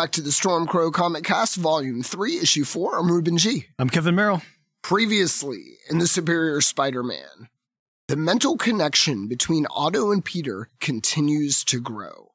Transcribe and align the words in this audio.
back 0.00 0.12
to 0.12 0.22
the 0.22 0.30
Stormcrow 0.30 0.90
Comic 0.90 1.24
Cast, 1.24 1.56
Volume 1.56 2.02
3, 2.02 2.38
Issue 2.38 2.64
4. 2.64 2.96
I'm 2.96 3.12
Ruben 3.12 3.36
G. 3.36 3.66
I'm 3.78 3.90
Kevin 3.90 4.14
Merrill. 4.14 4.40
Previously 4.80 5.76
in 5.90 5.98
The 5.98 6.06
Superior 6.06 6.62
Spider 6.62 7.02
Man, 7.02 7.50
the 8.08 8.16
mental 8.16 8.56
connection 8.56 9.28
between 9.28 9.66
Otto 9.68 10.10
and 10.10 10.24
Peter 10.24 10.70
continues 10.80 11.62
to 11.64 11.82
grow. 11.82 12.30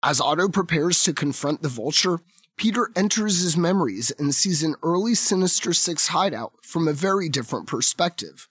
As 0.00 0.20
Otto 0.20 0.48
prepares 0.48 1.02
to 1.02 1.12
confront 1.12 1.62
the 1.62 1.68
vulture, 1.68 2.20
Peter 2.56 2.92
enters 2.94 3.40
his 3.40 3.56
memories 3.56 4.12
and 4.16 4.32
sees 4.32 4.62
an 4.62 4.76
early 4.84 5.16
Sinister 5.16 5.72
Six 5.72 6.06
hideout 6.06 6.52
from 6.62 6.86
a 6.86 6.92
very 6.92 7.28
different 7.28 7.66
perspective. 7.66 8.48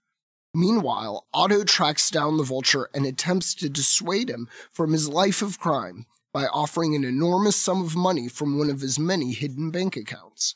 Meanwhile, 0.54 1.26
Otto 1.34 1.64
tracks 1.64 2.12
down 2.12 2.36
the 2.36 2.44
vulture 2.44 2.90
and 2.94 3.06
attempts 3.06 3.56
to 3.56 3.70
dissuade 3.70 4.30
him 4.30 4.50
from 4.74 4.92
his 4.92 5.08
life 5.08 5.42
of 5.42 5.58
crime 5.58 6.06
by 6.34 6.46
offering 6.48 6.96
an 6.96 7.04
enormous 7.04 7.56
sum 7.56 7.82
of 7.82 7.96
money 7.96 8.28
from 8.28 8.58
one 8.58 8.70
of 8.70 8.82
his 8.82 9.00
many 9.00 9.34
hidden 9.34 9.72
bank 9.72 9.96
accounts. 9.96 10.56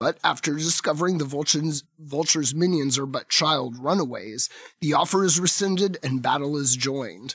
But 0.00 0.18
after 0.22 0.54
discovering 0.54 1.18
the 1.18 1.24
vulture's, 1.24 1.82
vulture's 1.98 2.54
minions 2.54 2.98
are 2.98 3.06
but 3.06 3.28
child 3.28 3.76
runaways, 3.78 4.48
the 4.80 4.94
offer 4.94 5.24
is 5.24 5.40
rescinded 5.40 5.98
and 6.02 6.22
battle 6.22 6.56
is 6.56 6.76
joined. 6.76 7.34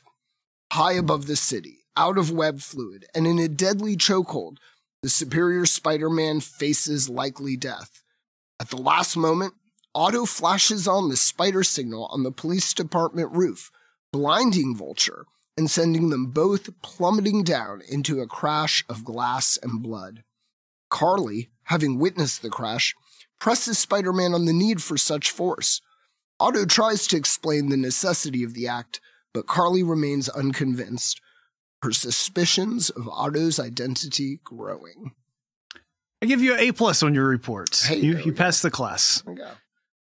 High 0.72 0.94
above 0.94 1.28
the 1.28 1.36
city, 1.36 1.80
out 1.98 2.18
of 2.18 2.32
web 2.32 2.62
fluid, 2.62 3.06
and 3.14 3.28
in 3.28 3.38
a 3.38 3.50
deadly 3.50 3.98
chokehold, 3.98 4.58
the 5.02 5.10
superior 5.10 5.66
Spider 5.66 6.10
Man 6.10 6.40
faces 6.40 7.10
likely 7.10 7.58
death. 7.58 8.02
At 8.60 8.70
the 8.70 8.78
last 8.78 9.18
moment, 9.18 9.56
Otto 9.94 10.26
flashes 10.26 10.88
on 10.88 11.10
the 11.10 11.18
spider 11.18 11.64
signal 11.64 12.08
on 12.08 12.24
the 12.24 12.32
police 12.32 12.74
department 12.74 13.32
roof, 13.32 13.70
blinding 14.12 14.76
Vulture 14.76 15.26
and 15.58 15.70
sending 15.70 16.10
them 16.10 16.28
both 16.28 16.70
plummeting 16.82 17.44
down 17.44 17.82
into 17.88 18.22
a 18.22 18.28
crash 18.28 18.84
of 18.90 19.06
glass 19.06 19.58
and 19.62 19.84
blood. 19.84 20.24
Carly, 20.90 21.50
having 21.64 22.00
witnessed 22.00 22.42
the 22.42 22.50
crash, 22.50 22.96
presses 23.40 23.78
Spider 23.78 24.14
Man 24.14 24.34
on 24.34 24.46
the 24.46 24.54
need 24.54 24.82
for 24.82 24.98
such 24.98 25.32
force. 25.32 25.82
Otto 26.40 26.66
tries 26.66 27.08
to 27.08 27.18
explain 27.18 27.70
the 27.70 27.78
necessity 27.78 28.44
of 28.44 28.54
the 28.54 28.68
act, 28.68 29.00
but 29.34 29.48
Carly 29.48 29.84
remains 29.84 30.30
unconvinced, 30.30 31.22
her 31.82 31.92
suspicions 31.92 32.90
of 32.90 33.08
Otto's 33.10 33.60
identity 33.60 34.40
growing. 34.44 35.14
I 36.22 36.26
give 36.26 36.42
you 36.42 36.54
an 36.54 36.60
A 36.62 36.72
plus 36.72 37.04
on 37.04 37.14
your 37.14 37.28
reports. 37.28 37.86
Hey, 37.86 37.98
you 37.98 38.18
you 38.18 38.32
passed 38.32 38.64
the 38.64 38.72
class. 38.72 39.22
There 39.22 39.34
we 39.34 39.40
go. 39.42 39.52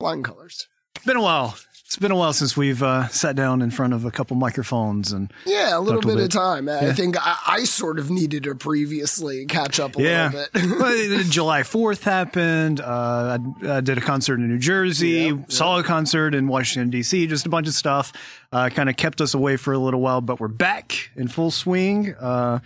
Flying 0.00 0.22
colors. 0.22 0.68
It's 0.94 1.04
been 1.04 1.16
a 1.16 1.22
while. 1.22 1.56
It's 1.86 1.96
been 1.96 2.10
a 2.10 2.16
while 2.16 2.32
since 2.32 2.56
we've 2.56 2.82
uh, 2.82 3.06
sat 3.08 3.36
down 3.36 3.62
in 3.62 3.70
front 3.70 3.92
of 3.92 4.04
a 4.04 4.10
couple 4.10 4.36
microphones 4.36 5.12
and 5.12 5.32
Yeah, 5.44 5.78
a 5.78 5.80
little 5.80 6.02
Talked 6.02 6.12
a 6.12 6.16
bit 6.16 6.24
of 6.24 6.30
bit. 6.30 6.32
time. 6.32 6.68
I 6.68 6.92
think 6.92 7.16
I, 7.16 7.38
I 7.46 7.64
sort 7.64 8.00
of 8.00 8.10
needed 8.10 8.42
to 8.42 8.56
previously 8.56 9.46
catch 9.46 9.78
up 9.78 9.96
a 9.96 10.02
yeah. 10.02 10.30
little 10.32 10.46
bit. 10.52 10.80
Well, 10.80 11.22
July 11.28 11.62
Fourth 11.62 12.02
happened. 12.02 12.80
Uh, 12.80 13.38
I, 13.62 13.76
I 13.76 13.80
did 13.82 13.98
a 13.98 14.00
concert 14.00 14.40
in 14.40 14.48
New 14.48 14.58
Jersey. 14.58 15.08
Yep, 15.38 15.52
Saw 15.52 15.78
a 15.78 15.84
concert 15.84 16.34
in 16.34 16.48
Washington 16.48 16.90
D.C. 16.90 17.28
Just 17.28 17.46
a 17.46 17.50
bunch 17.50 17.68
of 17.68 17.74
stuff. 17.74 18.12
Uh, 18.50 18.68
kind 18.68 18.88
of 18.90 18.96
kept 18.96 19.20
us 19.20 19.32
away 19.32 19.56
for 19.56 19.72
a 19.72 19.78
little 19.78 20.00
while, 20.00 20.20
but 20.20 20.40
we're 20.40 20.48
back 20.48 21.10
in 21.14 21.28
full 21.28 21.52
swing. 21.52 22.16
Uh, 22.16 22.58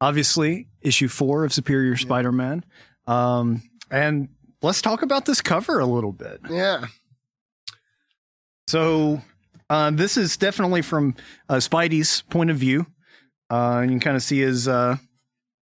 obviously, 0.00 0.66
issue 0.82 1.06
four 1.06 1.44
of 1.44 1.52
Superior 1.52 1.96
Spider-Man. 1.96 2.64
Um, 3.06 3.62
and 3.92 4.28
let's 4.60 4.82
talk 4.82 5.02
about 5.02 5.24
this 5.24 5.40
cover 5.40 5.78
a 5.78 5.86
little 5.86 6.12
bit. 6.12 6.40
yeah. 6.50 6.86
So 8.66 9.22
uh, 9.70 9.90
this 9.90 10.16
is 10.16 10.36
definitely 10.36 10.82
from 10.82 11.14
uh, 11.48 11.56
Spidey's 11.56 12.22
point 12.22 12.50
of 12.50 12.56
view. 12.56 12.86
Uh, 13.50 13.78
and 13.78 13.90
you 13.90 13.98
can 13.98 14.00
kind 14.00 14.16
of 14.16 14.22
see 14.22 14.40
his 14.40 14.66
uh, 14.66 14.96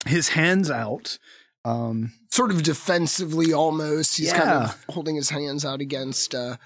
his 0.06 0.30
hands 0.30 0.72
out. 0.72 1.18
Um, 1.66 2.14
Sort 2.32 2.50
of 2.52 2.64
defensively 2.64 3.54
almost. 3.54 4.18
He's 4.18 4.34
kind 4.34 4.50
of 4.50 4.86
holding 4.90 5.16
his 5.16 5.30
hands 5.30 5.66
out 5.66 5.82
against 5.82 6.34
uh, 6.34 6.58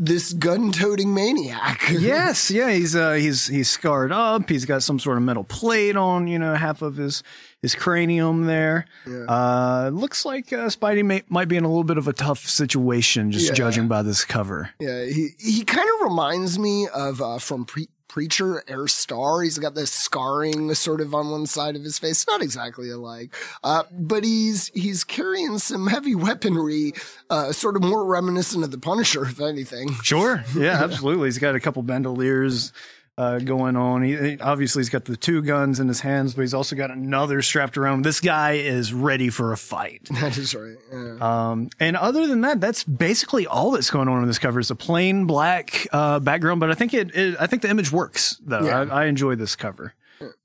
this 0.00 0.32
gun 0.32 0.72
toting 0.72 1.12
maniac. 1.14 1.82
yes, 1.92 2.50
yeah, 2.50 2.70
he's 2.70 2.96
uh, 2.96 3.12
he's 3.12 3.46
he's 3.46 3.68
scarred 3.68 4.10
up. 4.10 4.48
He's 4.48 4.64
got 4.64 4.82
some 4.82 4.98
sort 4.98 5.18
of 5.18 5.22
metal 5.22 5.44
plate 5.44 5.96
on, 5.96 6.26
you 6.26 6.38
know, 6.38 6.54
half 6.54 6.82
of 6.82 6.96
his 6.96 7.22
his 7.62 7.74
cranium 7.74 8.46
there. 8.46 8.86
Yeah. 9.06 9.24
Uh, 9.28 9.90
looks 9.92 10.24
like 10.24 10.52
uh, 10.52 10.66
Spidey 10.68 11.04
may, 11.04 11.22
might 11.28 11.48
be 11.48 11.56
in 11.56 11.64
a 11.64 11.68
little 11.68 11.84
bit 11.84 11.98
of 11.98 12.08
a 12.08 12.12
tough 12.14 12.38
situation, 12.48 13.30
just 13.30 13.48
Yeah. 13.48 13.54
judging 13.54 13.86
by 13.86 14.02
this 14.02 14.24
cover. 14.24 14.70
Yeah, 14.80 15.04
he 15.04 15.28
he 15.38 15.64
kind 15.64 15.88
of 16.00 16.08
reminds 16.08 16.58
me 16.58 16.88
of 16.88 17.20
uh, 17.20 17.38
from 17.38 17.66
Pre- 17.66 17.88
Preacher 18.10 18.64
Herr 18.66 18.88
Starr. 18.88 19.42
He's 19.42 19.58
got 19.58 19.76
this 19.76 19.92
scarring 19.92 20.74
sort 20.74 21.00
of 21.00 21.14
on 21.14 21.30
one 21.30 21.46
side 21.46 21.76
of 21.76 21.84
his 21.84 21.96
face, 21.96 22.26
not 22.26 22.42
exactly 22.42 22.90
alike, 22.90 23.32
uh, 23.62 23.84
but 23.92 24.24
he's 24.24 24.66
he's 24.74 25.04
carrying 25.04 25.58
some 25.58 25.86
heavy 25.86 26.16
weaponry, 26.16 26.92
uh, 27.30 27.52
sort 27.52 27.76
of 27.76 27.84
more 27.84 28.04
reminiscent 28.04 28.64
of 28.64 28.72
the 28.72 28.78
Punisher, 28.78 29.22
if 29.22 29.40
anything. 29.40 29.94
Sure. 30.02 30.44
Yeah, 30.56 30.82
absolutely. 30.82 31.28
He's 31.28 31.38
got 31.38 31.54
a 31.54 31.60
couple 31.60 31.84
bandoliers 31.84 32.72
uh, 33.20 33.38
going 33.38 33.76
on. 33.76 34.02
He, 34.02 34.16
he- 34.16 34.40
obviously 34.40 34.80
he's 34.80 34.88
got 34.88 35.04
the 35.04 35.16
two 35.16 35.42
guns 35.42 35.78
in 35.78 35.88
his 35.88 36.00
hands, 36.00 36.32
but 36.34 36.40
he's 36.42 36.54
also 36.54 36.74
got 36.74 36.90
another 36.90 37.42
strapped 37.42 37.76
around. 37.76 38.02
This 38.02 38.20
guy 38.20 38.52
is 38.52 38.92
ready 38.94 39.28
for 39.28 39.52
a 39.52 39.56
fight. 39.56 40.08
That 40.20 40.36
is 40.38 40.54
right. 40.54 40.76
Yeah. 40.92 41.16
Um, 41.50 41.68
and 41.78 41.96
other 41.96 42.26
than 42.26 42.40
that, 42.42 42.60
that's 42.60 42.84
basically 42.84 43.46
all 43.46 43.72
that's 43.72 43.90
going 43.90 44.08
on 44.08 44.22
in 44.22 44.26
this 44.28 44.38
cover. 44.38 44.60
It's 44.60 44.70
a 44.70 44.74
plain 44.74 45.26
black 45.26 45.86
uh, 45.92 46.18
background, 46.20 46.60
but 46.60 46.70
I 46.70 46.74
think 46.74 46.94
it, 46.94 47.14
it 47.14 47.36
I 47.40 47.46
think 47.46 47.62
the 47.62 47.70
image 47.70 47.90
works 47.92 48.40
though. 48.44 48.64
Yeah. 48.64 48.80
I, 48.90 49.02
I 49.02 49.04
enjoy 49.06 49.34
this 49.34 49.56
cover. 49.56 49.94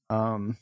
Um, 0.09 0.57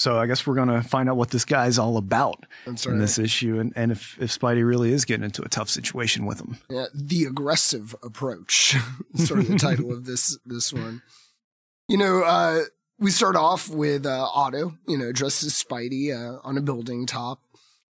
so 0.00 0.18
I 0.18 0.26
guess 0.26 0.46
we're 0.46 0.54
gonna 0.54 0.82
find 0.82 1.10
out 1.10 1.18
what 1.18 1.28
this 1.28 1.44
guy's 1.44 1.78
all 1.78 1.98
about 1.98 2.46
in 2.66 2.98
this 2.98 3.18
issue, 3.18 3.58
and, 3.58 3.70
and 3.76 3.92
if 3.92 4.16
if 4.18 4.30
Spidey 4.30 4.66
really 4.66 4.94
is 4.94 5.04
getting 5.04 5.24
into 5.24 5.42
a 5.42 5.48
tough 5.48 5.68
situation 5.68 6.24
with 6.24 6.40
him. 6.40 6.56
Yeah, 6.70 6.86
the 6.94 7.24
aggressive 7.24 7.94
approach, 8.02 8.76
sort 9.16 9.40
of 9.40 9.48
the 9.48 9.58
title 9.58 9.92
of 9.92 10.06
this 10.06 10.38
this 10.46 10.72
one. 10.72 11.02
You 11.86 11.98
know, 11.98 12.22
uh, 12.22 12.62
we 12.98 13.10
start 13.10 13.36
off 13.36 13.68
with 13.68 14.06
uh, 14.06 14.26
Otto, 14.32 14.72
you 14.88 14.96
know, 14.96 15.12
dressed 15.12 15.42
as 15.42 15.52
Spidey 15.52 16.16
uh, 16.16 16.40
on 16.44 16.56
a 16.56 16.62
building 16.62 17.04
top, 17.04 17.42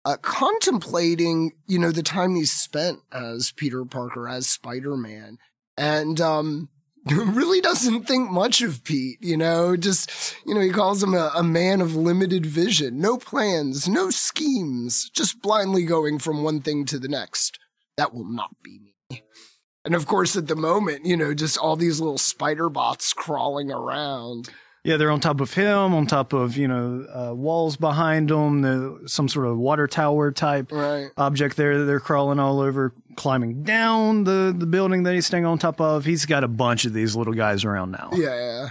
uh, 0.05 0.17
contemplating, 0.21 1.53
you 1.69 1.79
know, 1.79 1.93
the 1.93 2.03
time 2.03 2.35
he 2.35 2.47
spent 2.47 2.99
as 3.13 3.53
Peter 3.53 3.85
Parker 3.85 4.29
as 4.29 4.49
Spider 4.49 4.97
Man, 4.97 5.39
and 5.77 6.21
um, 6.21 6.69
really 7.11 7.61
doesn't 7.61 8.05
think 8.05 8.31
much 8.31 8.63
of 8.63 8.85
Pete. 8.85 9.19
You 9.21 9.37
know, 9.37 9.77
just 9.77 10.37
you 10.47 10.55
know, 10.55 10.61
he 10.61 10.71
calls 10.71 11.03
him 11.03 11.15
a, 11.15 11.33
a 11.35 11.43
man 11.43 11.81
of 11.81 11.97
limited 11.97 12.47
vision, 12.47 13.01
no 13.01 13.17
plans, 13.17 13.89
no 13.89 14.11
schemes, 14.11 15.11
just 15.11 15.43
blindly 15.43 15.85
going 15.85 16.19
from 16.19 16.43
one 16.43 16.61
thing 16.61 16.85
to 16.87 16.99
the 16.99 17.09
next. 17.09 17.59
That 17.97 18.15
will 18.15 18.25
not 18.25 18.51
be 18.63 18.79
me. 18.79 19.23
And 19.85 19.95
of 19.95 20.07
course, 20.07 20.37
at 20.37 20.47
the 20.47 20.57
moment, 20.57 21.05
you 21.05 21.17
know, 21.17 21.35
just 21.35 21.59
all 21.59 21.77
these 21.77 22.01
little 22.01 22.19
spider 22.19 22.69
bots 22.69 23.13
crawling 23.13 23.71
around. 23.71 24.49
Yeah, 24.85 24.97
they're 24.97 25.13
on 25.13 25.21
top 25.21 25.41
of 25.41 25.55
him, 25.55 25.95
on 25.95 26.07
top 26.07 26.33
of 26.33 26.57
you 26.57 26.67
know 26.67 27.07
uh, 27.15 27.35
walls 27.35 27.77
behind 27.77 28.31
him, 28.33 28.63
the, 28.63 29.03
some 29.07 29.29
sort 29.29 29.47
of 29.47 29.57
water 29.57 29.87
tower 29.87 30.33
type 30.33 30.73
Right. 30.73 31.09
object 31.17 31.57
there. 31.57 31.85
They're 31.85 32.01
crawling 32.01 32.41
all 32.41 32.59
over, 32.61 32.93
climbing 33.15 33.63
down 33.63 34.25
the 34.25 34.53
the 34.57 34.67
building 34.67 35.05
that 35.05 35.15
he's 35.15 35.27
staying 35.27 35.45
on 35.45 35.59
top 35.59 35.81
of. 35.81 36.05
He's 36.05 36.27
got 36.27 36.43
a 36.43 36.49
bunch 36.49 36.85
of 36.85 36.93
these 36.93 37.15
little 37.15 37.33
guys 37.35 37.65
around 37.65 37.93
now. 37.93 38.11
Yeah. 38.13 38.71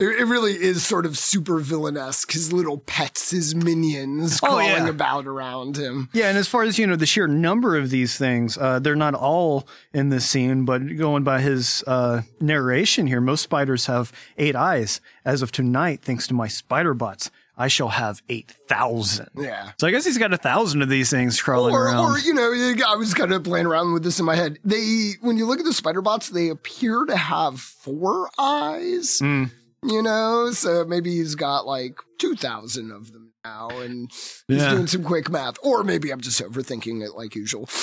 It, 0.00 0.06
it 0.06 0.24
really 0.24 0.52
is 0.54 0.84
sort 0.84 1.06
of 1.06 1.16
super 1.16 1.60
villainesque. 1.60 2.32
His 2.32 2.52
little 2.52 2.78
pets, 2.78 3.30
his 3.30 3.54
minions 3.54 4.40
Oh, 4.42 4.46
crawling 4.46 4.66
yeah. 4.66 4.88
about 4.88 5.26
around 5.26 5.76
him. 5.76 6.08
Yeah, 6.12 6.28
and 6.28 6.36
as 6.36 6.48
far 6.48 6.64
as 6.64 6.78
you 6.80 6.86
know, 6.86 6.96
the 6.96 7.06
sheer 7.06 7.28
number 7.28 7.76
of 7.76 7.90
these 7.90 8.18
things, 8.18 8.58
uh, 8.58 8.80
they're 8.80 8.96
not 8.96 9.14
all 9.14 9.68
in 9.92 10.08
this 10.08 10.28
scene, 10.28 10.64
but 10.64 10.96
going 10.96 11.22
by 11.22 11.40
his 11.40 11.84
uh, 11.86 12.22
narration 12.40 13.06
here, 13.06 13.20
most 13.20 13.42
spiders 13.42 13.86
have 13.86 14.10
eight 14.36 14.56
eyes. 14.56 15.00
As 15.24 15.42
of 15.42 15.52
tonight, 15.52 16.00
thanks 16.02 16.26
to 16.26 16.34
my 16.34 16.48
spider 16.48 16.92
bots, 16.92 17.30
I 17.56 17.68
shall 17.68 17.90
have 17.90 18.20
eight 18.28 18.50
thousand. 18.68 19.28
Yeah. 19.36 19.70
So 19.78 19.86
I 19.86 19.92
guess 19.92 20.04
he's 20.04 20.18
got 20.18 20.32
a 20.32 20.36
thousand 20.36 20.82
of 20.82 20.88
these 20.88 21.08
things 21.08 21.40
crawling 21.40 21.72
Or, 21.72 21.84
around. 21.86 22.04
or, 22.10 22.18
you 22.18 22.34
know, 22.34 22.52
I 22.84 22.96
was 22.96 23.14
kind 23.14 23.32
of 23.32 23.44
playing 23.44 23.66
around 23.66 23.92
with 23.92 24.02
this 24.02 24.18
in 24.18 24.24
my 24.26 24.34
head. 24.34 24.58
They, 24.64 25.12
when 25.20 25.36
you 25.38 25.46
look 25.46 25.60
at 25.60 25.64
the 25.64 25.72
spider 25.72 26.02
bots, 26.02 26.30
they 26.30 26.48
appear 26.48 27.04
to 27.04 27.16
have 27.16 27.60
four 27.60 28.28
eyes. 28.36 29.20
Mm. 29.22 29.52
You 29.84 30.02
know, 30.02 30.50
so 30.52 30.84
maybe 30.84 31.10
he's 31.16 31.34
got 31.34 31.66
like 31.66 31.98
2,000 32.18 32.90
of 32.90 33.12
them 33.12 33.32
now 33.44 33.68
and 33.68 34.10
he's 34.48 34.62
Yeah. 34.62 34.70
doing 34.70 34.86
some 34.86 35.04
quick 35.04 35.28
math. 35.30 35.56
Or 35.62 35.84
maybe 35.84 36.10
I'm 36.10 36.20
just 36.22 36.40
overthinking 36.42 37.04
it 37.04 37.14
like 37.14 37.34
usual. 37.34 37.68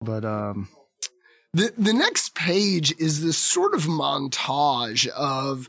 But 0.00 0.24
um, 0.24 0.68
The 1.52 1.72
the 1.76 1.92
next 1.92 2.34
page 2.34 2.94
is 2.98 3.22
this 3.22 3.36
sort 3.38 3.74
of 3.74 3.82
montage 3.82 5.08
of 5.08 5.68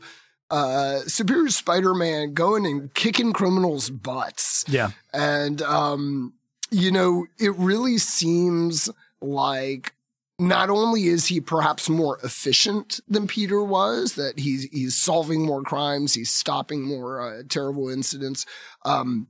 uh 0.50 1.00
Superior 1.00 1.48
Spider-Man 1.48 2.34
going 2.34 2.64
and 2.66 2.92
kicking 2.94 3.32
criminals' 3.32 3.90
butts. 3.90 4.64
yeah, 4.68 4.90
And 5.12 5.62
um, 5.62 6.34
you 6.70 6.90
know, 6.92 7.26
it 7.38 7.54
really 7.56 7.98
seems 7.98 8.88
like 9.20 9.94
not 10.40 10.70
only 10.70 11.06
is 11.06 11.26
he 11.26 11.40
perhaps 11.40 11.90
more 11.90 12.18
efficient 12.24 12.98
than 13.06 13.26
Peter 13.26 13.62
was, 13.62 14.14
that 14.14 14.38
he's 14.38 14.64
he's 14.72 14.96
solving 14.96 15.44
more 15.44 15.62
crimes, 15.62 16.14
he's 16.14 16.30
stopping 16.30 16.82
more 16.82 17.20
uh, 17.20 17.42
terrible 17.48 17.90
incidents, 17.90 18.46
um, 18.84 19.28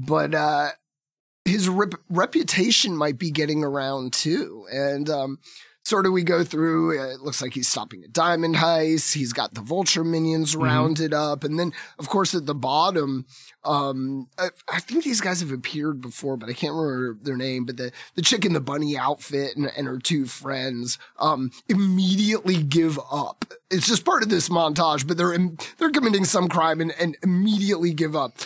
but 0.00 0.34
uh, 0.34 0.70
his 1.44 1.68
rep- 1.68 2.00
reputation 2.08 2.96
might 2.96 3.18
be 3.18 3.30
getting 3.30 3.62
around 3.62 4.14
too, 4.14 4.66
and 4.72 5.10
um, 5.10 5.38
sort 5.84 6.06
of 6.06 6.12
we 6.12 6.22
go 6.22 6.44
through. 6.44 6.98
It 6.98 7.20
looks 7.20 7.42
like 7.42 7.54
he's 7.54 7.68
stopping 7.68 8.04
a 8.04 8.08
diamond 8.08 8.56
heist. 8.56 9.14
He's 9.14 9.32
got 9.32 9.54
the 9.54 9.60
vulture 9.60 10.04
minions 10.04 10.52
Mm-hmm. 10.52 10.62
rounded 10.64 11.14
up, 11.14 11.44
and 11.44 11.58
then 11.58 11.72
of 11.98 12.08
course 12.08 12.34
at 12.34 12.46
the 12.46 12.54
bottom, 12.54 13.26
um, 13.64 14.28
I, 14.38 14.48
I 14.72 14.80
think 14.80 15.04
these 15.04 15.20
guys 15.20 15.40
have 15.40 15.52
appeared 15.52 16.00
before, 16.00 16.36
but 16.36 16.48
I 16.48 16.52
can't 16.52 16.74
remember 16.74 17.18
their 17.22 17.36
name. 17.36 17.64
But 17.64 17.76
the 17.76 17.92
the 18.14 18.22
chick 18.22 18.44
in 18.44 18.52
the 18.52 18.60
bunny 18.60 18.96
outfit 18.96 19.56
and, 19.56 19.70
and 19.76 19.86
her 19.86 19.98
two 19.98 20.26
friends, 20.26 20.98
um, 21.18 21.50
immediately 21.68 22.62
give 22.62 22.98
up. 23.10 23.44
It's 23.70 23.86
just 23.88 24.04
part 24.04 24.22
of 24.22 24.28
this 24.28 24.48
montage, 24.48 25.06
but 25.06 25.16
they're 25.16 25.32
in, 25.32 25.58
they're 25.78 25.90
committing 25.90 26.24
some 26.24 26.48
crime 26.48 26.80
and, 26.80 26.92
and 27.00 27.16
immediately 27.22 27.92
give 27.92 28.14
up. 28.14 28.36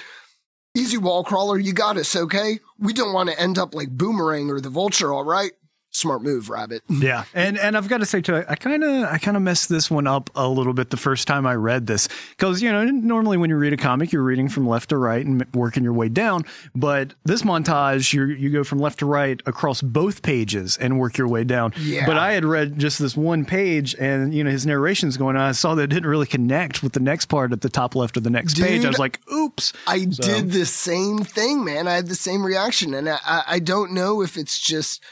Easy 0.75 0.99
wall 0.99 1.25
crawler, 1.25 1.59
you 1.59 1.73
got 1.73 1.97
us, 1.97 2.15
okay? 2.15 2.61
We 2.79 2.93
don't 2.93 3.13
want 3.15 3.31
to 3.31 3.41
end 3.41 3.59
up 3.59 3.75
like 3.75 3.89
Boomerang 3.89 4.51
or 4.51 4.61
the 4.61 4.69
Vulture, 4.69 5.13
all 5.13 5.25
right? 5.25 5.53
Smart 5.97 6.21
move, 6.23 6.51
Rabbit. 6.51 6.83
Yeah, 6.97 7.25
and 7.35 7.59
and 7.59 7.77
I've 7.77 7.89
got 7.89 7.99
to 7.99 8.07
say 8.07 8.21
too, 8.21 8.43
I 8.49 8.55
kind 8.57 8.83
of 8.83 9.05
I 9.05 9.19
kind 9.19 9.37
of 9.37 9.43
messed 9.43 9.69
this 9.69 9.91
one 9.91 10.07
up 10.07 10.31
a 10.35 10.49
little 10.49 10.73
bit 10.73 10.91
the 10.91 10.97
first 10.97 11.29
time 11.29 11.47
I 11.47 11.55
read 11.55 11.87
this 11.87 12.09
because 12.31 12.63
you 12.63 12.73
know 12.73 12.85
normally 12.85 13.37
when 13.37 13.51
you 13.51 13.57
read 13.57 13.73
a 13.73 13.77
comic 13.77 14.13
you're 14.13 14.23
reading 14.23 14.49
from 14.49 14.67
left 14.67 14.89
to 14.89 14.97
right 14.97 15.25
and 15.25 15.47
working 15.55 15.85
your 15.85 15.93
way 15.93 16.09
down, 16.09 16.45
but 16.75 17.15
this 17.25 17.43
montage 17.43 18.13
you 18.13 18.25
you 18.27 18.51
go 18.51 18.65
from 18.65 18.79
left 18.79 18.99
to 19.01 19.07
right 19.07 19.41
across 19.47 19.83
both 19.83 20.23
pages 20.23 20.77
and 20.79 20.99
work 20.99 21.17
your 21.17 21.29
way 21.29 21.45
down. 21.45 21.73
Yeah. 21.79 22.07
But 22.07 22.17
I 22.19 22.33
had 22.33 22.45
read 22.45 22.79
just 22.79 22.99
this 22.99 23.17
one 23.17 23.45
page 23.45 23.95
and 23.99 24.35
you 24.35 24.43
know 24.43 24.51
his 24.51 24.67
narration's 24.67 25.17
going 25.17 25.37
on. 25.37 25.43
I 25.43 25.53
saw 25.53 25.75
that 25.77 25.83
it 25.85 25.87
didn't 25.89 26.09
really 26.09 26.27
connect 26.27 26.83
with 26.83 26.93
the 26.93 27.01
next 27.01 27.27
part 27.27 27.53
at 27.53 27.61
the 27.61 27.69
top 27.69 27.95
left 27.95 28.17
of 28.17 28.25
the 28.25 28.31
next 28.31 28.59
page. 28.59 28.85
I 28.85 28.89
was 28.89 28.99
like, 28.99 29.21
oops. 29.33 29.73
I 29.87 30.05
did 30.05 30.51
the 30.51 30.67
same 30.67 31.19
thing, 31.19 31.65
man. 31.65 31.87
I 31.87 31.95
had 31.95 32.09
the 32.09 32.15
same 32.15 32.45
reaction. 32.45 32.95
And 32.95 33.09
I, 33.09 33.19
I, 33.25 33.43
I 33.47 33.59
don't 33.59 33.93
know 33.93 34.23
if 34.23 34.37
it's 34.37 34.59
just, 34.59 35.03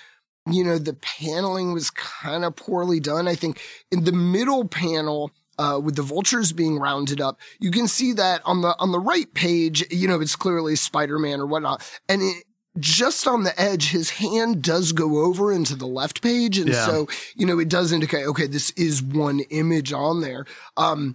you 0.50 0.64
know, 0.64 0.78
the 0.78 0.94
paneling 0.94 1.72
was 1.72 1.90
kind 1.90 2.44
of 2.44 2.56
poorly 2.56 3.00
done. 3.00 3.26
I 3.28 3.34
think 3.34 3.60
in 3.90 4.04
the 4.04 4.12
middle 4.12 4.66
panel, 4.66 5.30
uh, 5.58 5.80
with 5.82 5.96
the 5.96 6.02
vultures 6.02 6.52
being 6.52 6.78
rounded 6.78 7.20
up, 7.20 7.38
you 7.60 7.70
can 7.70 7.88
see 7.88 8.12
that 8.12 8.42
on 8.44 8.60
the, 8.60 8.74
on 8.78 8.92
the 8.92 9.00
right 9.00 9.32
page, 9.34 9.84
you 9.90 10.08
know, 10.08 10.20
it's 10.20 10.36
clearly 10.36 10.76
Spider-Man 10.76 11.40
or 11.40 11.46
whatnot. 11.46 11.88
And 12.08 12.22
it, 12.22 12.44
just 12.80 13.28
on 13.28 13.44
the 13.44 13.58
edge, 13.60 13.90
his 13.90 14.10
hand 14.10 14.60
does 14.60 14.90
go 14.90 15.24
over 15.24 15.52
into 15.52 15.76
the 15.76 15.86
left 15.86 16.22
page. 16.22 16.58
And 16.58 16.70
Yeah. 16.70 16.84
so, 16.84 17.08
you 17.36 17.46
know, 17.46 17.60
it 17.60 17.68
does 17.68 17.92
indicate, 17.92 18.26
okay, 18.26 18.48
this 18.48 18.70
is 18.70 19.00
one 19.00 19.40
image 19.50 19.92
on 19.92 20.22
there. 20.22 20.44
Um, 20.76 21.14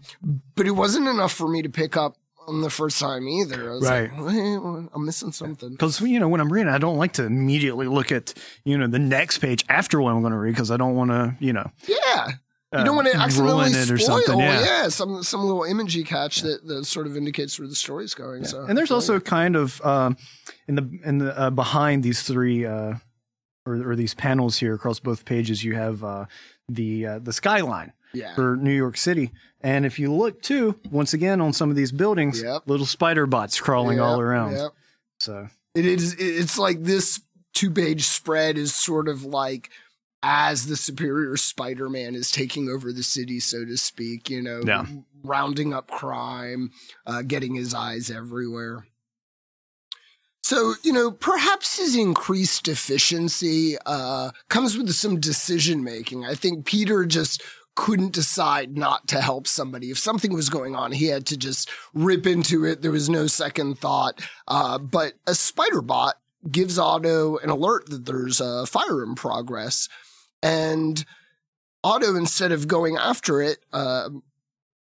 but 0.55 0.67
it 0.67 0.71
wasn't 0.71 1.09
enough 1.09 1.33
for 1.33 1.49
me 1.49 1.61
to 1.61 1.69
pick 1.69 1.97
up 1.97 2.15
on 2.49 2.61
the 2.61 2.69
first 2.69 2.99
time 2.99 3.27
either. 3.27 3.71
I 3.71 3.73
was 3.75 3.83
Right. 3.89 4.11
like, 4.11 4.33
"Wait, 4.33 4.89
I'm 4.93 5.05
missing 5.05 5.31
something. 5.31 5.69
Because 5.71 6.01
you 6.01 6.19
know 6.19 6.27
when 6.27 6.41
I'm 6.41 6.51
reading, 6.51 6.71
I 6.73 6.77
don't 6.79 6.97
like 6.97 7.13
to 7.13 7.23
immediately 7.25 7.87
look 7.87 8.11
at 8.11 8.33
you 8.65 8.77
know 8.77 8.87
the 8.87 8.99
next 8.99 9.37
page 9.39 9.63
after 9.69 10.01
what 10.01 10.11
I'm 10.13 10.21
going 10.21 10.33
to 10.33 10.37
read 10.39 10.51
because 10.51 10.71
I 10.71 10.77
don't 10.77 10.95
want 10.95 11.11
to 11.11 11.35
you 11.39 11.53
know 11.53 11.71
Yeah. 11.87 12.31
You 12.71 12.77
uh, 12.79 12.83
don't 12.83 12.95
want 12.95 13.07
to 13.07 13.15
accidentally 13.17 13.63
ruin 13.71 13.73
it 13.73 13.89
or 13.89 13.97
spoil, 13.97 14.21
something. 14.21 14.39
yeah. 14.39 14.61
Yeah. 14.61 14.87
some 14.89 15.23
some 15.23 15.41
little 15.41 15.63
image 15.63 15.95
you 15.95 16.03
catch 16.05 16.41
that, 16.43 16.67
that 16.67 16.85
sort 16.85 17.07
of 17.07 17.17
indicates 17.17 17.57
where 17.57 17.67
the 17.67 17.73
story's 17.75 18.13
going. 18.13 18.45
So, 18.45 18.63
and 18.63 18.77
there's 18.77 18.91
also 18.91 19.19
kind 19.19 19.55
of 19.55 19.81
um, 19.83 20.17
in 20.67 20.75
the 20.75 20.99
in 21.03 21.17
the 21.17 21.39
uh, 21.39 21.49
behind 21.49 22.03
these 22.03 22.21
three 22.21 22.67
uh, 22.67 22.93
or, 23.65 23.91
or 23.91 23.95
these 23.95 24.13
panels 24.13 24.57
here 24.59 24.75
across 24.75 24.99
both 24.99 25.25
pages, 25.25 25.63
you 25.63 25.73
have 25.75 26.03
uh, 26.03 26.25
the 26.67 27.07
uh, 27.07 27.19
the 27.19 27.33
skyline 27.33 27.91
yeah, 28.13 28.35
for 28.35 28.55
New 28.55 28.73
York 28.73 28.97
City. 28.97 29.31
And 29.61 29.85
if 29.85 29.99
you 29.99 30.13
look 30.13 30.41
too, 30.41 30.79
once 30.89 31.13
again 31.13 31.41
on 31.41 31.51
some 31.53 31.69
of 31.69 31.75
these 31.75 31.91
buildings, 31.91 32.41
Yep. 32.41 32.63
little 32.67 32.85
spider 32.85 33.25
bots 33.25 33.59
crawling 33.59 33.99
all 33.99 34.19
around. 34.21 34.53
yep. 34.53 34.71
So 35.19 35.47
It 35.75 35.85
is. 35.85 36.15
It's 36.17 36.57
like 36.57 36.83
this 36.83 37.21
two 37.53 37.71
page 37.71 38.05
spread 38.07 38.57
is 38.57 38.73
sort 38.73 39.07
of 39.09 39.23
like 39.25 39.69
as 40.23 40.65
the 40.67 40.75
superior 40.75 41.37
Spider-Man 41.37 42.13
is 42.15 42.29
taking 42.31 42.67
over 42.69 42.91
the 42.91 43.03
city, 43.03 43.39
so 43.39 43.63
to 43.65 43.77
speak. 43.77 44.29
You 44.29 44.41
know, 44.41 44.61
Yeah. 44.65 44.85
rounding 45.23 45.73
up 45.73 45.89
crime, 45.89 46.71
uh, 47.05 47.21
getting 47.21 47.55
his 47.55 47.73
eyes 47.73 48.09
everywhere. 48.09 48.85
So, 50.41 50.73
you 50.83 50.93
know, 50.93 51.11
perhaps 51.11 51.77
his 51.77 51.95
increased 51.95 52.67
efficiency 52.67 53.77
uh, 53.85 54.31
comes 54.49 54.77
with 54.77 54.89
some 54.93 55.19
decision 55.19 55.83
making. 55.83 56.25
I 56.25 56.33
think 56.33 56.65
Peter 56.65 57.05
just 57.05 57.43
couldn't 57.79 58.11
decide 58.11 58.77
not 58.77 59.07
to 59.07 59.21
help 59.21 59.47
somebody. 59.47 59.89
If 59.89 59.97
something 59.97 60.33
was 60.33 60.49
going 60.49 60.75
on, 60.75 60.91
he 60.91 61.05
had 61.05 61.25
to 61.27 61.37
just 61.37 61.69
rip 61.93 62.27
into 62.27 62.65
it. 62.65 62.81
There 62.81 62.91
was 62.91 63.09
no 63.09 63.25
second 63.25 63.79
thought. 63.79 64.21
Uh, 64.49 64.77
but 64.77 65.13
a 65.25 65.33
spider 65.33 65.81
bot 65.81 66.15
gives 66.51 66.77
Otto 66.77 67.37
an 67.37 67.49
alert 67.49 67.89
that 67.89 68.05
there's 68.05 68.41
a 68.41 68.65
fire 68.65 69.01
in 69.01 69.15
progress. 69.15 69.87
And 70.43 71.05
Otto, 71.81 72.17
instead 72.17 72.51
of 72.51 72.67
going 72.67 72.97
after 72.97 73.41
it, 73.41 73.59
uh, 73.71 74.09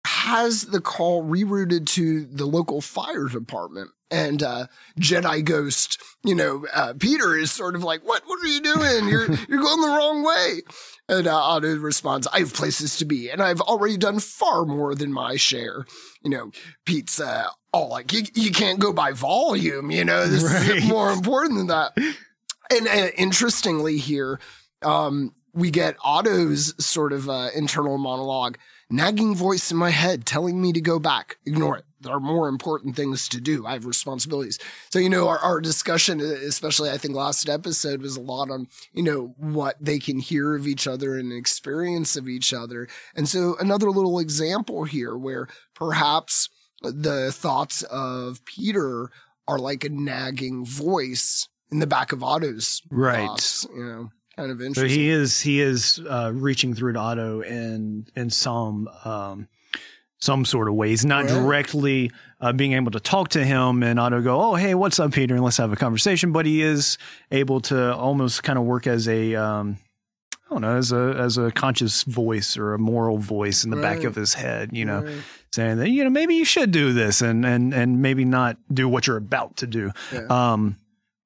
has 0.05 0.61
the 0.67 0.79
call 0.79 1.25
rerouted 1.25 1.87
to 1.87 2.25
the 2.25 2.45
local 2.45 2.79
fire 2.79 3.27
department. 3.27 3.89
And 4.09 4.41
uh, 4.41 4.67
Jedi 4.99 5.43
Ghost, 5.43 6.01
you 6.23 6.33
know, 6.33 6.65
uh, 6.73 6.93
Peter 6.97 7.35
is 7.35 7.51
sort 7.51 7.75
of 7.75 7.83
like, 7.83 8.05
"What? 8.07 8.23
What 8.25 8.41
are 8.41 8.47
you 8.47 8.61
doing? 8.61 9.09
You're 9.09 9.25
you're 9.49 9.61
going 9.61 9.81
the 9.81 9.95
wrong 9.97 10.23
way." 10.23 10.61
And 11.09 11.27
uh, 11.27 11.35
Otto 11.35 11.75
responds, 11.77 12.25
"I 12.31 12.39
have 12.39 12.53
places 12.53 12.97
to 12.97 13.05
be, 13.05 13.29
and 13.29 13.41
I've 13.43 13.59
already 13.61 13.97
done 13.97 14.19
far 14.19 14.63
more 14.65 14.95
than 14.95 15.11
my 15.11 15.35
share." 15.35 15.85
You 16.23 16.29
know, 16.29 16.51
Pete's 16.85 17.19
uh, 17.19 17.47
all 17.73 17.89
like, 17.89 18.13
"You 18.13 18.23
you 18.33 18.51
can't 18.51 18.79
go 18.79 18.93
by 18.93 19.11
volume. 19.11 19.91
You 19.91 20.05
know, 20.05 20.25
this 20.25 20.43
Right. 20.43 20.77
is 20.77 20.87
more 20.87 21.11
important 21.11 21.57
than 21.57 21.67
that." 21.67 21.91
And 22.69 22.87
uh, 22.87 23.11
interestingly, 23.17 23.97
here 23.97 24.39
um, 24.83 25.33
we 25.53 25.69
get 25.69 25.97
Otto's 26.01 26.73
sort 26.85 27.11
of 27.11 27.29
uh, 27.29 27.49
internal 27.55 27.97
monologue, 27.97 28.57
nagging 28.89 29.35
voice 29.35 29.69
in 29.69 29.77
my 29.77 29.89
head 29.89 30.25
telling 30.25 30.61
me 30.61 30.71
to 30.71 30.79
go 30.81 30.97
back. 30.97 31.37
Ignore 31.45 31.79
it. 31.79 31.85
There 32.07 32.15
are 32.15 32.19
more 32.19 32.47
important 32.47 32.95
things 32.95 33.27
to 33.29 33.39
do. 33.39 33.65
I 33.65 33.73
have 33.73 33.85
responsibilities. 33.85 34.57
So, 34.89 34.99
you 34.99 35.09
know, 35.09 35.27
our, 35.27 35.37
our 35.39 35.61
discussion, 35.61 36.19
especially 36.19 36.89
I 36.89 36.97
think 36.97 37.15
last 37.15 37.47
episode, 37.47 38.01
was 38.01 38.17
a 38.17 38.21
lot 38.21 38.49
on, 38.49 38.67
you 38.93 39.03
know, 39.03 39.35
what 39.37 39.75
they 39.79 39.99
can 39.99 40.19
hear 40.19 40.55
of 40.55 40.65
each 40.65 40.87
other 40.87 41.17
and 41.17 41.31
experience 41.31 42.15
of 42.15 42.27
each 42.27 42.53
other. 42.53 42.87
And 43.15 43.27
so, 43.29 43.55
another 43.59 43.91
little 43.91 44.19
example 44.19 44.83
here 44.85 45.15
where 45.17 45.47
perhaps 45.75 46.49
the 46.81 47.31
thoughts 47.31 47.81
of 47.83 48.43
Peter 48.45 49.09
are 49.47 49.59
like 49.59 49.83
a 49.83 49.89
nagging 49.89 50.65
voice 50.65 51.47
in 51.71 51.79
the 51.79 51.87
back 51.87 52.11
of 52.11 52.23
Otto's 52.23 52.81
Right. 52.89 53.27
thoughts, 53.27 53.65
you 53.75 53.83
know, 53.83 54.09
kind 54.35 54.51
of 54.51 54.59
So 54.59 54.65
interesting. 54.65 54.99
he 54.99 55.09
is 55.09 55.41
he 55.41 55.61
is 55.61 55.99
uh, 56.07 56.31
reaching 56.33 56.73
through 56.73 56.93
to 56.93 56.99
Otto 56.99 57.41
in 57.41 58.07
in 58.15 58.29
some 58.29 58.87
um, 59.05 59.47
some 60.19 60.45
sort 60.45 60.67
of 60.67 60.73
ways, 60.75 61.05
not 61.05 61.25
Right. 61.25 61.33
directly 61.33 62.11
uh, 62.41 62.51
being 62.53 62.73
able 62.73 62.91
to 62.91 62.99
talk 62.99 63.29
to 63.29 63.43
him 63.43 63.83
and 63.83 63.99
Otto 63.99 64.21
go, 64.21 64.39
oh 64.41 64.55
hey, 64.55 64.73
what's 64.75 64.99
up, 64.99 65.11
Peter, 65.13 65.35
and 65.35 65.43
let's 65.43 65.57
have 65.57 65.71
a 65.71 65.75
conversation. 65.75 66.31
But 66.31 66.45
he 66.45 66.61
is 66.61 66.97
able 67.31 67.59
to 67.61 67.95
almost 67.95 68.43
kind 68.43 68.57
of 68.59 68.65
work 68.65 68.87
as 68.87 69.07
a 69.07 69.35
um, 69.35 69.77
I 70.49 70.53
don't 70.53 70.61
know, 70.61 70.75
as 70.77 70.91
a 70.91 71.15
as 71.19 71.37
a 71.37 71.51
conscious 71.51 72.03
voice 72.03 72.57
or 72.57 72.73
a 72.73 72.79
moral 72.79 73.17
voice 73.17 73.63
in 73.63 73.69
the 73.69 73.77
back 73.81 74.03
of 74.05 74.15
his 74.15 74.33
head, 74.33 74.69
you 74.73 74.85
know, 74.85 75.01
Right. 75.01 75.15
saying 75.53 75.77
that 75.77 75.89
you 75.89 76.03
know 76.03 76.09
maybe 76.09 76.35
you 76.35 76.45
should 76.45 76.71
do 76.71 76.93
this 76.93 77.21
and 77.21 77.45
and 77.45 77.73
and 77.73 78.01
maybe 78.01 78.23
not 78.25 78.57
do 78.73 78.87
what 78.87 79.07
you're 79.07 79.17
about 79.17 79.57
to 79.57 79.67
do. 79.67 79.91
Yeah. 80.13 80.25
Um, 80.29 80.77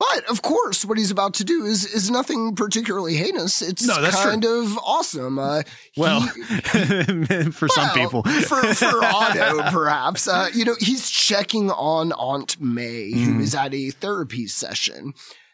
But 0.09 0.25
of 0.31 0.41
course, 0.41 0.83
what 0.83 0.97
he's 0.97 1.11
about 1.11 1.35
to 1.35 1.43
do 1.43 1.63
is 1.65 1.85
is 1.85 2.09
nothing 2.09 2.55
particularly 2.55 3.15
heinous. 3.15 3.61
It's 3.61 3.85
No, 3.85 4.01
that's 4.01 4.19
true. 4.19 4.31
kind 4.31 4.45
of 4.45 4.77
awesome. 4.79 5.37
Uh, 5.37 5.61
well, 5.95 6.21
he- 6.21 7.51
for 7.51 7.67
some 7.67 7.89
people, 7.91 8.23
for 8.47 8.61
for 8.73 9.03
Otto, 9.03 9.61
perhaps. 9.71 10.27
Uh, 10.27 10.49
you 10.55 10.65
know, 10.65 10.75
he's 10.79 11.07
checking 11.09 11.69
on 11.71 12.13
Aunt 12.13 12.59
May, 12.59 13.11
who 13.11 13.35
Mhm. 13.35 13.41
is 13.41 13.53
at 13.53 13.73
a 13.75 13.91
therapy 13.91 14.47
session. 14.47 15.13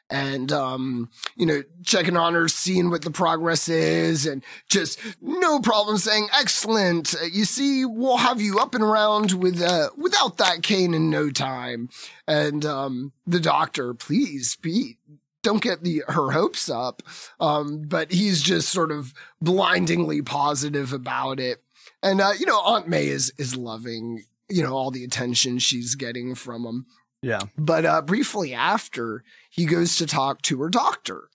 And, 0.09 0.53
um, 0.53 1.09
you 1.35 1.45
know, 1.45 1.63
checking 1.83 2.15
on 2.15 2.33
her, 2.33 2.47
seeing 2.47 2.89
what 2.89 3.01
the 3.01 3.11
progress 3.11 3.67
is, 3.67 4.25
and 4.25 4.41
just 4.69 4.99
no 5.21 5.59
problem 5.59 5.97
saying, 5.97 6.29
excellent. 6.39 7.13
Uh, 7.13 7.25
You 7.25 7.43
see, 7.43 7.83
we'll 7.83 8.17
have 8.17 8.39
you 8.39 8.57
up 8.57 8.73
and 8.73 8.83
around 8.83 9.33
with, 9.33 9.61
uh, 9.61 9.89
without 9.97 10.37
that 10.37 10.63
cane 10.63 10.93
in 10.93 11.09
no 11.09 11.29
time. 11.29 11.89
And, 12.25 12.63
um, 12.65 13.11
the 13.25 13.41
doctor, 13.41 13.93
please, 13.93 14.55
be 14.55 14.97
don't 15.43 15.61
get 15.61 15.81
the 15.83 16.03
her 16.07 16.31
hopes 16.31 16.69
up. 16.69 17.01
Um, 17.39 17.83
but 17.87 18.11
he's 18.11 18.41
just 18.41 18.69
sort 18.69 18.91
of 18.91 19.13
blindingly 19.41 20.21
positive 20.21 20.91
about 20.91 21.39
it. 21.39 21.63
And 22.03 22.19
uh, 22.19 22.31
you 22.37 22.45
know, 22.45 22.59
Aunt 22.59 22.87
May 22.87 23.07
is 23.07 23.31
is 23.37 23.55
loving, 23.55 24.23
you 24.49 24.61
know, 24.63 24.73
all 24.73 24.91
the 24.91 25.03
attention 25.05 25.59
she's 25.59 25.95
getting 25.95 26.35
from 26.35 26.65
him. 26.65 26.85
yeah. 27.21 27.39
But 27.57 27.85
uh 27.85 28.01
briefly 28.01 28.53
after, 28.53 29.23
he 29.57 29.65
goes 29.65 29.97
to 29.97 30.05
talk 30.05 30.41
to 30.43 30.61
her 30.61 30.69
doctor. 30.69 31.27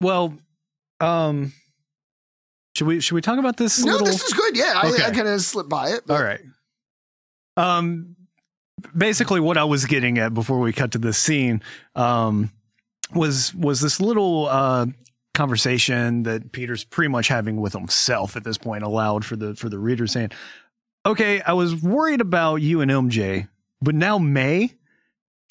Well, 0.00 0.34
Um, 1.00 1.52
should 2.76 2.86
we 2.86 3.00
should 3.00 3.14
we 3.14 3.20
talk 3.20 3.38
about 3.38 3.56
this? 3.56 3.82
No, 3.84 3.92
little... 3.92 4.06
this 4.06 4.22
is 4.22 4.32
good. 4.32 4.56
Yeah, 4.56 4.82
Okay. 4.84 5.02
I, 5.02 5.08
I 5.08 5.10
kind 5.10 5.26
of 5.28 5.40
slipped 5.40 5.68
by 5.70 5.88
it. 5.88 6.02
but- 6.06 6.14
All 6.14 6.22
right. 6.22 6.40
Um, 7.56 8.16
basically, 8.96 9.40
what 9.40 9.56
I 9.56 9.64
was 9.64 9.84
getting 9.86 10.18
at 10.18 10.34
before 10.34 10.58
we 10.60 10.72
cut 10.72 10.92
to 10.92 10.98
this 10.98 11.18
scene, 11.18 11.62
um, 11.94 12.50
was 13.14 13.54
was 13.54 13.80
this 13.80 14.00
little 14.00 14.46
uh 14.48 14.86
conversation 15.34 16.22
that 16.24 16.52
Peter's 16.52 16.84
pretty 16.84 17.08
much 17.08 17.28
having 17.28 17.60
with 17.60 17.72
himself 17.72 18.36
at 18.36 18.44
this 18.44 18.58
point, 18.58 18.82
aloud 18.84 19.24
for 19.24 19.36
the 19.36 19.54
for 19.54 19.68
the 19.68 19.78
reader, 19.78 20.06
saying, 20.06 20.30
"Okay, 21.06 21.40
I 21.42 21.52
was 21.52 21.80
worried 21.80 22.20
about 22.20 22.56
you 22.56 22.80
and 22.80 22.90
MJ, 22.90 23.48
but 23.80 23.94
now 23.94 24.18
May." 24.18 24.74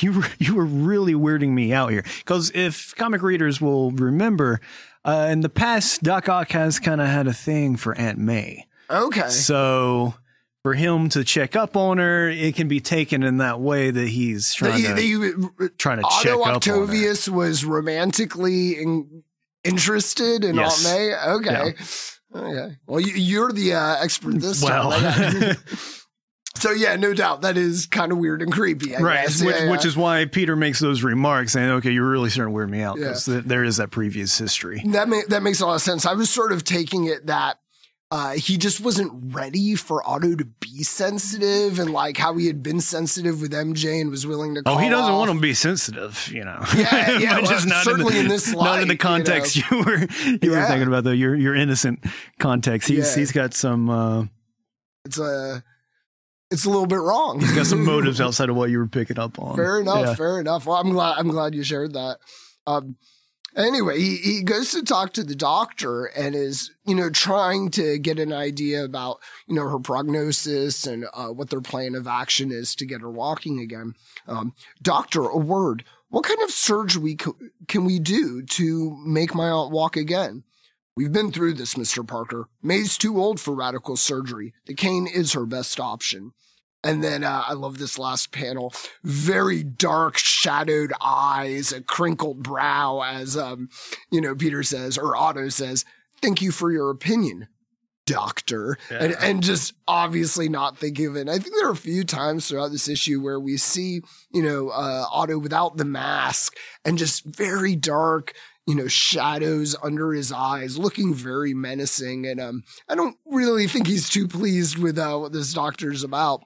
You 0.03 0.11
were, 0.19 0.25
you 0.39 0.55
were 0.55 0.65
really 0.65 1.13
weirding 1.13 1.49
me 1.51 1.71
out 1.73 1.91
here 1.91 2.03
because 2.19 2.51
if 2.53 2.93
comic 2.95 3.21
readers 3.21 3.61
will 3.61 3.91
remember, 3.91 4.59
uh, 5.05 5.27
in 5.31 5.41
the 5.41 5.49
past, 5.49 6.03
Doc 6.03 6.27
Ock 6.29 6.51
has 6.51 6.79
kind 6.79 6.99
of 7.01 7.07
had 7.07 7.27
a 7.27 7.33
thing 7.33 7.75
for 7.77 7.95
Aunt 7.97 8.17
May. 8.17 8.67
Okay. 8.89 9.29
So 9.29 10.13
for 10.61 10.73
him 10.73 11.09
to 11.09 11.23
check 11.23 11.55
up 11.55 11.75
on 11.75 11.97
her, 11.97 12.29
it 12.29 12.55
can 12.55 12.67
be 12.67 12.79
taken 12.79 13.23
in 13.23 13.37
that 13.37 13.59
way 13.59 13.91
that 13.91 14.07
he's 14.07 14.53
trying 14.53 14.81
They- 14.81 15.11
to 15.11 15.51
they- 15.59 15.67
trying 15.77 15.97
to 15.97 16.07
check 16.21 16.33
Otto 16.33 16.41
up 16.41 16.47
on 16.47 16.53
her. 16.53 16.83
Octavius 16.83 17.27
was 17.29 17.65
romantically 17.65 18.81
in, 18.81 19.23
interested 19.63 20.43
in 20.43 20.55
Yes. 20.55 20.85
Aunt 20.85 20.99
May. 20.99 21.15
Okay. 21.15 21.73
Okay. 22.35 22.75
Well, 22.87 22.99
you, 22.99 23.13
you're 23.13 23.51
the 23.51 23.73
uh, 23.75 23.95
expert 24.01 24.39
this 24.39 24.63
Well. 24.63 24.91
time. 24.91 25.55
so 26.55 26.71
yeah, 26.71 26.95
no 26.95 27.13
doubt 27.13 27.41
that 27.41 27.57
is 27.57 27.87
kind 27.87 28.11
of 28.11 28.17
weird 28.17 28.41
and 28.41 28.51
creepy. 28.51 28.95
I 28.95 28.99
right, 29.01 29.25
which, 29.27 29.41
Yeah, 29.41 29.71
which 29.71 29.81
yeah. 29.83 29.87
is 29.87 29.97
why 29.97 30.25
Peter 30.25 30.55
makes 30.55 30.79
those 30.79 31.03
remarks 31.03 31.53
saying, 31.53 31.69
"Okay, 31.69 31.91
you're 31.91 32.09
really 32.09 32.29
starting 32.29 32.51
to 32.51 32.55
weird 32.55 32.69
me 32.69 32.81
out 32.81 32.95
because 32.97 33.25
there 33.25 33.63
is 33.63 33.77
that 33.77 33.89
previous 33.91 34.37
history." 34.37 34.81
that 34.87 35.09
ma- 35.09 35.21
that 35.29 35.41
makes 35.43 35.59
a 35.61 35.65
lot 35.65 35.75
of 35.75 35.81
sense. 35.81 36.05
I 36.05 36.13
was 36.13 36.29
sort 36.29 36.51
of 36.51 36.63
taking 36.63 37.05
it 37.05 37.25
that. 37.27 37.59
Uh, 38.11 38.33
he 38.33 38.57
just 38.57 38.79
wasn't 38.79 39.11
ready 39.33 39.73
for 39.73 40.07
Otto 40.07 40.35
to 40.35 40.45
be 40.45 40.83
sensitive 40.83 41.79
and 41.79 41.89
like 41.89 42.15
how 42.17 42.37
he 42.37 42.45
had 42.45 42.61
been 42.61 42.79
sensitive 42.79 43.41
with 43.41 43.51
MJ 43.51 43.99
and 43.99 44.11
was 44.11 44.27
willing 44.27 44.53
to 44.53 44.61
Oh, 44.67 44.77
he 44.77 44.87
doesn't 44.87 45.11
off. 45.11 45.17
want 45.17 45.31
him 45.31 45.37
to 45.37 45.41
be 45.41 45.55
sensitive, 45.55 46.29
you 46.31 46.43
know. 46.45 46.63
Yeah, 46.77 47.17
yeah, 47.17 47.33
well, 47.41 47.45
just 47.49 47.65
not 47.67 47.77
in, 47.79 47.83
certainly 47.91 48.13
the, 48.13 48.19
in 48.19 48.27
this 48.27 48.47
not 48.53 48.81
in 48.83 48.87
the 48.87 48.89
light, 48.89 48.91
you 48.91 48.97
context 48.99 49.55
you, 49.55 49.63
were 49.79 49.97
you 50.43 50.51
were 50.51 50.63
thinking 50.67 50.87
about 50.87 51.05
though. 51.05 51.09
Your 51.11 51.35
your 51.35 51.55
innocent 51.55 52.05
context. 52.37 52.87
He's 52.87 52.99
Yeah. 52.99 53.15
he's 53.19 53.31
got 53.31 53.55
some 53.55 53.89
uh, 53.89 54.25
It's 55.05 55.17
a, 55.17 55.63
it's 56.53 56.65
a 56.65 56.69
little 56.69 56.85
bit 56.85 56.99
wrong. 56.99 57.39
he's 57.39 57.51
got 57.55 57.65
some 57.65 57.83
motives 57.93 58.21
outside 58.21 58.49
of 58.49 58.55
what 58.55 58.69
you 58.69 58.77
were 58.77 58.87
picking 58.87 59.19
up 59.19 59.39
on. 59.39 59.55
Fair 59.57 59.81
enough. 59.81 60.05
Yeah. 60.05 60.15
Fair 60.15 60.39
enough. 60.39 60.65
Well, 60.65 60.77
I'm 60.77 60.91
glad. 60.91 61.17
I'm 61.17 61.27
glad 61.27 61.53
you 61.55 61.63
shared 61.63 61.93
that. 61.93 62.19
Um, 62.65 62.95
anyway, 63.55 63.99
he, 63.99 64.17
he 64.17 64.43
goes 64.43 64.71
to 64.71 64.83
talk 64.83 65.13
to 65.13 65.23
the 65.23 65.35
doctor 65.35 66.05
and 66.05 66.35
is, 66.35 66.71
you 66.85 66.95
know, 66.95 67.09
trying 67.09 67.71
to 67.71 67.97
get 67.97 68.19
an 68.19 68.31
idea 68.31 68.83
about, 68.83 69.17
you 69.47 69.55
know, 69.55 69.67
her 69.67 69.79
prognosis 69.79 70.85
and 70.87 71.05
uh, 71.13 71.27
what 71.27 71.49
their 71.49 71.61
plan 71.61 71.95
of 71.95 72.07
action 72.07 72.51
is 72.51 72.75
to 72.75 72.85
get 72.85 73.01
her 73.01 73.11
walking 73.11 73.59
again. 73.59 73.95
Um, 74.27 74.53
doctor, 74.81 75.23
a 75.23 75.37
word. 75.37 75.83
What 76.09 76.25
kind 76.25 76.41
of 76.43 76.51
surgery 76.51 77.15
co- 77.15 77.35
can 77.67 77.85
we 77.85 77.97
do 77.99 78.43
to 78.43 78.95
make 79.05 79.33
my 79.33 79.49
aunt 79.49 79.71
walk 79.71 79.97
again? 79.97 80.43
We've 80.95 81.11
been 81.11 81.31
through 81.31 81.53
this, 81.53 81.73
Mr. 81.73 82.07
Parker. 82.07 82.47
May's 82.61 82.97
too 82.97 83.19
old 83.19 83.39
for 83.39 83.53
radical 83.55 83.97
surgery. 83.97 84.53
The 84.67 84.75
cane 84.75 85.07
is 85.07 85.33
her 85.33 85.45
best 85.45 85.79
option. 85.79 86.31
And 86.83 87.03
then 87.03 87.23
uh, 87.23 87.45
I 87.47 87.53
love 87.53 87.77
this 87.77 87.97
last 87.97 88.31
panel. 88.31 88.73
Very 89.03 89.63
dark, 89.63 90.17
shadowed 90.17 90.91
eyes, 91.01 91.71
a 91.71 91.81
crinkled 91.81 92.43
brow, 92.43 93.01
as 93.01 93.37
um, 93.37 93.69
you 94.11 94.19
know, 94.21 94.35
Peter 94.35 94.63
says 94.63 94.97
or 94.97 95.15
Otto 95.15 95.47
says, 95.47 95.85
"Thank 96.21 96.41
you 96.41 96.51
for 96.51 96.73
your 96.73 96.89
opinion, 96.89 97.47
Doctor," 98.05 98.77
and 98.89 99.11
Yeah. 99.11 99.17
and 99.21 99.41
just 99.41 99.73
obviously 99.87 100.49
not 100.49 100.77
thinking 100.77 101.05
of 101.07 101.15
it. 101.15 101.21
And 101.21 101.29
I 101.29 101.39
think 101.39 101.55
there 101.55 101.69
are 101.69 101.71
a 101.71 101.75
few 101.77 102.03
times 102.03 102.49
throughout 102.49 102.71
this 102.73 102.89
issue 102.89 103.21
where 103.21 103.39
we 103.39 103.55
see, 103.55 104.01
you 104.33 104.43
know, 104.43 104.67
uh, 104.67 105.05
Otto 105.09 105.39
without 105.39 105.77
the 105.77 105.85
mask 105.85 106.57
and 106.83 106.97
just 106.97 107.23
very 107.23 107.77
dark. 107.77 108.33
You 108.65 108.75
know, 108.75 108.87
shadows 108.87 109.75
under 109.83 110.13
his 110.13 110.31
eyes, 110.31 110.77
looking 110.77 111.13
very 111.13 111.53
menacing, 111.53 112.25
and 112.25 112.39
um, 112.39 112.63
I 112.87 112.95
don't 112.95 113.17
really 113.25 113.67
think 113.67 113.87
he's 113.87 114.09
too 114.09 114.27
pleased 114.27 114.77
with 114.77 114.97
uh, 114.97 115.17
what 115.17 115.33
this 115.33 115.53
doctor's 115.53 116.03
about 116.03 116.43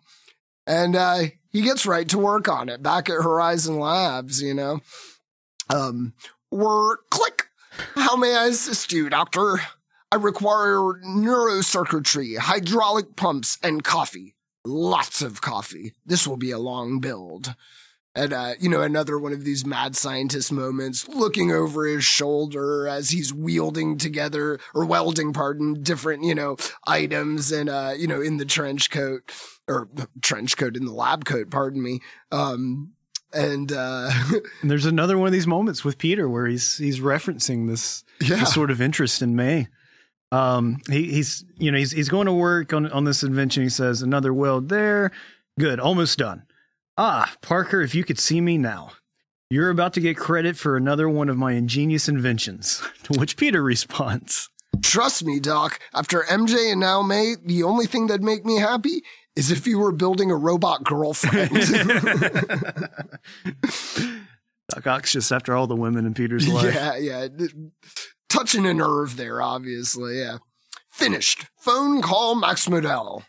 and 0.68 0.96
uh, 0.96 1.24
he 1.50 1.62
gets 1.62 1.86
right 1.86 2.08
to 2.10 2.20
work 2.20 2.50
on 2.50 2.70
it 2.70 2.84
back 2.84 3.10
at 3.10 3.24
Horizon 3.24 3.80
Labs, 3.80 4.42
you 4.42 4.54
know. 4.54 4.82
Um, 5.74 6.14
click. 7.10 7.48
How 7.96 8.16
may 8.18 8.36
I 8.36 8.48
assist 8.48 8.92
you, 8.92 9.10
doctor? 9.10 9.62
I 10.12 10.18
require 10.18 11.02
neurocircuitry, 11.06 12.38
hydraulic 12.38 13.16
pumps, 13.16 13.58
and 13.64 13.84
coffee. 13.84 14.36
Lots 14.66 15.22
of 15.22 15.42
coffee. 15.42 15.94
This 16.06 16.28
will 16.28 16.38
be 16.38 16.52
a 16.52 16.60
long 16.60 17.00
build. 17.00 17.56
And, 18.18 18.34
uh, 18.34 18.54
you 18.60 18.68
know, 18.68 18.82
another 18.82 19.20
one 19.20 19.32
of 19.32 19.44
these 19.44 19.64
mad 19.64 19.96
scientist 19.96 20.52
moments, 20.52 21.08
looking 21.08 21.52
over 21.52 21.86
his 21.86 22.04
shoulder 22.04 22.88
as 22.88 23.12
he's 23.12 23.32
wielding 23.32 24.00
together, 24.00 24.60
or 24.74 24.86
welding, 24.86 25.34
pardon, 25.34 25.84
different, 25.84 26.24
you 26.24 26.34
know, 26.34 26.58
items 26.88 27.52
and, 27.52 27.70
uh, 27.70 27.94
you 27.96 28.08
know, 28.08 28.20
in 28.20 28.38
the 28.38 28.46
trench 28.46 28.90
coat, 28.90 29.32
or 29.68 29.88
trench 30.24 30.58
coat 30.58 30.76
in 30.76 30.86
the 30.86 30.94
lab 30.94 31.26
coat, 31.26 31.52
pardon 31.52 31.84
me. 31.84 32.00
Um, 32.32 32.94
and, 33.34 33.72
uh, 33.72 34.10
And 34.62 34.72
there's 34.72 34.88
another 34.88 35.20
one 35.20 35.28
of 35.28 35.34
these 35.34 35.46
moments 35.46 35.86
with 35.86 36.00
Peter 36.00 36.28
where 36.28 36.48
he's 36.48 36.76
he's 36.78 37.00
referencing 37.00 37.68
this 37.68 38.04
yeah. 38.20 38.38
this 38.38 38.52
sort 38.52 38.72
of 38.72 38.82
interest 38.82 39.22
in 39.22 39.36
May. 39.36 39.68
Um, 40.32 40.80
he, 40.90 41.12
he's 41.12 41.46
you 41.58 41.72
know 41.72 41.78
he's 41.78 41.92
he's 41.92 42.10
going 42.10 42.26
to 42.26 42.34
work 42.34 42.74
on 42.74 42.92
on 42.92 43.04
this 43.04 43.22
invention. 43.22 43.62
He 43.62 43.70
says 43.70 44.02
another 44.02 44.34
weld 44.34 44.70
there, 44.70 45.12
good, 45.60 45.80
almost 45.80 46.18
done. 46.18 46.44
Ah, 46.98 47.34
Parker, 47.42 47.82
if 47.82 47.94
you 47.94 48.04
could 48.04 48.20
see 48.20 48.42
me 48.42 48.58
now, 48.58 48.92
you're 49.50 49.70
about 49.70 49.94
to 49.94 50.02
get 50.02 50.18
credit 50.18 50.58
for 50.58 50.76
another 50.76 51.08
one 51.08 51.30
of 51.30 51.38
my 51.38 51.54
ingenious 51.54 52.10
inventions. 52.10 52.82
To 53.04 53.20
which 53.20 53.38
Peter 53.38 53.64
responds, 53.64 54.50
Trust 54.84 55.24
me, 55.24 55.40
Doc. 55.40 55.80
After 55.94 56.22
MJ 56.24 56.72
and 56.72 56.80
now 56.82 57.02
May, 57.02 57.36
the 57.44 57.64
only 57.64 57.86
thing 57.86 58.08
that'd 58.08 58.24
make 58.24 58.46
me 58.46 58.58
happy 58.58 59.02
is 59.36 59.50
if 59.52 59.66
you 59.66 59.80
were 59.80 59.92
building 59.94 60.30
a 60.32 60.36
robot 60.36 60.84
girlfriend. 60.84 61.52
Doc 64.70 64.86
Ock's 64.86 65.14
just 65.14 65.32
after 65.32 65.56
all 65.56 65.68
the 65.68 65.76
women 65.76 66.06
in 66.06 66.14
Peter's 66.14 66.48
life. 66.48 66.74
yeah, 66.74 66.98
yeah. 66.98 67.28
Touching 68.30 68.66
a 68.66 68.74
nerve 68.74 69.16
there, 69.16 69.42
obviously. 69.42 70.20
Yeah. 70.20 70.38
Finished. 70.92 71.46
Phone 71.60 72.02
call 72.02 72.36
Max 72.36 72.68
Modell. 72.68 73.24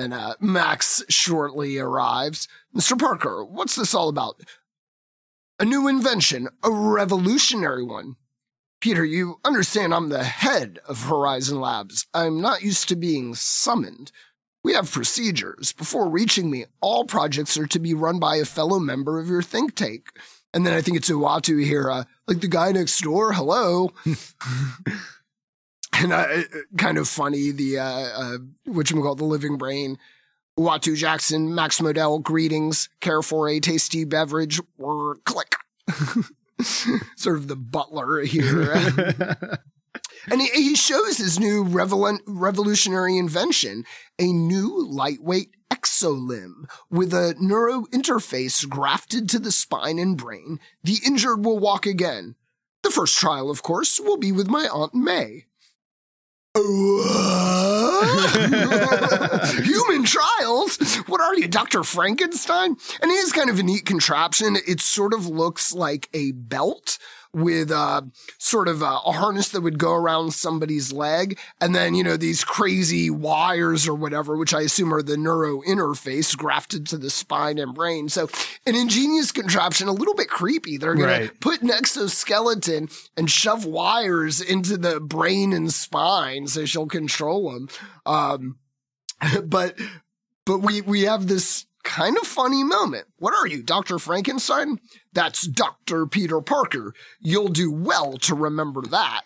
And 0.00 0.14
uh, 0.14 0.34
Max 0.40 1.04
shortly 1.10 1.76
arrives. 1.76 2.48
Mr. 2.74 2.98
Parker, 2.98 3.44
what's 3.44 3.76
this 3.76 3.94
all 3.94 4.08
about? 4.08 4.40
A 5.58 5.64
new 5.66 5.86
invention, 5.88 6.48
a 6.62 6.70
revolutionary 6.70 7.84
one. 7.84 8.16
Peter, 8.80 9.04
you 9.04 9.40
understand 9.44 9.92
I'm 9.92 10.08
the 10.08 10.24
head 10.24 10.78
of 10.88 11.02
Horizon 11.02 11.60
Labs. 11.60 12.06
I'm 12.14 12.40
not 12.40 12.62
used 12.62 12.88
to 12.88 12.96
being 12.96 13.34
summoned. 13.34 14.10
We 14.64 14.72
have 14.72 14.90
procedures. 14.90 15.74
Before 15.74 16.08
reaching 16.08 16.50
me, 16.50 16.64
all 16.80 17.04
projects 17.04 17.58
are 17.58 17.66
to 17.66 17.78
be 17.78 17.92
run 17.92 18.18
by 18.18 18.36
a 18.36 18.46
fellow 18.46 18.78
member 18.78 19.20
of 19.20 19.28
your 19.28 19.42
think 19.42 19.74
tank. 19.74 20.06
And 20.54 20.66
then 20.66 20.72
I 20.72 20.80
think 20.80 20.96
it's 20.96 21.10
Uatu 21.10 21.62
here, 21.62 21.90
uh, 21.90 22.04
like 22.26 22.40
the 22.40 22.48
guy 22.48 22.72
next 22.72 22.98
door. 23.02 23.34
Hello. 23.34 23.92
and 26.00 26.12
uh, 26.12 26.26
kind 26.76 26.98
of 26.98 27.08
funny, 27.08 27.50
the, 27.50 27.78
uh, 27.78 27.84
uh, 27.84 28.38
call 28.66 29.14
the 29.14 29.24
living 29.24 29.56
brain. 29.56 29.98
Uatu 30.58 30.96
Jackson, 30.96 31.54
Max 31.54 31.80
Modell, 31.80 32.22
greetings. 32.22 32.88
Care 33.00 33.22
for 33.22 33.48
a 33.48 33.60
tasty 33.60 34.04
beverage 34.04 34.60
or 34.78 35.16
click. 35.24 35.56
sort 37.16 37.36
of 37.36 37.48
the 37.48 37.56
butler 37.56 38.20
here. 38.20 38.72
and 40.30 40.40
he, 40.40 40.48
he 40.48 40.74
shows 40.74 41.16
his 41.16 41.38
new 41.38 41.64
revol- 41.64 42.20
revolutionary 42.26 43.16
invention, 43.16 43.84
a 44.18 44.26
new 44.26 44.86
lightweight 44.86 45.54
exolimb 45.70 46.68
with 46.90 47.14
a 47.14 47.34
neuro 47.38 47.82
interface 47.86 48.68
grafted 48.68 49.28
to 49.28 49.38
the 49.38 49.52
spine 49.52 49.98
and 49.98 50.16
brain. 50.16 50.58
The 50.82 50.98
injured 51.06 51.44
will 51.44 51.58
walk 51.58 51.86
again. 51.86 52.34
The 52.82 52.90
first 52.90 53.16
trial, 53.18 53.50
of 53.50 53.62
course, 53.62 54.00
will 54.00 54.16
be 54.16 54.32
with 54.32 54.48
my 54.48 54.66
Aunt 54.72 54.94
May. 54.94 55.46
Human 56.56 56.64
trials? 60.04 60.78
What 61.06 61.20
are 61.20 61.36
you, 61.36 61.46
Dr. 61.46 61.84
Frankenstein? 61.84 62.76
And 63.00 63.08
it 63.08 63.14
is 63.14 63.30
kind 63.30 63.50
of 63.50 63.60
a 63.60 63.62
neat 63.62 63.86
contraption. 63.86 64.56
It 64.66 64.80
sort 64.80 65.14
of 65.14 65.28
looks 65.28 65.72
like 65.72 66.08
a 66.12 66.32
belt, 66.32 66.98
with 67.32 67.70
uh, 67.70 68.02
sort 68.38 68.68
of 68.68 68.82
a, 68.82 68.98
a 69.06 69.12
harness 69.12 69.50
that 69.50 69.60
would 69.60 69.78
go 69.78 69.94
around 69.94 70.34
somebody's 70.34 70.92
leg, 70.92 71.38
and 71.60 71.74
then 71.74 71.94
you 71.94 72.02
know 72.02 72.16
these 72.16 72.44
crazy 72.44 73.10
wires 73.10 73.88
or 73.88 73.94
whatever, 73.94 74.36
which 74.36 74.54
I 74.54 74.62
assume 74.62 74.92
are 74.92 75.02
the 75.02 75.16
neuro 75.16 75.62
interface 75.62 76.36
grafted 76.36 76.86
to 76.88 76.98
the 76.98 77.10
spine 77.10 77.58
and 77.58 77.74
brain. 77.74 78.08
So 78.08 78.28
an 78.66 78.74
ingenious 78.74 79.32
contraption, 79.32 79.88
a 79.88 79.92
little 79.92 80.14
bit 80.14 80.28
creepy. 80.28 80.76
They're 80.76 80.94
gonna 80.94 81.30
put 81.40 81.62
an 81.62 81.70
exoskeleton 81.70 82.88
and 83.16 83.30
shove 83.30 83.64
wires 83.64 84.40
into 84.40 84.76
the 84.76 85.00
brain 85.00 85.52
and 85.52 85.72
spine 85.72 86.46
so 86.46 86.64
she'll 86.64 86.86
control 86.86 87.52
them. 87.52 87.68
Um, 88.06 88.58
but 89.44 89.78
but 90.44 90.58
we 90.58 90.80
we 90.80 91.02
have 91.02 91.26
this 91.26 91.66
kind 91.84 92.16
of 92.18 92.26
funny 92.26 92.64
moment. 92.64 93.06
What 93.18 93.34
are 93.34 93.46
you, 93.46 93.62
Dr. 93.62 93.98
Frankenstein? 93.98 94.80
That's 95.12 95.46
Dr. 95.46 96.06
Peter 96.06 96.40
Parker. 96.40 96.94
You'll 97.20 97.48
do 97.48 97.70
well 97.70 98.16
to 98.18 98.34
remember 98.34 98.82
that. 98.82 99.22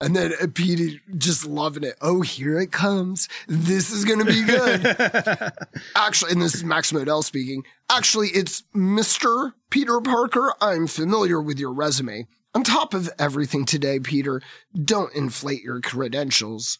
And 0.00 0.14
then 0.14 0.32
uh, 0.40 0.48
Peter 0.52 1.00
just 1.16 1.46
loving 1.46 1.84
it. 1.84 1.94
Oh, 2.00 2.20
here 2.20 2.58
it 2.58 2.72
comes. 2.72 3.28
This 3.46 3.90
is 3.90 4.04
going 4.04 4.18
to 4.18 4.24
be 4.24 4.44
good. 4.44 5.52
Actually, 5.96 6.32
and 6.32 6.42
this 6.42 6.54
is 6.54 6.64
Max 6.64 6.92
Modell 6.92 7.24
speaking. 7.24 7.64
Actually, 7.90 8.28
it's 8.28 8.62
Mr. 8.74 9.52
Peter 9.70 10.00
Parker. 10.00 10.52
I'm 10.60 10.86
familiar 10.88 11.40
with 11.40 11.58
your 11.58 11.72
resume. 11.72 12.26
On 12.54 12.62
top 12.62 12.92
of 12.92 13.10
everything 13.18 13.64
today, 13.64 13.98
Peter, 13.98 14.42
don't 14.74 15.14
inflate 15.14 15.62
your 15.62 15.80
credentials. 15.80 16.78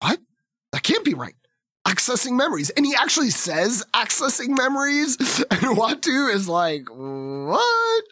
What? 0.00 0.18
That 0.72 0.82
can't 0.82 1.04
be 1.04 1.14
right. 1.14 1.36
Accessing 1.86 2.32
memories. 2.32 2.70
And 2.70 2.84
he 2.84 2.94
actually 2.94 3.30
says 3.30 3.84
accessing 3.94 4.56
memories. 4.56 5.16
And 5.50 5.76
Uatu 5.76 6.34
is 6.34 6.48
like, 6.48 6.88
what? 6.90 8.04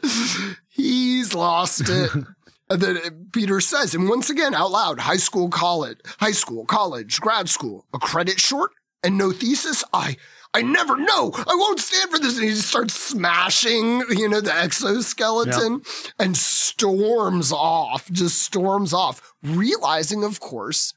He's 0.69 1.35
lost 1.35 1.89
it. 1.89 2.11
and 2.71 2.81
then 2.81 3.29
Peter 3.33 3.61
says, 3.61 3.95
and 3.95 4.09
once 4.09 4.31
again 4.31 4.55
out 4.55 4.71
loud, 4.71 5.01
high 5.01 5.17
school, 5.17 5.49
college, 5.49 5.99
high 6.21 6.33
school, 6.33 6.65
college, 6.65 7.21
grad 7.21 7.49
school, 7.49 7.87
a 7.93 7.99
credit 7.99 8.39
short 8.41 8.71
and 9.03 9.19
no 9.19 9.33
thesis. 9.33 9.85
I, 9.93 10.17
I 10.55 10.63
never 10.63 10.97
know. 10.97 11.33
I 11.35 11.55
won't 11.55 11.81
stand 11.81 12.11
for 12.11 12.19
this. 12.19 12.37
And 12.37 12.45
he 12.45 12.51
just 12.51 12.69
starts 12.69 12.95
smashing, 12.95 14.05
you 14.11 14.29
know, 14.29 14.41
the 14.41 14.55
exoskeleton 14.55 15.83
and 16.19 16.37
storms 16.37 17.53
off, 17.53 18.11
just 18.11 18.43
storms 18.43 18.93
off, 18.93 19.35
realizing, 19.43 20.25
of 20.25 20.41
course, 20.41 20.95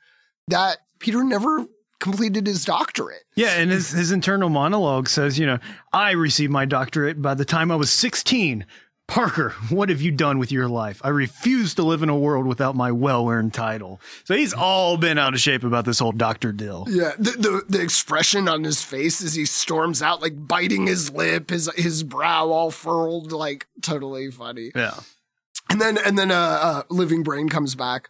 that 0.48 0.78
Peter 1.00 1.24
never 1.24 1.66
completed 2.00 2.48
his 2.48 2.66
doctorate. 2.66 3.24
Yeah, 3.36 3.60
and 3.60 3.72
his, 3.72 3.92
his 3.92 4.12
internal 4.12 4.50
monologue 4.50 5.10
says, 5.10 5.40
you 5.40 5.46
know, 5.46 5.60
I 5.92 6.12
received 6.12 6.52
my 6.52 6.66
doctorate 6.66 7.22
by 7.22 7.34
the 7.34 7.46
time 7.46 7.72
I 7.72 7.76
was 7.76 7.92
16. 7.92 8.66
Parker, 9.08 9.52
what 9.70 9.88
have 9.88 10.02
you 10.02 10.12
done 10.12 10.38
with 10.38 10.52
your 10.52 10.68
life? 10.68 11.00
I 11.02 11.10
refuse 11.10 11.74
to 11.76 11.84
live 11.84 12.04
in 12.04 12.10
a 12.10 12.18
world 12.18 12.46
without 12.46 12.76
my 12.76 12.92
well 12.92 13.30
earned 13.30 13.54
title. 13.54 14.02
So 14.26 14.36
he's 14.36 14.54
all 14.54 14.98
been 14.98 15.18
out 15.18 15.34
of 15.34 15.40
shape 15.40 15.64
about 15.64 15.86
this 15.86 16.00
whole 16.00 16.12
doctor 16.12 16.52
deal. 16.52 16.86
Yeah, 16.90 17.14
the, 17.18 17.32
the 17.32 17.64
the 17.70 17.82
expression 17.82 18.50
on 18.50 18.66
his 18.66 18.84
face 18.84 19.24
as 19.24 19.34
he 19.34 19.46
storms 19.46 20.02
out, 20.02 20.22
like 20.22 20.46
biting 20.46 20.88
his 20.88 21.10
lip, 21.10 21.52
his 21.52 21.72
his 21.78 22.04
brow 22.04 22.50
all 22.50 22.70
furled, 22.70 23.32
like 23.32 23.68
totally 23.82 24.30
funny. 24.30 24.72
Yeah. 24.76 25.00
And 25.70 25.80
then 25.80 25.98
and 25.98 26.18
then 26.20 26.30
uh, 26.30 26.60
uh 26.62 26.84
living 26.90 27.24
brain 27.24 27.48
comes 27.48 27.76
back. 27.76 28.10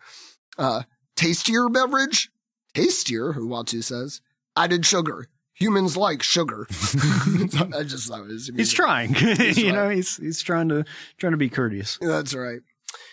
Uh 0.57 0.81
tastier 1.15 1.69
beverage? 1.69 2.31
Tastier, 2.73 3.33
who 3.33 3.47
Uatu 3.49 3.83
says. 3.83 4.21
Added 4.55 4.85
sugar. 4.85 5.27
Humans 5.55 5.97
like 5.97 6.21
sugar. 6.21 6.67
I 6.71 7.83
just 7.83 8.07
thought 8.07 8.21
it 8.21 8.27
was 8.27 8.51
He's 8.55 8.71
trying. 8.73 9.13
He's 9.15 9.57
you 9.57 9.71
trying. 9.71 9.75
know, 9.75 9.89
he's 9.89 10.17
he's 10.17 10.41
trying 10.41 10.69
to 10.69 10.85
trying 11.17 11.31
to 11.31 11.37
be 11.37 11.49
courteous. 11.49 11.97
That's 12.01 12.33
right. 12.35 12.59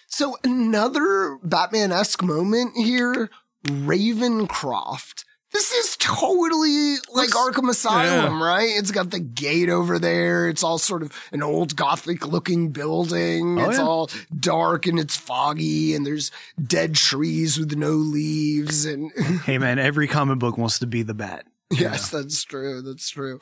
So 0.07 0.37
another 0.45 1.39
Batman-esque 1.43 2.23
moment 2.23 2.77
here, 2.77 3.31
Ravencroft. 3.67 5.25
This 5.55 5.71
is 5.71 5.97
totally 5.99 6.97
like 7.13 7.33
Looks- 7.33 7.37
Arkham 7.37 7.71
Asylum, 7.71 8.43
right? 8.43 8.69
It's 8.69 8.91
got 8.91 9.13
the 9.13 9.21
gate 9.21 9.69
over 9.69 10.01
there. 10.01 10.49
It's 10.49 10.65
all 10.65 10.79
sort 10.79 11.05
of 11.05 11.13
an 11.31 11.45
old 11.45 11.77
gothic 11.77 12.27
looking 12.27 12.71
building. 12.71 13.61
Oh, 13.61 13.69
it's 13.69 13.79
yeah. 13.79 13.85
all 13.85 14.11
dark 14.37 14.87
and 14.87 14.99
it's 14.99 15.17
foggy 15.17 15.95
and 15.95 16.05
there's 16.05 16.33
dead 16.61 16.97
trees 16.97 17.57
with 17.57 17.77
no 17.77 17.93
leaves 17.93 18.85
and 18.85 19.13
Hey 19.45 19.59
man, 19.59 19.79
every 19.79 20.09
comic 20.09 20.41
book 20.41 20.59
wants 20.59 20.81
to 20.81 20.89
be 20.89 21.03
the 21.05 21.15
bat. 21.15 21.47
Yes, 21.71 22.11
that's 22.11 22.43
true. 22.43 22.83
That's 22.83 23.09
true. 23.09 23.39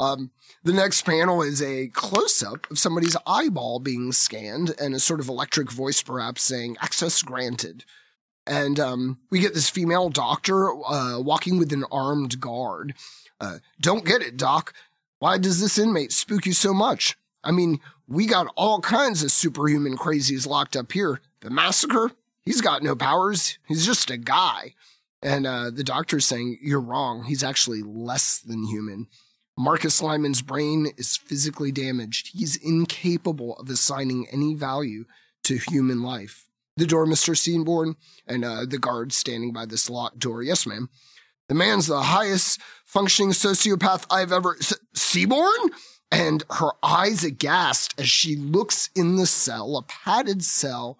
Um, 0.00 0.32
the 0.64 0.72
next 0.72 1.02
panel 1.02 1.42
is 1.42 1.62
a 1.62 1.86
close 1.88 2.42
up 2.42 2.68
of 2.70 2.78
somebody's 2.78 3.16
eyeball 3.24 3.78
being 3.78 4.10
scanned 4.10 4.74
and 4.80 4.94
a 4.94 5.00
sort 5.00 5.20
of 5.20 5.28
electric 5.28 5.70
voice 5.70 6.02
perhaps 6.02 6.42
saying 6.42 6.76
access 6.82 7.22
granted. 7.22 7.84
And 8.46 8.78
um, 8.78 9.18
we 9.30 9.40
get 9.40 9.54
this 9.54 9.68
female 9.68 10.08
doctor 10.08 10.72
uh, 10.84 11.18
walking 11.20 11.58
with 11.58 11.72
an 11.72 11.84
armed 11.90 12.40
guard. 12.40 12.94
Uh, 13.40 13.58
Don't 13.80 14.04
get 14.04 14.22
it, 14.22 14.36
Doc. 14.36 14.72
Why 15.18 15.38
does 15.38 15.60
this 15.60 15.78
inmate 15.78 16.12
spook 16.12 16.46
you 16.46 16.52
so 16.52 16.72
much? 16.72 17.16
I 17.42 17.50
mean, 17.50 17.80
we 18.06 18.26
got 18.26 18.52
all 18.56 18.80
kinds 18.80 19.22
of 19.22 19.32
superhuman 19.32 19.96
crazies 19.96 20.46
locked 20.46 20.76
up 20.76 20.92
here. 20.92 21.20
The 21.40 21.50
massacre, 21.50 22.12
he's 22.44 22.60
got 22.60 22.82
no 22.82 22.94
powers. 22.94 23.58
He's 23.66 23.86
just 23.86 24.10
a 24.10 24.16
guy. 24.16 24.74
And 25.22 25.46
uh, 25.46 25.70
the 25.70 25.84
doctor's 25.84 26.26
saying, 26.26 26.58
You're 26.60 26.80
wrong. 26.80 27.24
He's 27.24 27.42
actually 27.42 27.82
less 27.82 28.38
than 28.38 28.66
human. 28.66 29.06
Marcus 29.58 30.02
Lyman's 30.02 30.42
brain 30.42 30.88
is 30.98 31.16
physically 31.16 31.72
damaged. 31.72 32.30
He's 32.34 32.56
incapable 32.56 33.56
of 33.56 33.70
assigning 33.70 34.26
any 34.30 34.54
value 34.54 35.06
to 35.44 35.56
human 35.56 36.02
life. 36.02 36.45
The 36.76 36.86
door, 36.86 37.06
Mr. 37.06 37.36
Seaborn, 37.36 37.96
and 38.26 38.44
uh, 38.44 38.66
the 38.66 38.78
guard 38.78 39.12
standing 39.12 39.52
by 39.52 39.64
this 39.64 39.88
locked 39.88 40.18
door. 40.18 40.42
Yes, 40.42 40.66
ma'am. 40.66 40.90
The 41.48 41.54
man's 41.54 41.86
the 41.86 42.02
highest 42.02 42.60
functioning 42.84 43.30
sociopath 43.30 44.04
I've 44.10 44.32
ever. 44.32 44.56
S- 44.60 44.74
Seaborn? 44.94 45.70
And 46.12 46.44
her 46.50 46.70
eyes 46.82 47.24
aghast 47.24 47.94
as 47.98 48.08
she 48.08 48.36
looks 48.36 48.90
in 48.94 49.16
the 49.16 49.26
cell, 49.26 49.76
a 49.76 49.82
padded 49.82 50.44
cell, 50.44 50.98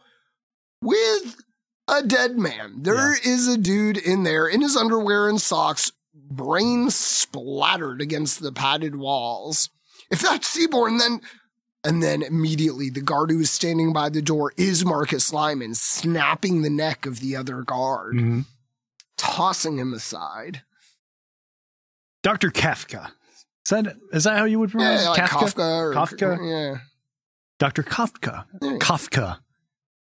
with 0.83 1.37
a 1.89 2.03
dead 2.03 2.39
man. 2.39 2.83
There 2.83 3.15
is 3.15 3.47
a 3.47 3.59
dude 3.59 3.99
in 3.99 4.23
there 4.25 4.49
in 4.49 4.63
his 4.63 4.77
underwear 4.77 5.29
and 5.29 5.41
socks, 5.41 5.93
brain 6.15 6.91
splattered 6.91 8.01
against 8.01 8.41
the 8.41 8.51
padded 8.51 8.97
walls. 8.97 9.69
If 10.11 10.21
that's 10.23 10.49
Seaborn, 10.49 10.99
then. 10.99 11.21
And 11.87 12.03
then 12.03 12.23
immediately 12.23 12.91
the 12.91 13.01
guard 13.01 13.31
who 13.31 13.39
is 13.41 13.51
standing 13.51 13.93
by 13.93 14.09
the 14.09 14.21
door 14.21 14.53
is 14.57 14.85
Marcus 14.85 15.33
Lyman, 15.33 15.75
snapping 15.75 16.63
the 16.63 16.71
neck 16.71 17.07
of 17.07 17.21
the 17.21 17.37
other 17.37 17.63
guard, 17.63 18.15
Mm-hmm. 18.17 18.41
tossing 19.17 19.79
him 19.79 19.95
aside. 19.95 20.63
Dr. 22.23 22.51
Kafka. 22.51 23.07
Is 23.65 23.71
that 23.71 23.87
is 24.13 24.25
that 24.25 24.37
how 24.39 24.45
you 24.45 24.59
would 24.59 24.71
pronounce 24.73 25.03
Yeah, 25.03 25.09
it? 25.09 25.19
like 25.19 25.31
Kafka. 25.31 25.79
or, 25.81 25.95
Kafka? 25.95 26.39
Yeah. 26.43 26.79
Dr. 27.59 27.83
Kafka. 27.83 28.45
Yeah. 28.61 28.79
Kafka. 28.79 29.39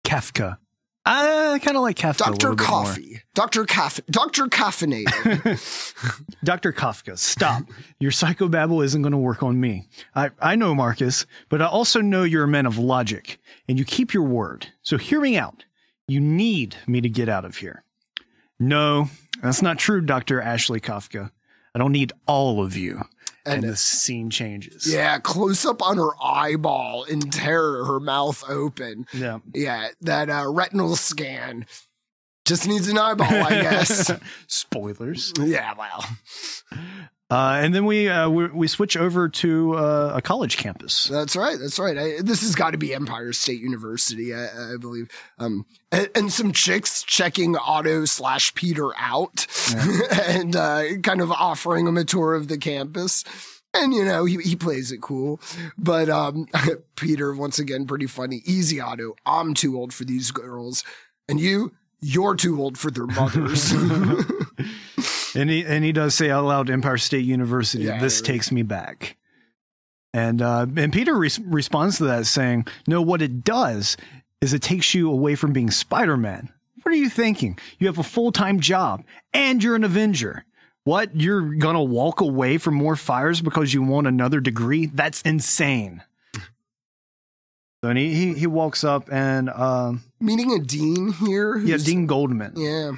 Kafka. 0.03 0.57
I 1.05 1.59
kind 1.61 1.77
of 1.77 1.83
like 1.83 1.97
Kafka 1.97 2.17
Dr. 2.17 2.31
little 2.31 2.55
bit 2.55 2.67
more. 2.67 2.83
Coffee. 2.85 3.21
Dr. 3.35 3.65
Caff- 3.65 3.99
Dr. 4.09 4.45
Caffeinated. 4.47 6.35
Dr. 6.43 6.73
Kafka, 6.73 7.17
stop. 7.17 7.63
Your 7.99 8.11
psychobabble 8.11 8.83
isn't 8.83 9.01
going 9.01 9.11
to 9.11 9.17
work 9.17 9.43
on 9.43 9.59
me. 9.59 9.87
I, 10.15 10.31
I 10.39 10.55
know 10.55 10.73
Marcus, 10.73 11.25
but 11.49 11.61
I 11.61 11.67
also 11.67 12.01
know 12.01 12.23
you're 12.23 12.45
a 12.45 12.47
man 12.47 12.65
of 12.65 12.77
logic 12.79 13.39
and 13.67 13.77
you 13.77 13.85
keep 13.85 14.13
your 14.13 14.23
word. 14.23 14.67
So 14.81 14.97
hear 14.97 15.21
me 15.21 15.37
out. 15.37 15.65
You 16.07 16.19
need 16.19 16.75
me 16.87 17.01
to 17.01 17.09
get 17.09 17.29
out 17.29 17.45
of 17.45 17.57
here. 17.57 17.83
No, 18.59 19.09
that's 19.43 19.61
not 19.61 19.77
true, 19.77 20.01
Dr. 20.01 20.41
Ashley 20.41 20.79
Kafka. 20.79 21.29
I 21.75 21.79
don't 21.79 21.91
need 21.91 22.13
all 22.25 22.63
of 22.63 22.75
you. 22.77 23.03
And, 23.45 23.63
And- 23.63 23.73
the 23.73 23.77
scene 23.77 24.29
changes. 24.29 24.91
yeah, 24.91 25.19
close 25.19 25.65
up 25.65 25.81
on 25.81 25.97
her 25.97 26.11
eyeball 26.23 27.03
in 27.03 27.19
terror, 27.21 27.85
her 27.85 27.99
mouth 27.99 28.43
open. 28.49 29.05
Yeah. 29.13 29.39
Yeah, 29.53 29.89
that 30.01 30.29
uh, 30.29 30.45
retinal 30.49 30.95
scan 30.95 31.65
just 32.45 32.67
needs 32.67 32.87
an 32.87 32.97
eyeball, 32.97 33.27
I 33.27 33.49
guess. 33.61 34.11
Spoilers. 34.47 35.31
yeah, 35.39 35.73
well, 35.77 36.05
Uh, 37.31 37.59
and 37.59 37.73
then 37.73 37.85
we, 37.85 38.07
uh, 38.07 38.29
we 38.29 38.47
we 38.47 38.67
switch 38.67 38.95
over 38.95 39.27
to 39.27 39.75
uh, 39.75 40.11
a 40.15 40.21
college 40.21 40.57
campus. 40.57 41.07
that's 41.07 41.35
right. 41.35 41.57
That's 41.59 41.79
right. 41.79 41.97
I, 41.97 42.21
this 42.21 42.41
has 42.41 42.53
got 42.53 42.71
to 42.71 42.77
be 42.77 42.93
Empire 42.93 43.33
State 43.33 43.61
University, 43.61 44.31
I, 44.31 44.73
I 44.73 44.77
believe. 44.79 45.09
Um, 45.39 45.65
and, 45.91 46.07
and 46.13 46.31
some 46.31 46.51
chicks 46.51 47.01
checking 47.01 47.57
Otto 47.57 48.05
slash 48.05 48.53
Peter 48.53 48.91
out 48.97 49.47
and 50.27 50.55
uh, 50.55 50.97
kind 51.01 51.19
of 51.19 51.31
offering 51.31 51.87
him 51.87 51.97
a 51.97 52.03
tour 52.03 52.35
of 52.35 52.47
the 52.47 52.59
campus. 52.59 53.23
And 53.73 53.93
you 53.93 54.05
know 54.05 54.23
he, 54.25 54.37
he 54.37 54.55
plays 54.55 54.91
it 54.91 55.01
cool, 55.01 55.41
but 55.77 56.09
um, 56.09 56.45
Peter 56.95 57.35
once 57.35 57.57
again 57.57 57.87
pretty 57.87 58.07
funny. 58.07 58.41
Easy 58.45 58.79
Otto, 58.79 59.15
I'm 59.25 59.53
too 59.53 59.77
old 59.77 59.93
for 59.93 60.05
these 60.05 60.31
girls, 60.31 60.83
and 61.27 61.39
you, 61.39 61.73
you're 61.99 62.35
too 62.35 62.61
old 62.61 62.77
for 62.77 62.91
their 62.91 63.07
mothers. 63.07 63.73
And 65.35 65.49
he 65.49 65.65
and 65.65 65.83
he 65.83 65.91
does 65.91 66.15
say 66.15 66.29
out 66.29 66.45
loud, 66.45 66.69
Empire 66.69 66.97
State 66.97 67.25
University. 67.25 67.83
Yeah, 67.85 67.99
this 67.99 68.21
takes 68.21 68.51
me 68.51 68.63
back. 68.63 69.17
And 70.13 70.41
uh, 70.41 70.65
and 70.77 70.93
Peter 70.93 71.13
res- 71.17 71.39
responds 71.39 71.97
to 71.97 72.05
that 72.05 72.25
saying, 72.25 72.67
"No, 72.87 73.01
what 73.01 73.21
it 73.21 73.43
does 73.43 73.97
is 74.41 74.53
it 74.53 74.61
takes 74.61 74.93
you 74.93 75.11
away 75.11 75.35
from 75.35 75.51
being 75.53 75.71
Spider 75.71 76.15
Man. 76.17 76.49
What 76.83 76.93
are 76.93 76.97
you 76.97 77.09
thinking? 77.09 77.57
You 77.79 77.87
have 77.87 77.97
a 77.97 78.03
full 78.03 78.31
time 78.31 78.59
job 78.59 79.03
and 79.33 79.61
you're 79.63 79.75
an 79.75 79.83
Avenger. 79.83 80.45
What? 80.85 81.19
You're 81.19 81.55
gonna 81.55 81.83
walk 81.83 82.21
away 82.21 82.57
from 82.59 82.75
more 82.75 82.95
fires 82.95 83.41
because 83.41 83.73
you 83.73 83.81
want 83.83 84.07
another 84.07 84.39
degree? 84.39 84.85
That's 84.85 85.21
insane." 85.23 86.01
So 87.83 87.89
and 87.89 87.97
he, 87.99 88.13
he 88.15 88.33
he 88.33 88.47
walks 88.47 88.83
up 88.83 89.11
and 89.11 89.49
um, 89.49 90.03
Meeting 90.19 90.51
a 90.53 90.59
dean 90.59 91.11
here. 91.13 91.57
yeah, 91.57 91.77
Dean 91.77 92.07
Goldman, 92.07 92.53
Yeah. 92.55 92.93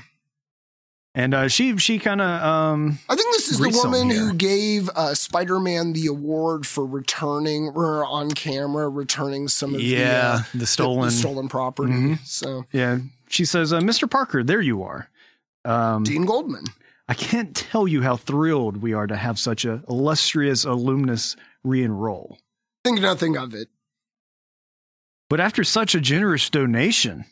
And 1.18 1.34
uh, 1.34 1.48
she 1.48 1.76
she 1.78 1.98
kind 1.98 2.22
of 2.22 2.44
um, 2.44 3.00
I 3.10 3.16
think 3.16 3.34
this 3.34 3.50
is 3.52 3.58
the 3.58 3.72
woman 3.84 4.12
who 4.12 4.36
gave 4.36 4.88
uh, 4.90 5.16
Spider 5.16 5.60
Man 5.60 5.94
the 5.94 6.06
award 6.06 6.68
for 6.68 6.86
returning, 6.86 7.70
or 7.70 8.06
on 8.06 8.30
camera, 8.32 8.88
returning 8.88 9.48
some 9.48 9.74
of 9.74 9.82
the, 9.82 9.96
uh, 9.96 10.00
yeah 10.00 10.44
the 10.54 10.68
stolen 10.68 11.06
the, 11.06 11.12
stolen 11.12 11.50
property. 11.50 11.92
Mhm. 11.92 12.20
So, 12.26 12.66
yeah. 12.72 13.00
She 13.30 13.46
says, 13.46 13.74
uh, 13.74 13.80
"Mr. 13.80 14.10
Parker, 14.10 14.44
there 14.44 14.62
you 14.62 14.84
are." 14.84 15.10
Um, 15.66 16.04
Dean 16.04 16.26
Goldman. 16.26 16.66
I 17.10 17.16
can't 17.16 17.56
tell 17.56 17.88
you 17.88 18.04
how 18.04 18.16
thrilled 18.16 18.78
we 18.78 18.94
are 18.94 19.08
to 19.08 19.16
have 19.16 19.40
such 19.40 19.66
a 19.66 19.82
illustrious 19.90 20.66
alumnus 20.66 21.36
re-enroll. 21.64 22.38
Think 22.84 23.02
nothing 23.02 23.36
of 23.38 23.56
it. 23.56 23.70
But 25.30 25.40
after 25.40 25.64
such 25.64 25.96
a 25.96 26.00
generous 26.00 26.50
donation, 26.50 27.26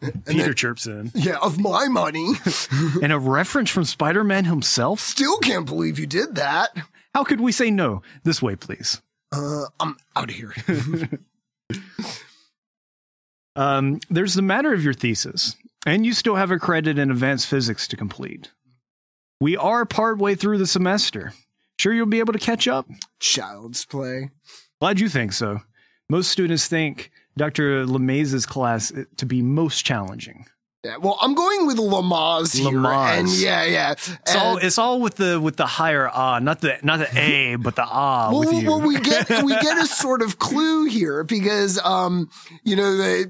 Peter 0.00 0.12
then- 0.44 0.54
chirps 0.54 0.86
in, 0.86 1.10
Yeah, 1.14 1.38
of 1.42 1.58
my 1.58 1.88
money. 1.88 2.34
and 3.02 3.12
a 3.12 3.18
reference 3.18 3.70
from 3.70 3.84
Spider-Man 3.84 4.44
himself, 4.44 5.00
Still 5.00 5.38
can't 5.38 5.66
believe 5.66 5.98
you 5.98 6.06
did 6.06 6.34
that. 6.36 6.70
how 7.14 7.24
could 7.24 7.40
we 7.40 7.52
say 7.52 7.70
no? 7.70 8.02
This 8.24 8.40
way, 8.42 8.54
please. 8.56 9.02
Uh, 9.34 9.64
I'm 9.80 9.96
out 10.16 10.30
of 10.30 10.34
here. 10.36 10.54
Um, 13.54 14.00
there's 14.08 14.34
the 14.34 14.42
matter 14.42 14.72
of 14.72 14.82
your 14.82 14.94
thesis, 14.94 15.56
and 15.84 16.06
you 16.06 16.14
still 16.14 16.36
have 16.36 16.50
a 16.50 16.58
credit 16.58 16.98
in 16.98 17.10
advanced 17.10 17.46
physics 17.48 17.86
to 17.88 17.96
complete. 17.96 18.50
We 19.40 19.56
are 19.56 19.84
partway 19.84 20.34
through 20.36 20.58
the 20.58 20.66
semester. 20.66 21.32
Sure, 21.78 21.92
you'll 21.92 22.06
be 22.06 22.20
able 22.20 22.32
to 22.32 22.38
catch 22.38 22.66
up? 22.66 22.86
Child's 23.20 23.84
play. 23.84 24.30
Glad 24.80 25.00
you 25.00 25.08
think 25.08 25.32
so. 25.32 25.60
Most 26.08 26.30
students 26.30 26.66
think 26.66 27.10
Dr. 27.36 27.86
Lamaze's 27.86 28.46
class 28.46 28.92
uh, 28.92 29.04
to 29.16 29.26
be 29.26 29.42
most 29.42 29.84
challenging. 29.84 30.46
Yeah, 30.84 30.96
well, 30.96 31.16
I'm 31.20 31.34
going 31.34 31.68
with 31.68 31.76
Lamaze 31.76 32.58
here, 32.58 32.72
Lamaze. 32.72 33.18
and 33.20 33.28
yeah, 33.28 33.62
yeah. 33.64 33.92
It's 33.92 34.34
all 34.34 34.56
it's 34.56 34.78
all 34.78 35.00
with 35.00 35.14
the 35.14 35.40
with 35.40 35.56
the 35.56 35.66
higher 35.66 36.10
ah, 36.12 36.40
not 36.40 36.60
the 36.60 36.76
not 36.82 36.98
the 36.98 37.18
a, 37.18 37.54
but 37.62 37.76
the 37.76 37.84
ah 37.84 38.30
well, 38.32 38.64
well, 38.64 38.80
we 38.80 38.98
get 38.98 39.44
we 39.44 39.52
get 39.60 39.78
a 39.78 39.86
sort 40.02 40.22
of 40.22 40.40
clue 40.40 40.86
here 40.86 41.22
because 41.22 41.78
um, 41.84 42.28
you 42.64 42.74
know, 42.74 42.96
they, 42.96 43.26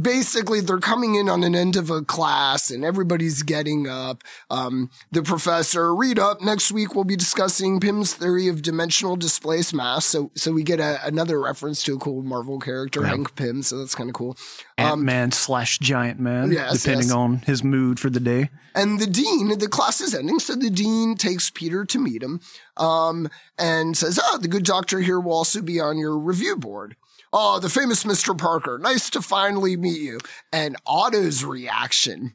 basically 0.00 0.60
they're 0.60 0.78
coming 0.78 1.14
in 1.14 1.28
on 1.28 1.42
an 1.44 1.54
end 1.54 1.76
of 1.76 1.90
a 1.90 2.02
class 2.02 2.70
and 2.70 2.84
everybody's 2.84 3.42
getting 3.42 3.88
up. 3.88 4.22
Um, 4.50 4.90
the 5.12 5.22
professor 5.22 5.94
read 5.94 6.18
up 6.18 6.40
next 6.40 6.72
week. 6.72 6.94
We'll 6.94 7.04
be 7.04 7.16
discussing 7.16 7.80
Pym's 7.80 8.14
theory 8.14 8.48
of 8.48 8.62
dimensional 8.62 9.16
displaced 9.16 9.74
mass. 9.74 10.04
So 10.06 10.30
so 10.34 10.52
we 10.52 10.62
get 10.62 10.80
a, 10.80 11.04
another 11.06 11.40
reference 11.40 11.82
to 11.84 11.94
a 11.94 11.98
cool 11.98 12.22
Marvel 12.22 12.58
character, 12.58 13.02
Yeah. 13.02 13.08
Hank 13.08 13.36
Pym. 13.36 13.62
So 13.62 13.78
that's 13.78 13.94
kind 13.94 14.10
of 14.10 14.14
cool. 14.14 14.36
Ant 14.76 15.00
Man 15.02 15.30
slash 15.32 15.78
Giant 15.78 16.18
Man, 16.18 16.50
Yes, 16.50 16.82
depending 16.82 17.08
yes. 17.08 17.14
on 17.14 17.36
his 17.38 17.62
mood 17.62 18.00
for 18.00 18.10
the 18.10 18.20
day. 18.20 18.50
And 18.74 18.98
the 18.98 19.06
dean, 19.06 19.56
the 19.56 19.68
class 19.68 20.00
is 20.00 20.14
ending, 20.16 20.40
so 20.40 20.56
the 20.56 20.68
dean 20.70 21.14
takes 21.14 21.48
Peter 21.48 21.84
to 21.84 21.98
meet 22.00 22.24
him, 22.24 22.40
um, 22.76 23.28
and 23.56 23.96
says, 23.96 24.18
"Ah, 24.20 24.36
the 24.38 24.48
good 24.48 24.64
doctor 24.64 24.98
here 24.98 25.20
will 25.20 25.32
also 25.34 25.62
be 25.62 25.78
on 25.78 25.96
your 25.96 26.18
review 26.18 26.56
board." 26.56 26.96
Oh, 27.36 27.58
the 27.58 27.68
famous 27.68 28.04
Mr. 28.04 28.38
Parker, 28.38 28.78
nice 28.78 29.10
to 29.10 29.20
finally 29.20 29.76
meet 29.76 30.00
you. 30.00 30.20
And 30.52 30.76
Otto's 30.86 31.44
reaction. 31.44 32.32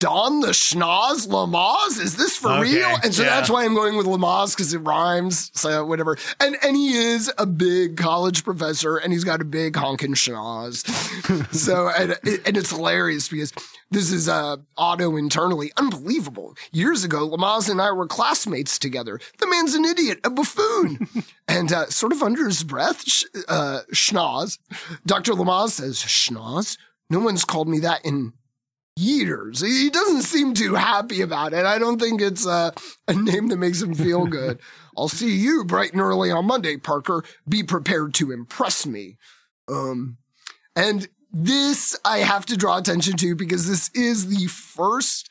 Don 0.00 0.40
the 0.40 0.48
Schnoz 0.48 1.26
Lamaze? 1.26 2.00
Is 2.00 2.16
this 2.16 2.36
for 2.36 2.50
Okay, 2.52 2.76
real? 2.76 2.96
And 3.02 3.12
so 3.12 3.22
yeah. 3.22 3.30
that's 3.30 3.50
why 3.50 3.64
I'm 3.64 3.74
going 3.74 3.96
with 3.96 4.06
Lamaze 4.06 4.54
because 4.54 4.72
it 4.72 4.78
rhymes. 4.78 5.50
So 5.54 5.84
whatever. 5.84 6.16
And 6.38 6.56
and 6.62 6.76
he 6.76 6.92
is 6.92 7.32
a 7.36 7.46
big 7.46 7.96
college 7.96 8.44
professor 8.44 8.96
and 8.96 9.12
he's 9.12 9.24
got 9.24 9.40
a 9.40 9.44
big 9.44 9.74
honkin' 9.74 10.14
schnoz. 10.14 10.86
so 11.54 11.88
and, 11.88 12.12
and 12.46 12.56
it's 12.56 12.70
hilarious 12.70 13.28
because 13.28 13.52
this 13.90 14.12
is 14.12 14.28
uh 14.28 14.58
Otto 14.76 15.16
internally 15.16 15.72
unbelievable. 15.76 16.56
Years 16.70 17.02
ago, 17.02 17.28
Lamaze 17.28 17.68
and 17.68 17.82
I 17.82 17.90
were 17.90 18.06
classmates 18.06 18.78
together. 18.78 19.18
The 19.38 19.48
man's 19.48 19.74
an 19.74 19.84
idiot, 19.84 20.20
a 20.22 20.30
buffoon. 20.30 21.08
and 21.48 21.72
uh, 21.72 21.86
sort 21.86 22.12
of 22.12 22.22
under 22.22 22.46
his 22.46 22.62
breath, 22.62 23.02
sh- 23.08 23.24
uh, 23.48 23.80
schnoz. 23.92 24.58
Dr. 25.06 25.32
Lamaze 25.32 25.70
says, 25.70 25.96
schnoz? 25.98 26.78
No 27.10 27.20
one's 27.20 27.44
called 27.44 27.68
me 27.68 27.78
that 27.80 28.04
in 28.04 28.34
years. 28.98 29.60
He 29.60 29.90
doesn't 29.90 30.22
seem 30.22 30.54
too 30.54 30.74
happy 30.74 31.20
about 31.20 31.52
it. 31.52 31.64
I 31.64 31.78
don't 31.78 32.00
think 32.00 32.20
it's 32.20 32.46
uh, 32.46 32.72
a 33.06 33.14
name 33.14 33.48
that 33.48 33.56
makes 33.56 33.80
him 33.80 33.94
feel 33.94 34.26
good. 34.26 34.60
I'll 34.96 35.08
see 35.08 35.36
you 35.36 35.64
bright 35.64 35.92
and 35.92 36.00
early 36.00 36.30
on 36.30 36.46
Monday, 36.46 36.76
Parker. 36.76 37.24
Be 37.48 37.62
prepared 37.62 38.14
to 38.14 38.32
impress 38.32 38.86
me. 38.86 39.16
Um, 39.68 40.18
and 40.74 41.08
this 41.30 41.98
I 42.04 42.18
have 42.18 42.46
to 42.46 42.56
draw 42.56 42.78
attention 42.78 43.16
to 43.18 43.34
because 43.34 43.68
this 43.68 43.90
is 43.94 44.26
the 44.28 44.46
first 44.46 45.28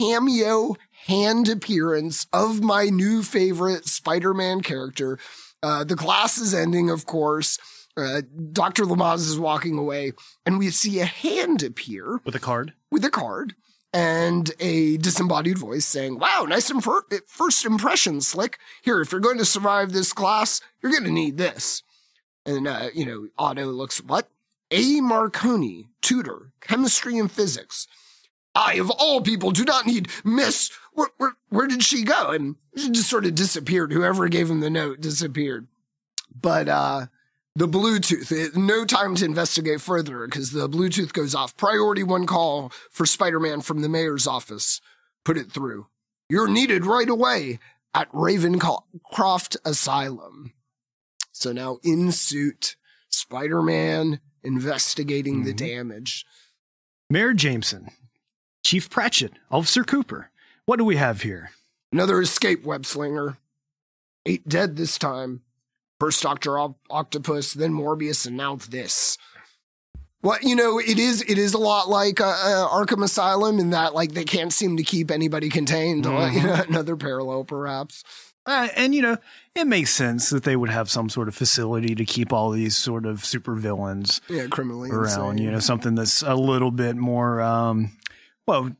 cameo 0.00 0.76
hand 1.06 1.48
appearance 1.48 2.26
of 2.32 2.62
my 2.62 2.84
new 2.84 3.22
favorite 3.22 3.86
Spider-Man 3.86 4.60
character. 4.60 5.18
Uh, 5.62 5.84
the 5.84 5.96
class 5.96 6.38
is 6.38 6.54
ending, 6.54 6.90
of 6.90 7.06
course. 7.06 7.58
Uh, 7.96 8.22
Dr. 8.52 8.84
Lamaze 8.84 9.28
is 9.28 9.38
walking 9.38 9.76
away, 9.78 10.12
and 10.46 10.58
we 10.58 10.70
see 10.70 11.00
a 11.00 11.04
hand 11.04 11.62
appear 11.62 12.20
With 12.24 12.34
a 12.34 12.38
card. 12.40 12.72
with 12.90 13.04
a 13.04 13.10
card 13.10 13.54
and 13.92 14.50
a 14.60 14.96
disembodied 14.96 15.58
voice 15.58 15.84
saying, 15.84 16.18
Wow, 16.18 16.46
nice 16.48 16.70
infer- 16.70 17.02
first 17.26 17.66
impression, 17.66 18.22
Slick. 18.22 18.58
Here, 18.82 19.00
if 19.02 19.12
you're 19.12 19.20
going 19.20 19.36
to 19.38 19.44
survive 19.44 19.92
this 19.92 20.14
class, 20.14 20.62
you're 20.82 20.92
going 20.92 21.04
to 21.04 21.10
need 21.10 21.36
this. 21.36 21.82
And, 22.46 22.66
uh, 22.66 22.88
you 22.94 23.04
know, 23.04 23.28
Otto 23.38 23.66
looks, 23.66 24.02
What? 24.02 24.28
A. 24.70 25.02
Marconi, 25.02 25.90
tutor, 26.00 26.52
chemistry 26.62 27.18
and 27.18 27.30
physics. 27.30 27.86
I, 28.54 28.74
of 28.74 28.90
all 28.90 29.20
people, 29.20 29.50
do 29.50 29.64
not 29.64 29.86
need 29.86 30.08
Miss. 30.24 30.70
Where, 30.94 31.08
where, 31.18 31.32
where 31.50 31.66
did 31.66 31.82
she 31.82 32.04
go? 32.04 32.30
And 32.30 32.56
she 32.74 32.90
just 32.90 33.10
sort 33.10 33.26
of 33.26 33.34
disappeared. 33.34 33.92
Whoever 33.92 34.28
gave 34.28 34.48
him 34.50 34.60
the 34.60 34.70
note 34.70 35.00
disappeared. 35.02 35.68
But, 36.34 36.68
uh, 36.70 37.06
the 37.54 37.68
Bluetooth, 37.68 38.32
it, 38.32 38.56
no 38.56 38.84
time 38.84 39.14
to 39.16 39.24
investigate 39.24 39.80
further 39.80 40.26
because 40.26 40.52
the 40.52 40.68
Bluetooth 40.68 41.12
goes 41.12 41.34
off. 41.34 41.56
Priority 41.56 42.02
one 42.02 42.26
call 42.26 42.72
for 42.90 43.04
Spider 43.06 43.38
Man 43.40 43.60
from 43.60 43.82
the 43.82 43.88
mayor's 43.88 44.26
office. 44.26 44.80
Put 45.24 45.36
it 45.36 45.52
through. 45.52 45.86
You're 46.28 46.48
needed 46.48 46.86
right 46.86 47.08
away 47.08 47.58
at 47.94 48.10
Ravencroft 48.12 49.56
Asylum. 49.64 50.52
So 51.32 51.52
now 51.52 51.78
in 51.82 52.10
suit, 52.12 52.76
Spider 53.10 53.62
Man 53.62 54.20
investigating 54.42 55.44
the 55.44 55.52
Mhm. 55.52 55.56
damage. 55.58 56.24
Mayor 57.10 57.34
Jameson, 57.34 57.90
Chief 58.64 58.88
Pratchett, 58.88 59.32
Officer 59.50 59.84
Cooper. 59.84 60.30
What 60.64 60.78
do 60.78 60.84
we 60.84 60.96
have 60.96 61.22
here? 61.22 61.50
Another 61.92 62.20
escape 62.22 62.64
web 62.64 62.86
slinger. 62.86 63.36
Eight 64.24 64.48
dead 64.48 64.76
this 64.76 64.96
time. 64.96 65.42
First 66.02 66.20
Doctor 66.20 66.58
Octopus, 66.90 67.52
then 67.54 67.72
Morbius, 67.72 68.26
and 68.26 68.36
now 68.36 68.56
this. 68.56 69.16
Well, 70.20 70.36
you 70.42 70.56
know, 70.56 70.80
it 70.80 70.98
is 70.98 71.22
it 71.22 71.38
is 71.38 71.54
a 71.54 71.58
lot 71.58 71.88
like 71.88 72.20
uh, 72.20 72.24
uh, 72.26 72.68
Arkham 72.68 73.04
Asylum 73.04 73.60
in 73.60 73.70
that 73.70 73.94
like 73.94 74.10
they 74.10 74.24
can't 74.24 74.52
seem 74.52 74.76
to 74.78 74.82
keep 74.82 75.12
anybody 75.12 75.48
contained. 75.48 76.04
Mhm. 76.04 76.32
You 76.34 76.42
know, 76.42 76.54
another 76.68 76.96
parallel, 76.96 77.44
perhaps. 77.44 78.02
Uh, 78.44 78.66
and 78.74 78.96
you 78.96 79.00
know, 79.02 79.16
it 79.54 79.68
makes 79.68 79.92
sense 79.92 80.30
that 80.30 80.42
they 80.42 80.56
would 80.56 80.70
have 80.70 80.90
some 80.90 81.08
sort 81.08 81.28
of 81.28 81.36
facility 81.36 81.94
to 81.94 82.04
keep 82.04 82.32
all 82.32 82.50
these 82.50 82.76
sort 82.76 83.06
of 83.06 83.18
supervillains 83.18 84.20
Yeah, 84.28 84.48
criminally 84.48 84.90
around. 84.90 85.04
insane. 85.34 85.38
You 85.38 85.52
know, 85.52 85.60
something 85.60 85.94
that's 85.94 86.22
a 86.22 86.34
little 86.34 86.72
bit 86.72 86.96
more, 86.96 87.40
um, 87.40 87.92
well, 88.48 88.72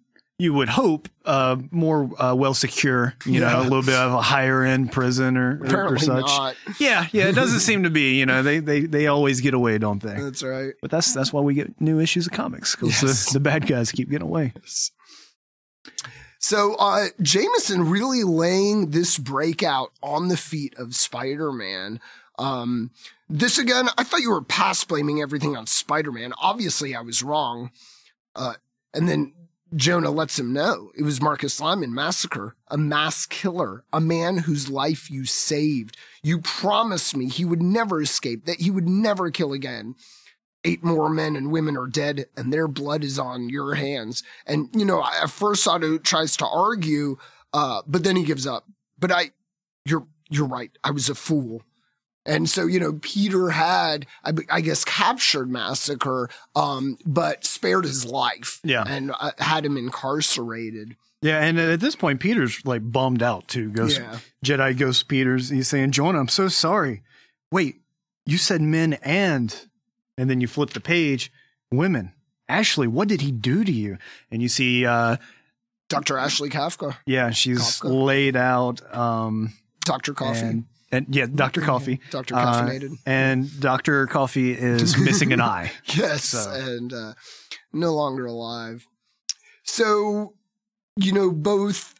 you 0.43 0.53
would 0.53 0.69
hope, 0.69 1.09
uh, 1.25 1.57
more 1.71 2.11
uh, 2.21 2.35
well 2.35 2.53
secure. 2.55 3.15
You 3.25 3.41
know, 3.41 3.61
a 3.61 3.63
little 3.63 3.83
bit 3.83 3.95
of 3.95 4.13
a 4.13 4.21
higher 4.21 4.63
end 4.65 4.91
prison 4.91 5.37
or, 5.37 5.61
or, 5.63 5.95
or 5.95 5.99
such. 5.99 6.27
not. 6.27 6.57
Yeah, 6.81 7.07
yeah. 7.13 7.29
It 7.29 7.35
doesn't 7.35 7.61
seem 7.61 7.85
to 7.85 7.91
be. 7.91 8.19
You 8.19 8.27
know, 8.27 8.43
they 8.43 8.59
they 8.59 8.81
they 8.81 9.07
always 9.07 9.41
get 9.41 9.55
away, 9.55 9.79
don't 9.79 10.03
they? 10.03 10.21
That's 10.21 10.43
right. 10.43 10.75
But 10.83 10.91
that's 10.91 11.15
that's 11.15 11.33
why 11.33 11.41
we 11.43 11.55
get 11.55 11.81
new 11.81 12.01
issues 12.01 12.27
of 12.27 12.33
comics 12.33 12.75
because 12.75 13.01
Yes. 13.03 13.27
the, 13.27 13.35
the 13.35 13.41
bad 13.41 13.67
guys 13.69 13.93
keep 13.93 14.11
getting 14.11 14.27
away. 14.27 14.53
So 16.39 16.75
uh 16.75 17.07
Jameson 17.21 17.89
really 17.89 18.25
laying 18.25 18.91
this 18.91 19.19
breakout 19.19 19.93
on 20.03 20.29
the 20.29 20.37
feet 20.37 20.75
of 20.77 20.95
Spider-Man. 20.95 22.01
Um 22.39 22.91
this 23.29 23.59
again, 23.59 23.89
I 23.97 24.05
thought 24.05 24.21
you 24.21 24.31
were 24.31 24.43
past 24.43 24.89
blaming 24.89 25.23
everything 25.23 25.57
on 25.57 25.67
Spider-Man. 25.67 26.33
Obviously 26.43 26.95
I 26.95 27.01
was 27.01 27.23
wrong. 27.23 27.71
Uh 28.35 28.55
and 28.93 29.09
then 29.09 29.33
Jonah 29.75 30.11
lets 30.11 30.39
him 30.39 30.53
know 30.53 30.91
it 30.95 31.03
was 31.03 31.23
Marcus 31.23 31.61
Lyman 31.61 31.95
massacre, 31.95 32.57
a 32.69 32.77
mass 32.77 33.27
killer, 33.27 33.85
a 33.93 34.01
man 34.01 34.39
whose 34.39 34.71
life 34.71 35.11
you 35.11 35.25
saved. 35.25 35.97
You 36.23 36.41
promised 36.41 37.17
me 37.17 37.29
he 37.29 37.45
would 37.45 37.63
never 37.63 38.01
escape, 38.01 38.45
that 38.45 38.61
he 38.61 38.71
would 38.71 38.89
never 38.89 39.31
kill 39.31 39.53
again. 39.53 39.95
Eight 40.65 40.85
more 40.85 41.09
men 41.09 41.35
and 41.37 41.51
women 41.51 41.77
are 41.77 41.87
dead, 41.87 42.27
and 42.37 42.53
their 42.53 42.69
blood 42.69 43.03
is 43.03 43.19
on 43.19 43.49
your 43.49 43.75
hands. 43.75 44.23
And, 44.47 44.69
you 44.75 44.85
know, 44.85 45.03
at 45.03 45.31
first 45.31 45.67
Otto 45.67 45.99
tries 45.99 46.37
to 46.37 46.47
argue, 46.47 47.17
uh, 47.53 47.83
but 47.87 48.05
then 48.05 48.17
he 48.17 48.25
gives 48.25 48.47
up. 48.47 48.65
But 48.99 49.11
I, 49.11 49.31
you're, 49.85 50.07
you're 50.31 50.47
right. 50.47 50.71
I 50.85 50.91
was 50.91 51.09
a 51.09 51.15
fool. 51.15 51.63
And 52.25 52.49
so, 52.49 52.67
you 52.67 52.79
know, 52.79 52.95
Peter 53.03 53.51
had, 53.51 54.07
I, 54.25 54.33
I 54.51 54.61
guess, 54.61 54.85
captured 54.85 55.51
Massacre, 55.51 56.31
um, 56.55 56.97
but 57.05 57.45
spared 57.45 57.85
his 57.85 58.05
life. 58.05 58.61
Yeah. 58.63 58.85
And 58.87 59.13
uh, 59.19 59.33
had 59.39 59.67
him 59.67 59.77
incarcerated. 59.77 60.97
Yeah, 61.21 61.41
and 61.45 61.59
at 61.59 61.81
this 61.81 61.95
point, 61.95 62.21
Peter's 62.21 62.65
like 62.65 62.83
bummed 62.91 63.23
out 63.23 63.47
too. 63.47 63.71
Ghost 63.71 64.01
Yeah. 64.01 64.19
Jedi 64.45 64.77
Ghost 64.77 65.07
Peter's. 65.07 65.51
He's 65.51 65.69
saying, 65.69 65.93
"Jonah, 65.93 66.19
I'm 66.19 66.27
so 66.29 66.49
sorry. 66.49 67.03
Wait, 67.53 67.77
you 68.27 68.39
said 68.39 68.61
men 68.61 68.95
and, 68.95 69.55
and 70.19 70.29
then 70.29 70.41
you 70.41 70.49
flip 70.49 70.71
the 70.71 70.81
page, 70.81 71.31
women. 71.71 72.13
Ashley, 72.49 72.89
what 72.89 73.07
did 73.07 73.21
he 73.21 73.31
do 73.31 73.63
to 73.65 73.71
you? 73.71 73.99
And 74.33 74.43
you 74.43 74.49
see, 74.49 74.85
uh, 74.85 75.17
Dr. 75.89 76.19
Ashley 76.19 76.51
Kafka, 76.51 76.97
yeah, 77.07 77.31
she's 77.31 77.61
Kafka. 77.61 78.05
laid 78.05 78.35
out. 78.37 78.83
Um, 78.95 79.53
Dr. 79.85 80.15
Coffee, 80.15 80.65
and, 80.93 81.07
yeah, 81.11 81.27
Doctor 81.35 81.61
Coffee, 81.63 82.01
Dr. 82.11 82.35
Uh, 82.37 82.79
and 83.07 83.61
Doctor 83.61 84.07
Coffee 84.07 84.53
is 84.53 84.97
missing 85.05 85.33
an 85.33 85.41
eye. 85.41 85.73
yes. 85.97 86.25
so- 86.27 86.51
And 86.53 86.93
uh, 86.93 87.15
no 87.73 87.95
longer 87.95 88.27
alive. 88.27 88.87
So, 89.65 90.35
you 90.97 91.13
know, 91.13 91.31
both 91.33 91.95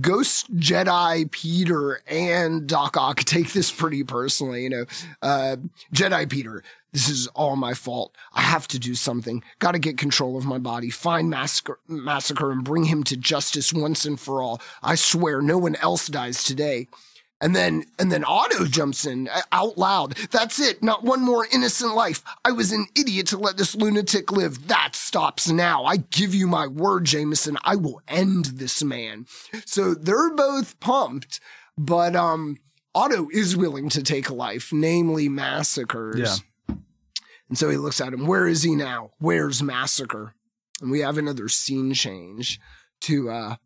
Ghost 0.00 0.54
Jedi 0.56 1.28
Peter 1.32 2.00
and 2.06 2.66
Doc 2.68 2.96
Ock 2.96 3.20
take 3.24 3.52
this 3.52 3.72
pretty 3.72 4.04
personally. 4.04 4.62
You 4.62 4.70
know, 4.70 4.84
uh, 5.20 5.56
Jedi 5.92 6.30
Peter, 6.30 6.62
this 6.92 7.08
is 7.08 7.26
all 7.28 7.56
my 7.56 7.74
fault. 7.74 8.14
I 8.32 8.42
have 8.42 8.68
to 8.68 8.78
do 8.78 8.94
something. 8.94 9.42
Got 9.58 9.72
to 9.72 9.80
get 9.80 9.98
control 9.98 10.36
of 10.36 10.44
my 10.44 10.58
body, 10.58 10.90
find 10.90 11.28
Massacre, 11.28 11.80
Massacre, 11.88 12.52
and 12.52 12.62
bring 12.62 12.84
him 12.84 13.02
to 13.04 13.16
justice 13.16 13.72
once 13.72 14.04
and 14.04 14.20
for 14.20 14.42
all. 14.42 14.60
I 14.82 14.94
swear, 14.94 15.42
no 15.42 15.58
one 15.58 15.74
else 15.76 16.06
dies 16.06 16.44
today. 16.44 16.86
And 17.40 17.56
then, 17.56 17.84
and 17.98 18.12
then 18.12 18.24
Otto 18.24 18.66
jumps 18.66 19.06
in 19.06 19.28
uh, 19.28 19.40
out 19.50 19.78
loud. 19.78 20.14
That's 20.30 20.60
it. 20.60 20.82
Not 20.82 21.04
one 21.04 21.22
more 21.24 21.46
innocent 21.50 21.94
life. 21.94 22.22
I 22.44 22.52
was 22.52 22.70
an 22.70 22.86
idiot 22.94 23.28
to 23.28 23.38
let 23.38 23.56
this 23.56 23.74
lunatic 23.74 24.30
live. 24.30 24.68
That 24.68 24.94
stops 24.94 25.48
now. 25.48 25.84
I 25.84 25.96
give 25.96 26.34
you 26.34 26.46
my 26.46 26.66
word, 26.66 27.06
Jameson. 27.06 27.56
I 27.64 27.76
will 27.76 28.02
end 28.06 28.44
this 28.44 28.84
man. 28.84 29.26
So 29.64 29.94
they're 29.94 30.34
both 30.34 30.78
pumped, 30.80 31.40
but, 31.78 32.14
um, 32.14 32.58
Otto 32.94 33.28
is 33.32 33.56
willing 33.56 33.88
to 33.90 34.02
take 34.02 34.28
a 34.28 34.34
life, 34.34 34.72
namely 34.72 35.28
massacres. 35.28 36.42
Yeah. 36.68 36.76
And 37.48 37.56
so 37.56 37.70
he 37.70 37.76
looks 37.76 38.00
at 38.00 38.12
him. 38.12 38.26
Where 38.26 38.46
is 38.46 38.62
he 38.62 38.74
now? 38.74 39.10
Where's 39.18 39.62
Massacre? 39.62 40.34
And 40.80 40.90
we 40.90 41.00
have 41.00 41.18
another 41.18 41.48
scene 41.48 41.94
change 41.94 42.60
to 43.02 43.30
uh, 43.30 43.56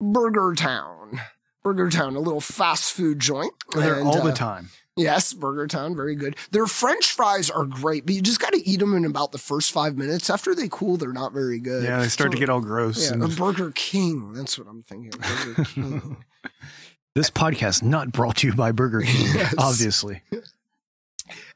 Burger 0.00 0.54
Town. 0.56 1.20
Burger 1.66 1.90
Town, 1.90 2.14
a 2.14 2.20
little 2.20 2.40
fast 2.40 2.92
food 2.92 3.18
joint. 3.18 3.52
They're 3.74 3.94
And, 3.98 4.06
all 4.06 4.22
the 4.22 4.30
uh, 4.30 4.34
time. 4.36 4.68
Yes, 4.94 5.32
Burger 5.34 5.66
Town, 5.66 5.96
very 5.96 6.14
good. 6.14 6.36
Their 6.52 6.66
French 6.68 7.10
fries 7.10 7.50
are 7.50 7.64
great, 7.66 8.06
but 8.06 8.14
you 8.14 8.22
just 8.22 8.38
got 8.40 8.52
to 8.52 8.64
eat 8.68 8.78
them 8.78 8.94
in 8.94 9.04
about 9.04 9.32
the 9.32 9.38
first 9.38 9.72
five 9.72 9.96
minutes. 9.96 10.30
After 10.30 10.54
they 10.54 10.68
cool, 10.70 10.96
they're 10.96 11.12
not 11.12 11.32
very 11.32 11.58
good. 11.58 11.82
Yeah, 11.82 11.98
they 12.02 12.08
start 12.08 12.30
to 12.30 12.38
get 12.38 12.48
all 12.48 12.60
gross. 12.60 13.08
Yeah, 13.08 13.14
and 13.14 13.24
a 13.24 13.28
Burger 13.28 13.72
King. 13.74 14.32
That's 14.32 14.56
what 14.56 14.68
I'm 14.68 14.84
thinking. 14.84 15.10
Burger 15.10 15.64
King. 15.74 16.16
this 17.16 17.30
podcast 17.30 17.82
not 17.82 18.12
brought 18.12 18.36
to 18.36 18.46
you 18.46 18.54
by 18.54 18.70
Burger 18.70 19.00
King, 19.00 19.26
Yes. 19.34 19.54
obviously. 19.58 20.22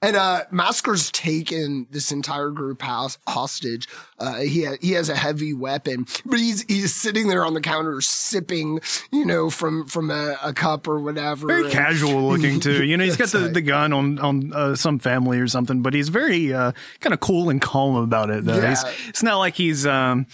And 0.02 0.16
uh 0.16 0.44
Massacre's 0.50 1.10
taken 1.10 1.86
this 1.90 2.10
entire 2.12 2.50
group 2.50 2.82
house 2.82 3.18
hostage. 3.26 3.88
Uh 4.18 4.34
he 4.40 4.64
ha- 4.64 4.76
he 4.80 4.92
has 4.92 5.08
a 5.08 5.16
heavy 5.16 5.52
weapon, 5.54 6.06
but 6.24 6.38
he's 6.38 6.62
he's 6.68 6.94
sitting 6.94 7.28
there 7.28 7.44
on 7.44 7.54
the 7.54 7.60
counter 7.60 8.00
sipping, 8.00 8.80
you 9.12 9.24
know, 9.26 9.50
from 9.50 9.86
from 9.86 10.10
a, 10.10 10.36
a 10.42 10.52
cup 10.52 10.88
or 10.88 10.98
whatever. 11.00 11.46
very 11.46 11.64
And- 11.64 11.72
casual 11.72 12.28
looking 12.28 12.60
too. 12.60 12.84
You 12.84 12.96
know, 12.96 13.04
he's 13.04 13.16
got 13.16 13.28
the, 13.30 13.40
right. 13.40 13.54
the 13.54 13.60
gun 13.60 13.92
on 13.92 14.18
on 14.18 14.52
uh, 14.52 14.74
some 14.76 14.98
family 14.98 15.38
or 15.38 15.48
something, 15.48 15.82
but 15.82 15.94
he's 15.94 16.08
very 16.08 16.52
uh, 16.52 16.72
kind 17.00 17.12
of 17.14 17.20
cool 17.20 17.50
and 17.50 17.60
calm 17.60 17.96
about 17.96 18.30
it. 18.30 18.44
Though 18.44 18.56
Yeah. 18.56 18.70
he's, 18.70 18.84
it's 19.08 19.22
not 19.22 19.38
like 19.38 19.54
he's 19.54 19.86
um, 19.86 20.26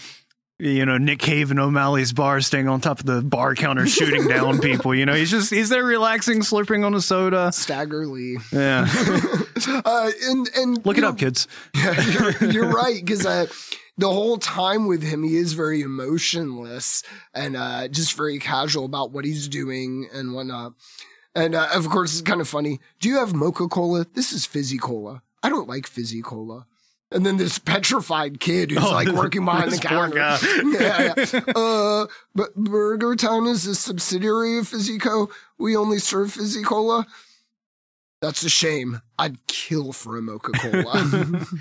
you 0.59 0.85
know 0.85 0.97
Nick 0.97 1.19
Cave 1.19 1.51
and 1.51 1.59
O'Malley's 1.59 2.13
bar, 2.13 2.41
staying 2.41 2.67
on 2.67 2.81
top 2.81 2.99
of 2.99 3.05
the 3.05 3.21
bar 3.21 3.55
counter, 3.55 3.85
shooting 3.87 4.27
down 4.27 4.59
people. 4.59 4.95
You 4.95 5.05
know, 5.05 5.13
he's 5.13 5.31
just 5.31 5.51
he's 5.51 5.69
there 5.69 5.83
relaxing, 5.83 6.39
slurping 6.39 6.85
on 6.85 6.93
a 6.93 7.01
soda. 7.01 7.51
Stagger 7.51 8.07
Lee. 8.07 8.37
Yeah, 8.51 8.87
Uh, 9.85 10.11
and 10.23 10.49
and 10.55 10.85
look 10.85 10.97
it 10.97 11.01
know, 11.01 11.09
up, 11.09 11.17
kids. 11.17 11.47
Yeah, 11.75 12.01
you're, 12.01 12.51
you're 12.51 12.69
right 12.69 13.03
because 13.03 13.25
uh, 13.25 13.47
the 13.97 14.09
whole 14.09 14.37
time 14.37 14.87
with 14.87 15.03
him, 15.03 15.23
he 15.23 15.35
is 15.37 15.53
very 15.53 15.81
emotionless 15.81 17.03
and 17.33 17.55
uh, 17.55 17.87
just 17.87 18.15
very 18.15 18.39
casual 18.39 18.85
about 18.85 19.11
what 19.11 19.25
he's 19.25 19.47
doing 19.47 20.07
and 20.13 20.33
whatnot. 20.33 20.73
And 21.35 21.53
uh, 21.55 21.69
of 21.73 21.87
course, 21.89 22.13
it's 22.13 22.27
kind 22.27 22.41
of 22.41 22.47
funny. 22.47 22.79
Do 22.99 23.09
you 23.09 23.17
have 23.17 23.33
mocha 23.33 23.67
cola? 23.67 24.05
This 24.13 24.31
is 24.33 24.45
fizzy 24.45 24.77
cola. 24.77 25.21
I 25.43 25.49
don't 25.49 25.67
like 25.67 25.85
fizzy 25.87 26.21
cola. 26.21 26.65
And 27.09 27.25
then 27.25 27.37
this 27.37 27.57
petrified 27.57 28.39
kid 28.41 28.71
who's 28.71 28.83
Oh, 28.83 28.91
like 28.91 29.07
working 29.13 29.45
behind 29.45 29.71
the 29.71 29.77
counter. 29.77 30.17
yeah, 30.17 31.13
yeah. 31.17 31.53
Uh, 31.55 32.07
but 32.35 32.53
Burger 32.55 33.15
Town 33.15 33.47
is 33.47 33.65
a 33.65 33.75
subsidiary 33.75 34.57
of 34.57 34.67
Fizzico. 34.67 35.29
We 35.57 35.77
only 35.77 35.99
serve 35.99 36.33
Fizzy 36.33 36.63
Cola. 36.63 37.07
That's 38.21 38.43
a 38.43 38.49
shame. 38.49 39.01
I'd 39.17 39.45
kill 39.47 39.93
for 39.93 40.17
a 40.17 40.21
mocha 40.21 40.51
cola. 40.51 41.45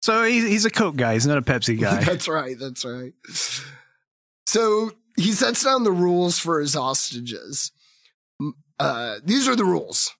So 0.00 0.22
he's 0.22 0.46
he's 0.46 0.64
a 0.64 0.70
Coke 0.70 0.94
guy. 0.94 1.14
He's 1.14 1.26
not 1.26 1.38
a 1.38 1.42
Pepsi 1.42 1.78
guy. 1.78 2.04
That's 2.04 2.28
right. 2.28 2.56
That's 2.56 2.84
right. 2.84 3.12
So 4.46 4.92
he 5.16 5.32
sets 5.32 5.64
down 5.64 5.82
the 5.82 5.90
rules 5.92 6.38
for 6.38 6.60
his 6.60 6.74
hostages. 6.74 7.72
Uh, 8.78 9.16
these 9.24 9.48
are 9.48 9.56
the 9.56 9.64
rules 9.64 10.14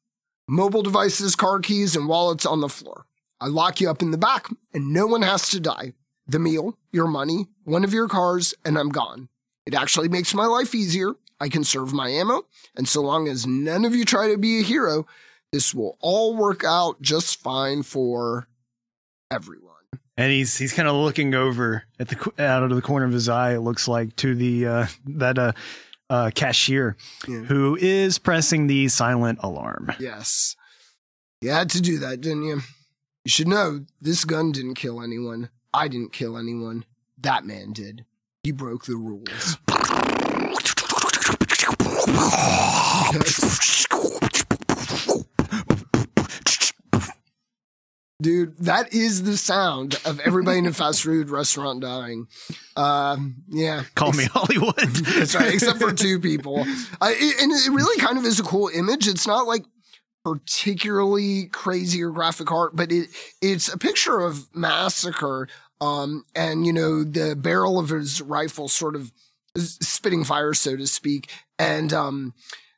mobile 0.48 0.82
devices, 0.82 1.36
car 1.36 1.60
keys, 1.60 1.94
and 1.94 2.08
wallets 2.08 2.44
on 2.44 2.60
the 2.60 2.68
floor. 2.68 3.06
I 3.40 3.46
lock 3.46 3.80
you 3.80 3.88
up 3.90 4.02
in 4.02 4.10
the 4.10 4.18
back, 4.18 4.46
and 4.74 4.92
no 4.92 5.06
one 5.06 5.22
has 5.22 5.48
to 5.50 5.60
die. 5.60 5.92
The 6.26 6.38
meal, 6.38 6.76
your 6.92 7.06
money, 7.06 7.46
one 7.64 7.84
of 7.84 7.92
your 7.94 8.08
cars, 8.08 8.52
and 8.64 8.76
I'm 8.78 8.88
gone. 8.90 9.28
It 9.66 9.74
actually 9.74 10.08
makes 10.08 10.34
my 10.34 10.46
life 10.46 10.74
easier. 10.74 11.14
I 11.40 11.48
can 11.48 11.62
serve 11.64 11.92
my 11.92 12.08
ammo, 12.08 12.42
and 12.76 12.88
so 12.88 13.00
long 13.00 13.28
as 13.28 13.46
none 13.46 13.84
of 13.84 13.94
you 13.94 14.04
try 14.04 14.28
to 14.32 14.36
be 14.38 14.58
a 14.58 14.62
hero, 14.62 15.06
this 15.52 15.72
will 15.74 15.96
all 16.00 16.36
work 16.36 16.64
out 16.64 17.00
just 17.00 17.40
fine 17.40 17.82
for 17.84 18.48
everyone. 19.30 19.64
and 20.16 20.32
he's 20.32 20.58
he's 20.58 20.72
kind 20.72 20.88
of 20.88 20.96
looking 20.96 21.34
over 21.34 21.84
at 22.00 22.08
the 22.08 22.32
out 22.44 22.62
of 22.64 22.70
the 22.70 22.82
corner 22.82 23.06
of 23.06 23.12
his 23.12 23.28
eye. 23.28 23.54
It 23.54 23.60
looks 23.60 23.86
like 23.86 24.16
to 24.16 24.34
the 24.34 24.66
uh, 24.66 24.86
that 25.06 25.38
uh, 25.38 25.52
uh, 26.10 26.30
cashier 26.34 26.96
Yeah. 27.28 27.40
who 27.42 27.76
is 27.80 28.18
pressing 28.18 28.66
the 28.66 28.88
silent 28.88 29.38
alarm. 29.42 29.92
Yes. 30.00 30.56
You 31.40 31.50
had 31.50 31.70
to 31.70 31.80
do 31.80 31.98
that, 31.98 32.20
didn't 32.20 32.42
you? 32.42 32.62
You 33.28 33.30
should 33.30 33.48
know 33.48 33.84
this 34.00 34.24
gun 34.24 34.52
didn't 34.52 34.76
kill 34.76 35.02
anyone. 35.02 35.50
I 35.74 35.88
didn't 35.88 36.14
kill 36.14 36.38
anyone. 36.38 36.86
That 37.18 37.44
man 37.44 37.74
did. 37.74 38.06
He 38.42 38.52
broke 38.52 38.86
the 38.86 38.96
rules. 38.96 39.58
Dude, 48.20 48.56
that 48.58 48.92
is 48.92 49.22
the 49.22 49.36
sound 49.36 49.94
of 50.04 50.18
everybody 50.20 50.58
in 50.58 50.66
a 50.66 50.72
fast 50.72 51.04
food 51.04 51.30
restaurant 51.30 51.82
dying. 51.82 52.26
Um, 52.76 53.36
yeah. 53.48 53.84
Call 53.94 54.12
me 54.12 54.24
Hollywood. 54.24 54.74
That's 54.76 55.36
right, 55.36 55.54
except 55.54 55.78
for 55.78 55.92
two 55.92 56.18
people. 56.18 56.64
I, 57.00 57.12
it- 57.16 57.40
and 57.42 57.52
it 57.52 57.70
really 57.70 58.00
kind 58.00 58.18
of 58.18 58.24
is 58.24 58.40
a 58.40 58.42
cool 58.42 58.70
image. 58.74 59.06
It's 59.06 59.26
not 59.26 59.46
like 59.46 59.64
particularly 60.24 61.46
crazy 61.46 62.02
or 62.02 62.10
graphic 62.10 62.50
art, 62.50 62.76
but 62.76 62.92
it 62.92 63.08
it's 63.40 63.72
a 63.72 63.78
picture 63.78 64.20
of 64.20 64.54
massacre. 64.54 65.48
Um, 65.80 66.24
and 66.34 66.66
you 66.66 66.72
know 66.72 67.04
the 67.04 67.36
barrel 67.36 67.78
of 67.78 67.90
his 67.90 68.20
rifle 68.20 68.68
sort 68.68 68.96
of 68.96 69.12
spitting 69.56 70.24
fire, 70.24 70.54
so 70.54 70.76
to 70.76 70.86
speak, 70.86 71.30
and 71.58 71.92
um, 71.92 72.34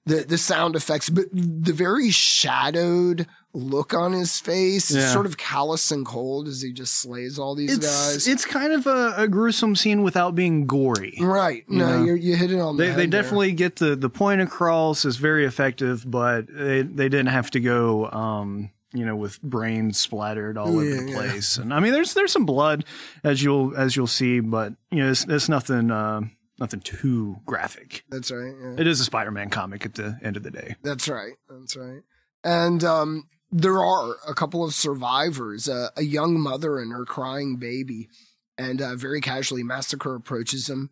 the 0.07 0.24
the 0.24 0.38
sound 0.38 0.76
effects, 0.76 1.09
but 1.09 1.26
the 1.33 1.72
very 1.72 2.11
shadowed 2.11 3.26
look 3.53 3.93
on 3.95 4.13
his 4.13 4.39
face, 4.39 4.91
Yeah. 4.91 5.09
sort 5.13 5.27
of 5.27 5.37
callous 5.37 5.91
and 5.91 6.07
cold 6.07 6.47
as 6.47 6.63
he 6.63 6.73
just 6.73 6.95
slays 7.01 7.39
all 7.39 7.55
these 7.55 7.77
it's 7.79 7.87
guys. 7.87 8.29
it's 8.29 8.45
kind 8.45 8.73
of 8.73 8.87
a, 8.87 9.15
a 9.17 9.29
gruesome 9.29 9.75
scene 9.75 10.03
without 10.03 10.35
being 10.35 10.67
gory. 10.67 11.17
right? 11.21 11.65
you 11.69 11.79
No, 11.79 12.05
you're, 12.05 12.17
you 12.17 12.37
hit 12.37 12.53
it 12.53 12.61
on 12.61 12.77
the 12.77 12.83
They, 12.85 12.89
head 12.91 12.99
they 12.99 13.07
there. 13.07 13.23
definitely 13.23 13.53
get 13.53 13.77
the, 13.77 13.97
the 13.97 14.09
point 14.11 14.41
across 14.41 15.05
is 15.05 15.17
very 15.17 15.45
effective, 15.45 16.09
but 16.09 16.47
they, 16.49 16.83
they 16.83 17.09
didn't 17.09 17.27
have 17.29 17.51
to 17.53 17.61
go 17.61 18.09
um, 18.11 18.71
you 18.93 19.05
know, 19.05 19.17
with 19.17 19.41
brains 19.43 19.99
splattered 19.99 20.57
all 20.59 20.69
over 20.69 20.85
Yeah, 20.85 21.01
the 21.03 21.11
yeah. 21.11 21.17
place. 21.17 21.57
And 21.59 21.73
I 21.75 21.81
mean, 21.81 21.93
there's 21.93 22.15
there's 22.15 22.33
some 22.33 22.45
blood 22.47 22.85
as 23.25 23.43
you'll 23.43 23.77
as 23.77 23.95
you'll 23.97 24.07
see, 24.09 24.41
but 24.41 24.75
you 24.91 25.03
know, 25.03 25.11
it's, 25.11 25.25
it's 25.29 25.49
nothing 25.49 25.91
uh, 25.93 26.23
nothing 26.59 26.81
too 26.81 27.37
graphic. 27.47 28.05
That's 28.11 28.31
right. 28.33 28.53
Yeah. 28.61 28.75
It 28.79 28.87
is 28.89 29.01
a 29.01 29.05
Spider-Man 29.05 29.51
comic 29.51 29.85
at 29.87 29.95
the 29.95 30.19
end 30.23 30.37
of 30.37 30.43
the 30.43 30.51
day. 30.51 30.75
That's 30.83 31.09
right. 31.09 31.35
That's 31.49 31.77
right. 31.77 32.01
And 32.43 32.83
um, 32.83 33.29
there 33.53 33.83
are 33.83 34.17
a 34.27 34.35
couple 34.35 34.65
of 34.65 34.75
survivors, 34.75 35.69
a 35.69 35.91
young 36.03 36.39
mother 36.39 36.79
and 36.79 36.93
her 36.93 37.05
crying 37.05 37.57
baby. 37.57 38.09
And 38.57 38.81
uh, 38.81 38.95
very 38.95 39.21
casually, 39.21 39.63
Massacre 39.63 40.15
approaches 40.15 40.69
him, 40.69 40.91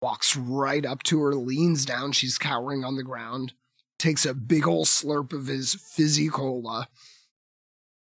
walks 0.00 0.36
right 0.36 0.84
up 0.84 1.02
to 1.04 1.20
her, 1.20 1.34
leans 1.34 1.84
down. 1.84 2.12
She's 2.12 2.38
cowering 2.38 2.84
on 2.84 2.96
the 2.96 3.02
ground, 3.02 3.52
takes 3.98 4.24
a 4.24 4.34
big 4.34 4.66
ol' 4.66 4.86
slurp 4.86 5.32
of 5.32 5.46
his 5.46 5.74
fizzy 5.74 6.28
cola. 6.28 6.88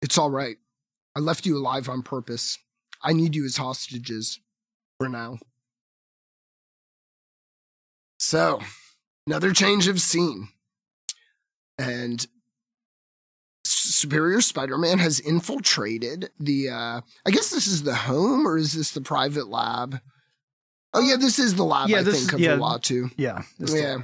It's 0.00 0.16
all 0.16 0.30
right. 0.30 0.56
I 1.16 1.20
left 1.20 1.44
you 1.44 1.58
alive 1.58 1.88
on 1.88 2.02
purpose. 2.02 2.58
I 3.02 3.12
need 3.12 3.34
you 3.34 3.44
as 3.44 3.56
hostages 3.56 4.38
for 4.98 5.08
now. 5.08 5.38
So, 8.18 8.60
another 9.26 9.52
change 9.52 9.88
of 9.88 10.00
scene. 10.00 10.48
And 11.78 12.26
Superior 13.98 14.40
Spider-Man 14.40 14.98
has 14.98 15.18
infiltrated 15.18 16.30
the 16.38 16.68
uh 16.68 17.00
I 17.26 17.30
guess 17.30 17.50
this 17.50 17.66
is 17.66 17.82
the 17.82 17.94
home 17.94 18.46
or 18.46 18.56
is 18.56 18.72
this 18.72 18.92
the 18.92 19.00
private 19.00 19.48
lab? 19.48 20.00
Oh 20.94 21.00
yeah, 21.00 21.16
this 21.16 21.38
is 21.38 21.56
the 21.56 21.64
lab 21.64 21.88
Yeah, 21.88 21.98
I 21.98 22.02
this- 22.04 22.18
think 22.20 22.32
of 22.32 22.40
yeah. 22.40 22.54
the 22.54 22.62
Uatu. 22.62 23.10
Yeah. 23.16 23.42
Yeah. 23.58 23.98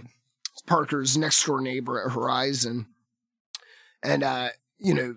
Parker's 0.67 1.17
next 1.17 1.45
door 1.45 1.61
neighbor 1.61 2.03
at 2.05 2.13
Horizon. 2.13 2.87
And 4.03 4.23
uh, 4.23 4.49
you 4.79 4.95
know, 4.95 5.17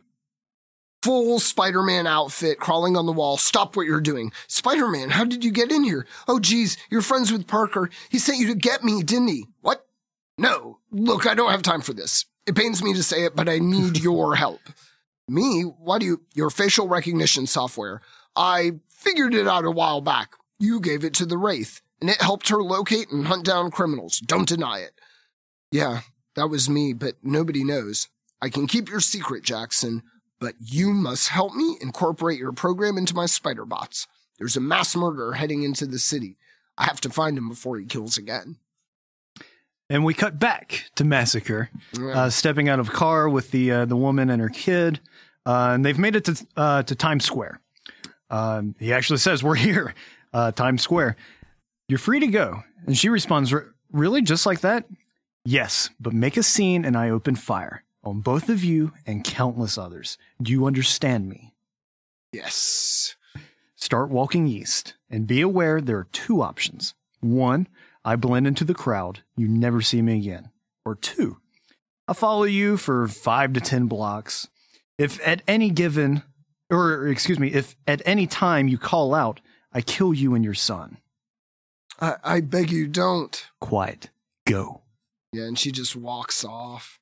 full 1.03 1.39
Spider-Man 1.39 2.05
outfit 2.07 2.59
crawling 2.59 2.95
on 2.95 3.05
the 3.05 3.11
wall. 3.13 3.37
Stop 3.37 3.75
what 3.75 3.85
you're 3.87 3.99
doing. 4.01 4.31
Spider-Man, 4.47 5.09
how 5.11 5.23
did 5.23 5.43
you 5.43 5.51
get 5.51 5.71
in 5.71 5.83
here? 5.83 6.05
Oh 6.27 6.39
geez, 6.39 6.77
you're 6.91 7.01
friends 7.01 7.31
with 7.31 7.47
Parker. 7.47 7.89
He 8.09 8.19
sent 8.19 8.37
you 8.39 8.47
to 8.47 8.55
get 8.55 8.83
me, 8.83 9.01
didn't 9.03 9.29
he? 9.29 9.45
What? 9.61 9.85
No. 10.37 10.79
Look, 10.91 11.25
I 11.25 11.33
don't 11.33 11.51
have 11.51 11.63
time 11.63 11.81
for 11.81 11.93
this. 11.93 12.25
It 12.47 12.55
pains 12.55 12.81
me 12.81 12.93
to 12.93 13.03
say 13.03 13.25
it, 13.25 13.35
but 13.35 13.49
I 13.49 13.59
need 13.59 13.97
your 14.01 14.35
help. 14.35 14.61
Me? 15.27 15.63
Why 15.63 15.99
do 15.99 16.05
you 16.05 16.21
your 16.33 16.49
facial 16.49 16.87
recognition 16.87 17.45
software? 17.45 18.01
I 18.35 18.79
figured 18.87 19.33
it 19.33 19.47
out 19.47 19.65
a 19.65 19.71
while 19.71 19.99
back. 19.99 20.33
You 20.57 20.79
gave 20.79 21.03
it 21.03 21.13
to 21.15 21.25
the 21.25 21.37
Wraith, 21.37 21.81
and 21.99 22.09
it 22.09 22.21
helped 22.21 22.49
her 22.49 22.63
locate 22.63 23.11
and 23.11 23.27
hunt 23.27 23.45
down 23.45 23.69
criminals. 23.69 24.19
Don't 24.19 24.47
deny 24.47 24.79
it. 24.79 24.93
Yeah, 25.71 26.01
that 26.35 26.49
was 26.49 26.69
me, 26.69 26.93
but 26.93 27.15
nobody 27.21 27.63
knows. 27.63 28.07
I 28.41 28.49
can 28.49 28.67
keep 28.67 28.89
your 28.89 29.01
secret, 29.01 29.43
Jackson, 29.43 30.03
but 30.39 30.55
you 30.59 30.93
must 30.93 31.29
help 31.29 31.53
me 31.53 31.77
incorporate 31.81 32.39
your 32.39 32.53
program 32.53 32.97
into 32.97 33.15
my 33.15 33.25
spider 33.25 33.65
bots. 33.65 34.07
There's 34.37 34.55
a 34.55 34.61
mass 34.61 34.95
murderer 34.95 35.33
heading 35.33 35.63
into 35.63 35.85
the 35.85 35.99
city. 35.99 36.37
I 36.77 36.85
have 36.85 37.01
to 37.01 37.09
find 37.09 37.37
him 37.37 37.49
before 37.49 37.77
he 37.77 37.85
kills 37.85 38.17
again. 38.17 38.57
And 39.89 40.03
we 40.03 40.13
cut 40.13 40.37
back 40.37 40.85
to 40.95 41.03
Massacre, 41.05 41.69
Yeah. 41.97 42.23
uh, 42.23 42.29
stepping 42.29 42.67
out 42.67 42.79
of 42.79 42.89
a 42.89 42.91
car 42.91 43.29
with 43.29 43.51
the 43.51 43.71
uh, 43.71 43.85
the 43.85 43.95
woman 43.95 44.29
and 44.29 44.41
her 44.41 44.49
kid, 44.49 44.99
uh, 45.45 45.71
and 45.73 45.85
they've 45.85 45.97
made 45.97 46.15
it 46.15 46.25
to 46.25 46.45
uh, 46.57 46.83
to 46.83 46.95
Times 46.95 47.23
Square. 47.25 47.61
Um, 48.29 48.75
he 48.79 48.91
actually 48.91 49.19
says, 49.19 49.41
"We're 49.43 49.55
here, 49.55 49.93
uh, 50.33 50.51
Times 50.51 50.81
Square. 50.81 51.15
You're 51.87 51.99
free 51.99 52.19
to 52.19 52.27
go." 52.27 52.63
And 52.85 52.97
she 52.97 53.07
responds, 53.07 53.53
"Really, 53.91 54.21
just 54.21 54.45
like 54.45 54.59
that?" 54.61 54.85
Yes, 55.45 55.89
but 56.01 56.11
make 56.11 56.35
a 56.35 56.43
scene, 56.43 56.83
and 56.83 56.97
I 56.97 57.09
open 57.09 57.35
fire 57.37 57.83
on 58.03 58.19
both 58.19 58.49
of 58.49 58.65
you 58.65 58.91
and 59.05 59.23
countless 59.23 59.77
others. 59.77 60.17
Do 60.41 60.51
you 60.51 60.65
understand 60.65 61.29
me? 61.29 61.53
yes. 62.33 63.15
Start 63.79 64.09
walking 64.09 64.47
east, 64.47 64.95
and 65.09 65.27
be 65.27 65.39
aware 65.39 65.79
there 65.79 65.99
are 65.99 66.07
two 66.11 66.41
options. 66.41 66.93
One, 67.21 67.67
I 68.07 68.15
blend 68.15 68.47
into 68.47 68.63
the 68.63 68.73
crowd, 68.73 69.19
you 69.35 69.49
never 69.49 69.81
see 69.81 70.01
me 70.01 70.17
again. 70.19 70.49
Or 70.85 70.95
two, 70.95 71.41
I 72.07 72.13
follow 72.13 72.45
you 72.45 72.77
for 72.77 73.05
five 73.09 73.51
to 73.51 73.59
ten 73.59 73.87
blocks. 73.87 74.47
If 74.97 75.19
at 75.27 75.41
any 75.45 75.69
given, 75.69 76.23
or 76.69 77.05
excuse 77.09 77.37
me, 77.37 77.49
if 77.49 77.75
at 77.85 78.01
any 78.05 78.25
time 78.25 78.69
you 78.69 78.77
call 78.77 79.13
out, 79.13 79.41
I 79.73 79.81
kill 79.81 80.13
you 80.13 80.35
and 80.35 80.45
your 80.45 80.53
son. 80.53 80.99
I, 81.99 82.15
I 82.23 82.39
beg 82.39 82.71
you 82.71 82.87
don't. 82.87 83.45
Quiet. 83.59 84.09
Go. 84.45 84.83
Yeah, 85.33 85.43
and 85.43 85.59
she 85.59 85.73
just 85.73 85.93
walks 85.93 86.45
off. 86.45 87.01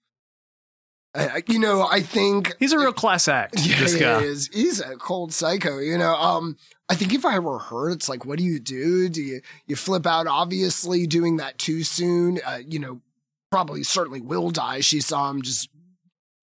I, 1.15 1.43
you 1.47 1.59
know, 1.59 1.87
I 1.89 2.01
think 2.01 2.55
He's 2.59 2.73
a 2.73 2.79
real 2.79 2.93
class 2.93 3.27
act, 3.27 3.55
Yeah, 3.65 3.79
this 3.79 3.93
he 3.93 4.03
is. 4.03 4.49
He's 4.53 4.79
a 4.81 4.97
cold 4.97 5.33
psycho. 5.33 5.79
You 5.79 5.97
know, 5.97 6.13
um, 6.15 6.57
I 6.89 6.95
think 6.95 7.13
if 7.13 7.25
I 7.25 7.39
were 7.39 7.59
her, 7.59 7.89
it's 7.89 8.09
like, 8.09 8.25
what 8.25 8.37
do 8.37 8.43
you 8.43 8.59
do? 8.59 9.09
Do 9.09 9.21
you 9.21 9.41
you 9.65 9.75
flip 9.75 10.05
out? 10.05 10.27
Obviously, 10.27 11.07
doing 11.07 11.37
that 11.37 11.57
too 11.57 11.83
soon. 11.83 12.39
Uh, 12.45 12.59
you 12.67 12.79
know, 12.79 13.01
probably 13.49 13.83
certainly 13.83 14.21
will 14.21 14.49
die. 14.49 14.81
She 14.81 14.99
saw 14.99 15.29
him 15.29 15.41
just 15.41 15.69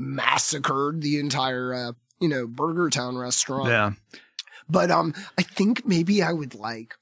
massacred 0.00 1.02
the 1.02 1.18
entire, 1.18 1.74
uh, 1.74 1.92
you 2.20 2.28
know, 2.28 2.46
Burger 2.46 2.90
Town 2.90 3.16
restaurant. 3.16 3.68
Yeah. 3.68 3.92
But 4.68 4.90
um, 4.90 5.14
I 5.38 5.42
think 5.42 5.87
maybe 5.87 6.22
I 6.22 6.32
would 6.32 6.54
like 6.54 6.94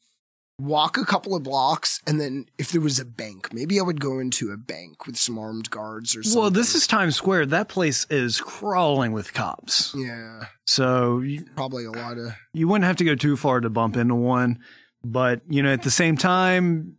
walk 0.60 0.96
a 0.96 1.04
couple 1.04 1.34
of 1.34 1.42
blocks, 1.42 2.00
and 2.06 2.20
then 2.20 2.46
if 2.58 2.70
there 2.70 2.80
was 2.80 2.98
a 2.98 3.04
bank, 3.04 3.52
maybe 3.52 3.78
I 3.78 3.82
would 3.82 4.00
go 4.00 4.18
into 4.18 4.50
a 4.50 4.56
bank 4.56 5.06
with 5.06 5.16
some 5.16 5.38
armed 5.38 5.70
guards 5.70 6.14
or 6.16 6.22
something. 6.22 6.40
Well, 6.40 6.50
this 6.50 6.74
is 6.74 6.86
Times 6.86 7.16
Square. 7.16 7.46
That 7.46 7.68
place 7.68 8.06
is 8.10 8.40
crawling 8.40 9.12
with 9.12 9.32
cops. 9.34 9.94
yeah, 9.96 10.46
So 10.66 11.20
you, 11.20 11.44
probably 11.56 11.84
a 11.84 11.90
lot 11.92 12.18
of 12.18 12.32
you 12.52 12.68
wouldn't 12.68 12.84
have 12.84 12.96
to 12.96 13.04
go 13.04 13.14
too 13.14 13.36
far 13.36 13.60
to 13.60 13.70
bump 13.70 13.96
into 13.96 14.14
one. 14.14 14.58
But, 15.02 15.40
you 15.48 15.62
know, 15.62 15.72
at 15.72 15.82
the 15.82 15.90
same 15.90 16.16
time, 16.16 16.96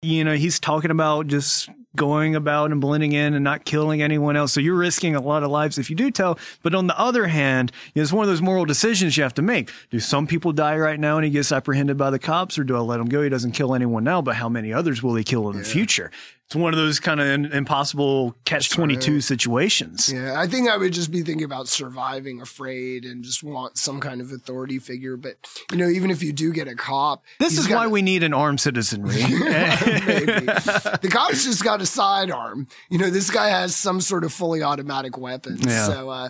you 0.00 0.22
know, 0.24 0.34
he's 0.34 0.60
talking 0.60 0.90
about 0.92 1.26
just 1.26 1.68
going 1.96 2.34
about 2.34 2.70
and 2.70 2.80
blending 2.80 3.12
in 3.12 3.34
and 3.34 3.44
not 3.44 3.64
killing 3.64 4.02
anyone 4.02 4.36
else. 4.36 4.52
So 4.52 4.60
you're 4.60 4.74
risking 4.74 5.14
a 5.14 5.20
lot 5.20 5.42
of 5.42 5.50
lives 5.50 5.78
if 5.78 5.90
you 5.90 5.96
do 5.96 6.10
tell. 6.10 6.38
But 6.62 6.74
on 6.74 6.86
the 6.86 6.98
other 6.98 7.26
hand, 7.26 7.72
you 7.94 8.00
know, 8.00 8.02
it's 8.02 8.12
one 8.12 8.24
of 8.24 8.28
those 8.28 8.42
moral 8.42 8.64
decisions 8.64 9.16
you 9.16 9.22
have 9.22 9.34
to 9.34 9.42
make. 9.42 9.70
Do 9.90 10.00
some 10.00 10.26
people 10.26 10.52
die 10.52 10.76
right 10.76 10.98
now 10.98 11.16
and 11.16 11.24
he 11.24 11.30
gets 11.30 11.52
apprehended 11.52 11.96
by 11.96 12.10
the 12.10 12.18
cops 12.18 12.58
or 12.58 12.64
do 12.64 12.76
I 12.76 12.80
let 12.80 13.00
him 13.00 13.08
go? 13.08 13.22
He 13.22 13.28
doesn't 13.28 13.52
kill 13.52 13.74
anyone 13.74 14.04
now, 14.04 14.22
but 14.22 14.36
how 14.36 14.48
many 14.48 14.72
others 14.72 15.02
will 15.02 15.14
he 15.14 15.24
kill 15.24 15.50
in 15.50 15.58
the 15.58 15.64
future? 15.64 16.10
It's 16.52 16.56
one 16.60 16.74
of 16.74 16.78
those 16.78 17.00
kind 17.00 17.18
of 17.18 17.26
in, 17.28 17.46
impossible 17.46 18.36
catch 18.44 18.68
22 18.68 19.22
situations. 19.22 20.12
Yeah, 20.12 20.38
I 20.38 20.46
think 20.46 20.68
I 20.68 20.76
would 20.76 20.92
just 20.92 21.10
be 21.10 21.22
thinking 21.22 21.46
about 21.46 21.66
surviving 21.66 22.42
afraid 22.42 23.06
and 23.06 23.24
just 23.24 23.42
want 23.42 23.78
some 23.78 24.00
kind 24.00 24.20
of 24.20 24.30
authority 24.32 24.78
figure. 24.78 25.16
But, 25.16 25.36
you 25.70 25.78
know, 25.78 25.88
even 25.88 26.10
if 26.10 26.22
you 26.22 26.30
do 26.30 26.52
get 26.52 26.68
a 26.68 26.74
cop, 26.74 27.24
This 27.38 27.56
is 27.56 27.70
why 27.70 27.86
a- 27.86 27.88
we 27.88 28.02
need 28.02 28.22
an 28.22 28.34
armed 28.34 28.60
citizenry. 28.60 29.14
Maybe. 29.22 29.44
the 30.44 31.08
cops 31.10 31.42
just 31.44 31.64
got 31.64 31.80
a 31.80 31.86
sidearm. 31.86 32.66
You 32.90 32.98
know, 32.98 33.08
this 33.08 33.30
guy 33.30 33.48
has 33.48 33.74
some 33.74 34.02
sort 34.02 34.22
of 34.22 34.30
fully 34.30 34.62
automatic 34.62 35.16
weapon. 35.16 35.56
Yeah. 35.58 35.86
So, 35.86 36.10
uh, 36.10 36.28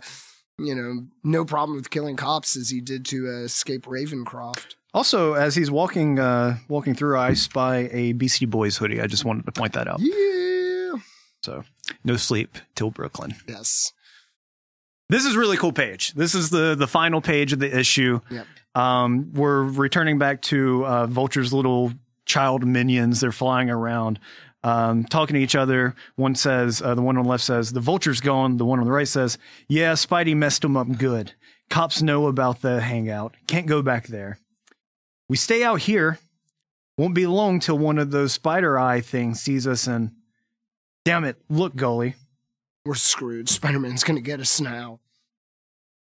you 0.56 0.76
know, 0.76 1.04
no 1.24 1.44
problem 1.44 1.76
with 1.76 1.90
killing 1.90 2.14
cops 2.14 2.56
as 2.56 2.70
he 2.70 2.80
did 2.80 3.04
to 3.06 3.26
uh, 3.26 3.44
escape 3.44 3.87
Ravencroft. 3.87 4.76
Also, 4.94 5.33
as 5.35 5.55
he's 5.55 5.70
walking 5.70 6.18
uh, 6.18 6.59
walking 6.68 6.94
through, 6.94 7.18
I 7.18 7.33
spy 7.35 7.88
a 7.92 8.12
Beastie 8.12 8.46
Boys 8.46 8.76
hoodie. 8.76 9.00
I 9.00 9.07
just 9.07 9.24
wanted 9.24 9.46
to 9.46 9.52
point 9.52 9.72
that 9.72 9.88
out. 9.88 10.00
Yeah. 10.00 11.00
So, 11.42 11.64
no 12.05 12.16
sleep 12.16 12.59
till 12.74 12.90
Brooklyn. 12.90 13.35
Yes. 13.48 13.92
This 15.09 15.24
is 15.24 15.37
really 15.37 15.57
cool 15.57 15.72
page. 15.72 16.12
This 16.12 16.35
is 16.35 16.50
the 16.50 16.74
the 16.74 16.87
final 16.87 17.20
page 17.20 17.52
of 17.52 17.59
the 17.59 17.78
issue. 17.78 18.20
Yep. 18.31 18.46
Um, 18.74 19.33
we're 19.35 19.62
returning 19.62 20.18
back 20.18 20.40
to 20.42 20.87
uh, 20.87 21.07
Vulture's 21.07 21.52
little 21.52 21.92
child 22.24 22.66
minions. 22.66 23.20
They're 23.20 23.33
flying 23.33 23.68
around, 23.68 24.18
um, 24.62 25.05
talking 25.05 25.35
to 25.35 25.40
each 25.40 25.55
other. 25.55 25.94
One 26.16 26.35
says, 26.35 26.81
uh, 26.81 26.94
the 26.94 27.02
one 27.02 27.18
on 27.18 27.24
the 27.24 27.28
left 27.31 27.44
says, 27.44 27.72
"The 27.72 27.81
Vulture's 27.81 28.20
gone." 28.20 28.57
The 28.57 28.64
one 28.64 28.78
on 28.78 28.87
the 28.87 28.92
right 28.92 29.09
says, 29.09 29.37
"Yeah, 29.68 29.92
Spidey 29.92 30.37
messed 30.37 30.64
him 30.64 30.76
up 30.76 30.96
good. 30.96 31.33
Cops 31.68 32.00
know 32.02 32.26
about 32.26 32.62
the 32.62 32.81
hangout. 32.81 33.35
Can't 33.46 33.66
go 33.66 33.83
back 33.83 34.07
there. 34.07 34.38
We 35.32 35.38
stay 35.38 35.64
out 35.64 35.80
here. 35.80 36.18
Won't 36.98 37.14
be 37.14 37.26
long 37.26 37.58
till 37.58 37.78
one 37.78 37.98
of 37.98 38.10
those 38.10 38.35
spider 38.35 38.78
eye 38.78 39.00
things 39.00 39.40
sees 39.40 39.66
us 39.66 39.87
and." 39.87 40.10
Damn 41.06 41.24
it! 41.24 41.38
Look, 41.48 41.74
Gully. 41.74 42.16
We're 42.85 42.96
screwed. 42.96 43.48
Spider 43.48 43.80
Man's 43.80 44.04
going 44.04 44.18
to 44.18 44.22
get 44.22 44.40
us 44.40 44.60
now. 44.60 45.00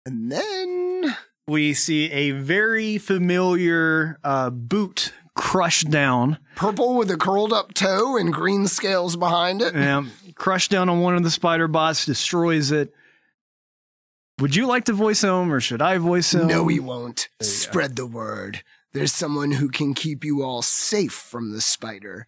And 0.07 0.33
then. 0.33 1.15
we 1.47 1.75
see 1.75 2.11
a 2.11 2.31
very 2.31 2.97
familiar 2.97 4.19
uh, 4.25 4.49
boot 4.49 5.13
crushed 5.35 5.91
down, 5.91 6.39
Purple 6.57 6.97
with 6.97 7.11
a 7.11 7.19
curled 7.19 7.53
up 7.53 7.75
toe 7.75 8.17
and 8.17 8.33
green 8.33 8.67
scales 8.67 9.15
behind 9.15 9.61
it. 9.61 9.77
um, 9.77 10.11
crushed 10.37 10.71
down 10.71 10.89
on 10.89 11.01
one 11.01 11.17
of 11.17 11.23
the 11.23 11.31
spider 11.31 11.69
bots, 11.69 12.07
destroys 12.07 12.73
it. 12.73 12.95
Would 14.39 14.57
you 14.57 14.67
like 14.67 14.85
to 14.85 14.95
voice 14.95 15.23
him, 15.23 15.53
or 15.53 15.61
should 15.61 15.83
I 15.83 15.99
voice 15.99 16.33
him? 16.33 16.47
No, 16.47 16.67
he 16.69 16.81
won't. 16.81 17.29
There 17.39 17.47
you 17.47 17.53
go. 17.53 17.59
Spread 17.61 17.97
the 17.97 18.07
word. 18.07 18.63
There's 18.93 19.13
someone 19.13 19.53
who 19.53 19.69
can 19.69 19.95
keep 19.95 20.25
you 20.25 20.43
all 20.43 20.63
safe 20.63 21.13
from 21.13 21.53
the 21.53 21.61
spider. 21.61 22.27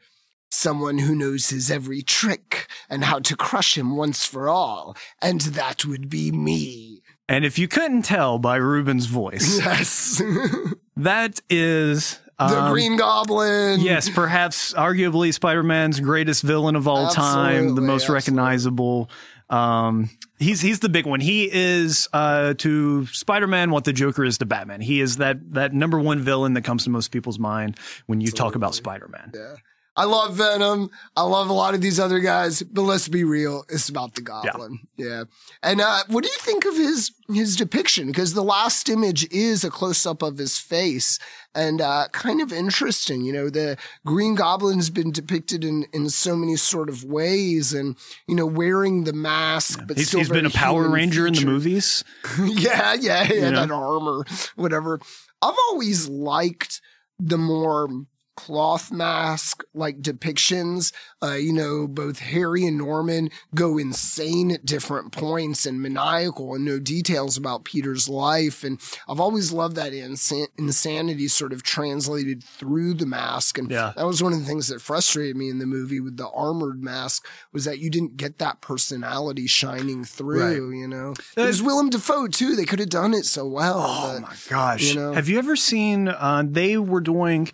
Someone 0.51 0.99
who 0.99 1.15
knows 1.15 1.51
his 1.51 1.71
every 1.71 2.03
trick 2.03 2.69
and 2.89 3.05
how 3.05 3.21
to 3.21 3.37
crush 3.37 3.79
him 3.79 3.97
once 3.97 4.27
for 4.27 4.49
all. 4.49 4.97
And 5.23 5.41
that 5.43 5.85
would 5.85 6.09
be 6.11 6.33
me. 6.33 7.03
And 7.29 7.45
if 7.45 7.59
you 7.59 7.69
couldn't 7.69 8.03
tell 8.03 8.39
by 8.39 8.57
Ruben's 8.57 9.07
voice, 9.07 9.59
Yes. 9.65 10.19
the 10.19 10.77
that 10.97 11.41
is 11.49 12.19
um, 12.41 12.73
Green 12.73 12.97
Goblin. 12.97 13.81
Yes, 13.81 14.09
perhaps 14.09 14.75
arguably 14.75 15.33
Spider-Man's 15.33 16.01
greatest 16.01 16.43
villain 16.43 16.75
of 16.75 16.89
all 16.89 17.11
time, 17.11 17.75
the 17.75 17.81
most 17.81 18.03
absolutely. 18.03 18.15
recognizable. 18.15 19.11
Um, 19.51 20.11
he's 20.39 20.61
he's 20.61 20.79
the 20.81 20.89
big 20.89 21.07
one. 21.07 21.21
He 21.21 21.51
is 21.53 22.09
uh, 22.13 22.55
to 22.55 23.07
Spider-Man 23.07 23.71
what 23.71 23.85
the 23.85 23.93
Joker 23.93 24.25
is 24.25 24.39
to 24.39 24.47
Batman. 24.47 24.81
He 24.81 25.01
is 25.01 25.17
that 25.17 25.39
that 25.53 25.75
number 25.75 25.99
one 25.99 26.21
villain 26.21 26.55
that 26.55 26.63
comes 26.63 26.85
to 26.85 26.91
most 26.91 27.11
people's 27.11 27.39
mind 27.39 27.77
when 28.07 28.21
you 28.21 28.31
talk 28.31 28.55
about 28.55 28.75
Spider-Man. 28.75 29.33
Yeah. 29.35 29.57
I 30.01 30.05
love 30.05 30.37
Venom. 30.37 30.91
I 31.15 31.25
love 31.25 31.51
a 31.51 31.53
lot 31.53 31.75
of 31.75 31.83
these 31.83 32.01
other 32.01 32.21
guys, 32.21 32.63
but 32.63 32.81
let's 32.81 33.07
be 33.07 33.23
real. 33.23 33.65
It's 33.69 33.91
about 33.91 34.15
the 34.15 34.23
Goblin. 34.23 34.79
Yeah. 34.97 35.25
And 35.63 35.83
uh, 35.83 36.05
what 36.09 36.25
do 36.25 36.31
you 36.31 36.39
think 36.39 36.65
of 36.65 36.75
his 36.75 37.13
his 37.31 37.55
depiction? 37.55 38.07
Because 38.07 38.33
the 38.33 38.43
last 38.43 38.89
image 38.89 39.31
is 39.31 39.63
a 39.63 39.69
close 39.69 40.07
up 40.07 40.23
of 40.23 40.39
his 40.39 40.57
face, 40.57 41.19
and 41.55 41.83
uh, 41.83 42.09
kind 42.13 42.41
of 42.41 42.51
interesting. 42.51 43.21
You 43.27 43.35
know, 43.35 43.51
the 43.51 43.77
Green 44.07 44.37
Goblin's 44.37 44.89
been 44.89 45.13
depicted 45.13 45.67
in 45.67 45.85
in 45.93 46.09
so 46.09 46.35
many 46.35 46.57
sort 46.57 46.89
of 46.89 47.05
ways, 47.05 47.75
and 47.75 47.95
you 48.27 48.35
know, 48.35 48.47
wearing 48.47 49.05
the 49.05 49.13
mask, 49.13 49.83
but 49.87 49.99
He's, 49.99 50.09
still 50.09 50.21
he's 50.21 50.31
been 50.31 50.47
a 50.47 50.51
Power 50.51 50.89
Ranger 50.89 51.27
in 51.27 51.35
the 51.35 51.45
movies. 51.45 52.05
yeah, 52.39 52.95
yeah, 52.95 53.25
yeah, 53.25 53.33
You 53.33 53.51
know? 53.51 53.67
that 53.67 53.71
armor, 53.71 54.25
whatever. 54.57 54.99
I've 55.43 55.57
always 55.69 56.09
liked 56.09 56.81
the 57.19 57.37
more 57.37 57.87
cloth 58.45 58.91
mask 58.91 59.63
like 59.75 60.01
depictions. 60.01 60.93
Uh, 61.23 61.35
you 61.35 61.53
know, 61.53 61.87
both 61.87 62.19
Harry 62.21 62.65
and 62.65 62.79
Norman 62.79 63.31
go 63.55 63.77
insane 63.77 64.51
at 64.51 64.65
different 64.65 65.13
points 65.13 65.67
and 65.67 65.83
maniacal 65.83 66.55
and 66.55 66.65
no 66.65 66.79
details 66.79 67.37
about 67.37 67.65
Peter's 67.65 68.09
life. 68.09 68.65
And 68.65 68.81
I've 69.09 69.21
always 69.21 69.53
loved 69.53 69.77
that 69.77 69.93
insan- 69.93 70.47
insanity 70.59 71.29
sort 71.29 71.53
of 71.53 71.63
translated 71.63 72.43
through 72.43 72.95
the 72.95 73.07
mask. 73.07 73.59
And 73.59 73.71
Yeah. 73.71 73.93
that 73.97 74.07
was 74.07 74.23
one 74.23 74.33
of 74.33 74.41
the 74.41 74.47
things 74.47 74.69
that 74.69 74.81
frustrated 74.81 75.37
me 75.37 75.51
in 75.51 75.59
the 75.59 75.67
movie 75.67 76.01
with 76.01 76.17
the 76.17 76.29
armored 76.31 76.83
mask 76.83 77.27
was 77.53 77.65
that 77.67 77.79
you 77.79 77.91
didn't 77.91 78.17
get 78.17 78.39
that 78.39 78.61
personality 78.63 79.47
shining 79.47 80.05
through, 80.05 80.71
you 80.73 80.89
know. 80.89 81.15
It 81.37 81.43
was 81.47 81.63
Willem 81.63 81.91
Dafoe 81.91 82.29
too. 82.29 82.57
They 82.57 82.65
could 82.65 82.79
have 82.79 82.89
done 82.89 83.13
it 83.13 83.27
so 83.27 83.47
well. 83.47 83.85
Oh 83.87 84.13
but- 84.15 84.23
my 84.23 84.35
gosh! 84.49 84.83
you 84.83 84.95
know? 84.95 85.13
Have 85.13 85.29
you 85.29 85.39
ever 85.39 85.57
seen? 85.57 86.09
Uh, 86.09 86.45
they 86.47 86.77
were 86.79 87.01
doing 87.01 87.51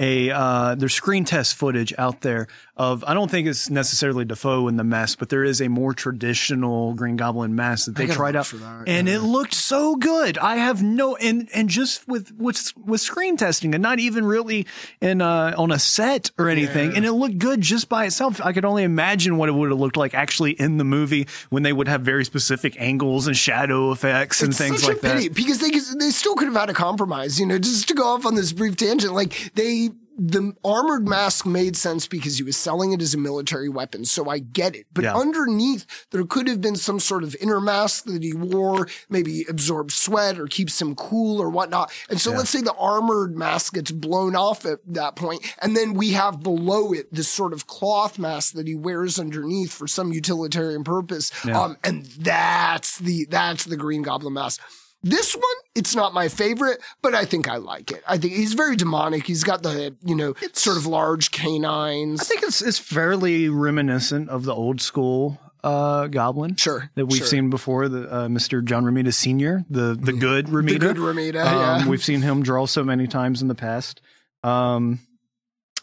a 0.00 0.30
uh, 0.30 0.74
there's 0.74 0.94
screen 0.94 1.24
test 1.24 1.54
footage 1.54 1.92
out 1.98 2.22
there 2.22 2.48
of 2.74 3.04
I 3.04 3.12
don't 3.12 3.30
think 3.30 3.46
it's 3.46 3.68
necessarily 3.68 4.24
Dafoe 4.24 4.66
in 4.68 4.76
the 4.76 4.84
mask, 4.84 5.18
but 5.18 5.28
there 5.28 5.44
is 5.44 5.60
a 5.60 5.68
more 5.68 5.92
traditional 5.92 6.94
Green 6.94 7.16
Goblin 7.16 7.54
mask 7.54 7.84
that 7.84 7.96
they 7.96 8.06
tried 8.06 8.34
out, 8.34 8.46
that, 8.46 8.84
and 8.86 9.06
it 9.06 9.20
looked 9.20 9.52
so 9.52 9.96
good. 9.96 10.38
I 10.38 10.56
have 10.56 10.82
no 10.82 11.16
and 11.16 11.50
and 11.54 11.68
just 11.68 12.08
with 12.08 12.32
with 12.38 12.72
with 12.82 13.02
screen 13.02 13.36
testing 13.36 13.74
and 13.74 13.82
not 13.82 13.98
even 13.98 14.24
really 14.24 14.66
in 15.02 15.20
uh, 15.20 15.54
on 15.58 15.70
a 15.70 15.78
set 15.78 16.30
or 16.38 16.48
anything, 16.48 16.96
and 16.96 17.04
it 17.04 17.12
looked 17.12 17.36
good 17.36 17.60
just 17.60 17.90
by 17.90 18.06
itself. 18.06 18.40
I 18.42 18.54
could 18.54 18.64
only 18.64 18.84
imagine 18.84 19.36
what 19.36 19.50
it 19.50 19.52
would 19.52 19.70
have 19.70 19.78
looked 19.78 19.98
like 19.98 20.14
actually 20.14 20.52
in 20.52 20.78
the 20.78 20.84
movie 20.84 21.28
when 21.50 21.62
they 21.62 21.74
would 21.74 21.88
have 21.88 22.00
very 22.00 22.24
specific 22.24 22.74
angles 22.80 23.26
and 23.26 23.36
shadow 23.36 23.92
effects 23.92 24.40
and 24.40 24.50
It's 24.52 24.58
things 24.58 24.80
such 24.80 24.88
like 24.88 24.96
a 24.96 25.00
pity 25.00 25.28
that. 25.28 25.34
because 25.36 25.58
they 25.58 25.70
they 25.98 26.10
still 26.10 26.34
could 26.34 26.48
have 26.48 26.56
had 26.56 26.70
a 26.70 26.74
compromise. 26.74 27.38
You 27.38 27.44
know, 27.44 27.58
just 27.58 27.88
to 27.88 27.94
go 27.94 28.04
off 28.04 28.24
on 28.24 28.36
this 28.36 28.52
brief 28.54 28.76
tangent, 28.76 29.12
like 29.12 29.52
they 29.54 29.89
the 30.22 30.52
armored 30.62 31.08
mask 31.08 31.46
made 31.46 31.76
sense 31.78 32.06
because 32.06 32.36
he 32.36 32.42
was 32.42 32.54
selling 32.54 32.92
it 32.92 33.00
as 33.00 33.14
a 33.14 33.18
military 33.18 33.70
weapon, 33.70 34.04
so 34.04 34.28
I 34.28 34.38
get 34.38 34.76
it. 34.76 34.86
But 34.92 35.04
Yeah. 35.04 35.14
underneath, 35.16 35.86
there 36.10 36.24
could 36.24 36.46
have 36.46 36.60
been 36.60 36.76
some 36.76 37.00
sort 37.00 37.24
of 37.24 37.34
inner 37.40 37.58
mask 37.58 38.04
that 38.04 38.22
he 38.22 38.34
wore, 38.34 38.86
maybe 39.08 39.46
absorbs 39.48 39.94
sweat 39.94 40.38
or 40.38 40.46
keeps 40.46 40.78
him 40.80 40.94
cool 40.94 41.40
or 41.40 41.48
whatnot. 41.48 41.90
And 42.10 42.20
so 42.20 42.32
let's 42.32 42.50
say 42.50 42.60
the 42.60 42.74
armored 42.74 43.34
mask 43.34 43.72
gets 43.74 43.92
blown 43.92 44.36
off 44.36 44.66
at 44.66 44.80
that 44.88 45.16
point, 45.16 45.40
and 45.62 45.74
then 45.74 45.94
we 45.94 46.10
have 46.10 46.42
below 46.42 46.92
it 46.92 47.12
this 47.12 47.28
sort 47.28 47.54
of 47.54 47.66
cloth 47.66 48.18
mask 48.18 48.52
that 48.54 48.66
he 48.66 48.74
wears 48.74 49.18
underneath 49.18 49.72
for 49.72 49.86
some 49.86 50.12
utilitarian 50.12 50.84
purpose. 50.84 51.30
Um, 51.46 51.78
and 51.82 52.04
that's 52.04 52.98
the 52.98 53.26
that's 53.30 53.64
the 53.64 53.76
Green 53.78 54.02
Goblin 54.02 54.34
mask. 54.34 54.60
This 55.02 55.34
one, 55.34 55.44
it's 55.74 55.94
not 55.94 56.12
my 56.12 56.28
favorite, 56.28 56.78
but 57.00 57.14
I 57.14 57.24
think 57.24 57.48
I 57.48 57.56
like 57.56 57.90
it. 57.90 58.02
I 58.06 58.18
think 58.18 58.34
he's 58.34 58.52
very 58.52 58.76
demonic. 58.76 59.26
He's 59.26 59.44
got 59.44 59.62
the, 59.62 59.96
you 60.04 60.14
know, 60.14 60.34
sort 60.52 60.76
of 60.76 60.84
large 60.86 61.30
canines. 61.30 62.20
I 62.20 62.24
think 62.24 62.42
it's 62.42 62.60
it's 62.60 62.78
fairly 62.78 63.48
reminiscent 63.48 64.28
of 64.28 64.44
the 64.44 64.54
old 64.54 64.82
school 64.82 65.40
uh, 65.64 66.06
Goblin. 66.08 66.56
Sure, 66.56 66.90
That 66.96 67.06
we've 67.06 67.18
sure. 67.18 67.26
seen 67.26 67.48
before, 67.50 67.88
the 67.88 68.12
uh, 68.12 68.28
Mr. 68.28 68.62
John 68.64 68.84
Romita 68.84 69.12
Senior, 69.14 69.64
the 69.70 69.94
the 69.98 70.12
good 70.12 70.46
Romita. 70.48 70.72
the 70.72 70.78
good 70.78 70.96
Romita, 70.96 71.46
Um, 71.46 71.80
yeah. 71.82 71.88
We've 71.88 72.04
seen 72.04 72.20
him 72.22 72.42
draw 72.42 72.66
so 72.66 72.84
many 72.84 73.06
times 73.06 73.40
in 73.42 73.48
the 73.48 73.54
past. 73.54 74.00
Um, 74.42 74.98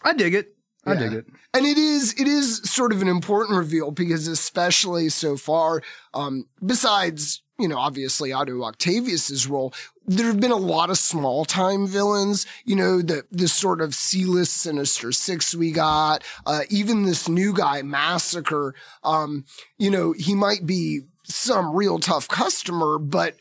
I 0.04 0.14
dig 0.14 0.34
it. 0.36 0.57
I 0.88 0.94
Yeah. 0.94 1.00
dig 1.00 1.14
it. 1.14 1.28
And 1.54 1.66
it 1.66 1.78
is 1.78 2.14
it 2.18 2.28
is 2.28 2.62
sort 2.64 2.92
of 2.94 3.02
an 3.02 3.08
important 3.08 3.58
reveal 3.58 3.92
because 3.92 4.28
especially 4.28 5.10
so 5.10 5.38
far, 5.38 5.82
um, 6.14 6.46
besides, 6.66 7.42
you 7.60 7.68
know, 7.68 7.78
obviously 7.78 8.32
Otto 8.32 8.64
Octavius's 8.64 9.48
role, 9.48 9.74
there 10.06 10.28
have 10.28 10.40
been 10.40 10.52
a 10.52 10.56
lot 10.56 10.90
of 10.90 10.98
small 10.98 11.46
time 11.46 11.88
villains, 11.88 12.46
you 12.64 12.76
know, 12.76 13.02
the 13.02 13.26
this 13.32 13.54
sort 13.54 13.82
of 13.82 13.94
C-list 13.96 14.54
Sinister 14.54 15.12
Six 15.12 15.54
we 15.56 15.72
got, 15.72 16.24
uh, 16.46 16.62
even 16.70 17.04
this 17.06 17.28
new 17.28 17.54
guy, 17.54 17.82
Massacre, 17.82 18.74
um, 19.04 19.46
you 19.78 19.90
know, 19.92 20.14
he 20.14 20.34
might 20.36 20.66
be 20.66 21.02
some 21.26 21.76
real 21.76 22.00
tough 22.00 22.28
customer, 22.28 22.98
but 22.98 23.36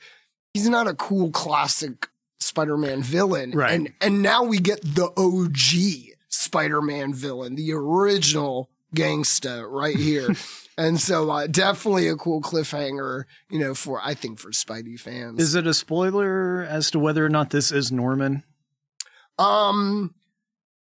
he's 0.55 0.69
not 0.69 0.89
a 0.89 0.95
cool 0.95 1.31
classic 1.31 2.09
Spider-Man 2.41 3.03
villain. 3.03 3.51
Right. 3.53 3.73
And 3.73 3.93
and 4.01 4.23
now 4.23 4.43
we 4.43 4.59
get 4.59 4.81
the 4.83 5.11
OG 5.17 6.16
Spider-Man 6.47 7.13
villain, 7.13 7.55
the 7.55 7.73
original 7.73 8.71
gangsta 8.95 9.67
right 9.69 9.97
here. 9.97 10.29
and 10.79 11.01
so 11.01 11.31
uh, 11.31 11.47
definitely 11.47 12.09
a 12.09 12.17
cool 12.17 12.41
cliffhanger, 12.41 13.25
you 13.51 13.59
know, 13.59 13.75
for 13.75 14.01
I 14.03 14.15
think 14.15 14.39
for 14.39 14.51
Spidey 14.51 14.99
fans. 14.99 15.41
Is 15.41 15.55
it 15.55 15.67
a 15.67 15.75
spoiler 15.75 16.63
as 16.63 16.91
to 16.93 16.99
whether 16.99 17.25
or 17.25 17.29
not 17.29 17.51
this 17.51 17.71
is 17.71 17.93
Norman? 17.93 18.43
um 19.39 20.15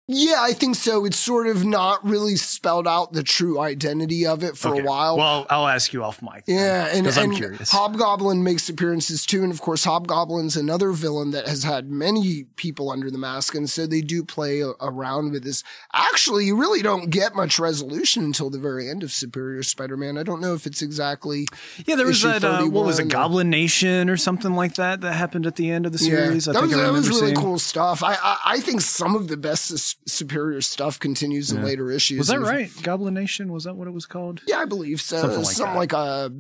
yeah, 0.08 0.36
I 0.40 0.54
think 0.54 0.76
so. 0.76 1.04
It's 1.06 1.18
sort 1.18 1.48
of 1.48 1.66
not 1.66 2.06
really 2.06 2.36
spelled 2.36 2.88
out 2.88 3.14
the 3.14 3.24
true 3.24 3.60
identity 3.60 4.26
of 4.28 4.44
it 4.44 4.56
for 4.56 4.70
Okay. 4.70 4.82
a 4.82 4.84
while. 4.84 5.18
Well, 5.18 5.48
I'll 5.50 5.68
ask 5.68 5.94
you 5.94 6.04
off 6.04 6.22
mic. 6.22 6.44
Yeah, 6.46 6.88
and, 6.92 7.08
I'm 7.08 7.34
curious. 7.34 7.72
Hobgoblin 7.72 8.44
makes 8.44 8.70
appearances 8.70 9.26
too, 9.26 9.42
and 9.44 9.52
of 9.52 9.62
course, 9.62 9.84
Hobgoblin's 9.86 10.56
another 10.56 10.92
villain 10.92 11.32
that 11.32 11.48
has 11.48 11.64
had 11.64 11.90
many 11.90 12.44
people 12.56 12.92
under 12.92 13.10
the 13.10 13.18
mask, 13.18 13.56
and 13.56 13.68
so 13.70 13.88
they 13.88 14.02
do 14.02 14.24
play 14.24 14.62
a- 14.62 14.74
around 14.80 15.32
with 15.32 15.44
this. 15.44 15.64
Actually, 15.94 16.46
you 16.46 16.56
really 16.56 16.82
don't 16.84 17.10
get 17.10 17.34
much 17.36 17.58
resolution 17.58 18.24
until 18.24 18.50
the 18.52 18.60
very 18.60 18.90
end 18.90 19.02
of 19.02 19.12
Superior 19.12 19.64
Spider-Man. 19.64 20.18
I 20.20 20.24
don't 20.24 20.42
know 20.42 20.54
if 20.54 20.66
it's 20.68 20.82
exactly 20.84 21.48
yeah, 21.88 21.96
there 21.96 22.06
was 22.06 22.22
that. 22.22 22.44
Uh, 22.44 22.64
what 22.66 22.86
was 22.86 23.00
it, 23.00 23.08
Goblin 23.08 23.50
Nation 23.50 24.10
or 24.10 24.18
something 24.18 24.54
like 24.54 24.76
that 24.76 25.02
that 25.02 25.14
happened 25.14 25.48
at 25.48 25.56
the 25.56 25.72
end 25.72 25.86
of 25.88 25.92
the 25.94 25.98
series? 25.98 26.46
Yeah, 26.46 26.52
I 26.52 26.54
that 26.54 26.60
think 26.62 26.72
was, 26.74 26.80
I 26.80 26.86
that 26.86 26.94
was 26.94 27.10
really 27.10 27.22
seeing. 27.28 27.36
cool 27.36 27.58
stuff. 27.60 28.04
I, 28.04 28.14
I 28.22 28.38
I 28.46 28.60
think 28.60 28.82
some 28.82 29.16
of 29.16 29.28
the 29.30 29.38
best 29.38 29.72
Superior 30.08 30.62
stuff 30.62 31.00
continues 31.00 31.52
in 31.52 31.64
later 31.64 31.90
issues. 31.90 32.20
Was 32.20 32.28
that 32.28 32.38
And- 32.38 32.46
right? 32.46 32.72
Goblin 32.84 33.14
Nation 33.16 33.52
was 33.52 33.64
that 33.64 33.76
what 33.76 33.88
it 33.88 33.92
was 33.92 34.06
called? 34.06 34.42
Yeah, 34.48 34.58
I 34.58 34.66
believe 34.66 35.02
so. 35.02 35.20
Something 35.22 35.44
Something 35.46 35.76
like 35.76 35.94
like, 35.94 35.94
a 35.94 36.32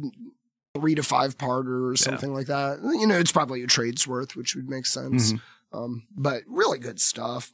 three 0.79 0.95
to 0.95 1.03
five 1.03 1.37
parter 1.37 1.89
or 1.91 1.95
something 1.95 2.33
like 2.33 2.47
that. 2.47 2.79
You 2.83 3.07
know, 3.07 3.17
it's 3.17 3.31
probably 3.31 3.63
a 3.63 3.67
trade's 3.67 4.07
worth, 4.07 4.35
which 4.35 4.55
would 4.55 4.69
make 4.69 4.85
sense. 4.85 5.33
Mm-hmm. 5.33 5.77
Um, 5.77 6.03
but 6.15 6.43
really 6.47 6.79
good 6.79 6.99
stuff. 6.99 7.51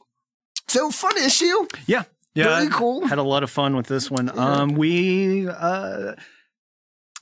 So 0.68 0.90
fun 0.90 1.16
issue. 1.18 1.66
Yeah. 1.86 2.04
Yeah. 2.34 2.44
Very 2.56 2.66
I 2.66 2.70
cool. 2.70 3.06
Had 3.06 3.18
a 3.18 3.22
lot 3.22 3.42
of 3.42 3.50
fun 3.50 3.76
with 3.76 3.86
this 3.86 4.10
one. 4.10 4.36
Um, 4.38 4.74
we 4.74 5.48
uh, 5.48 6.12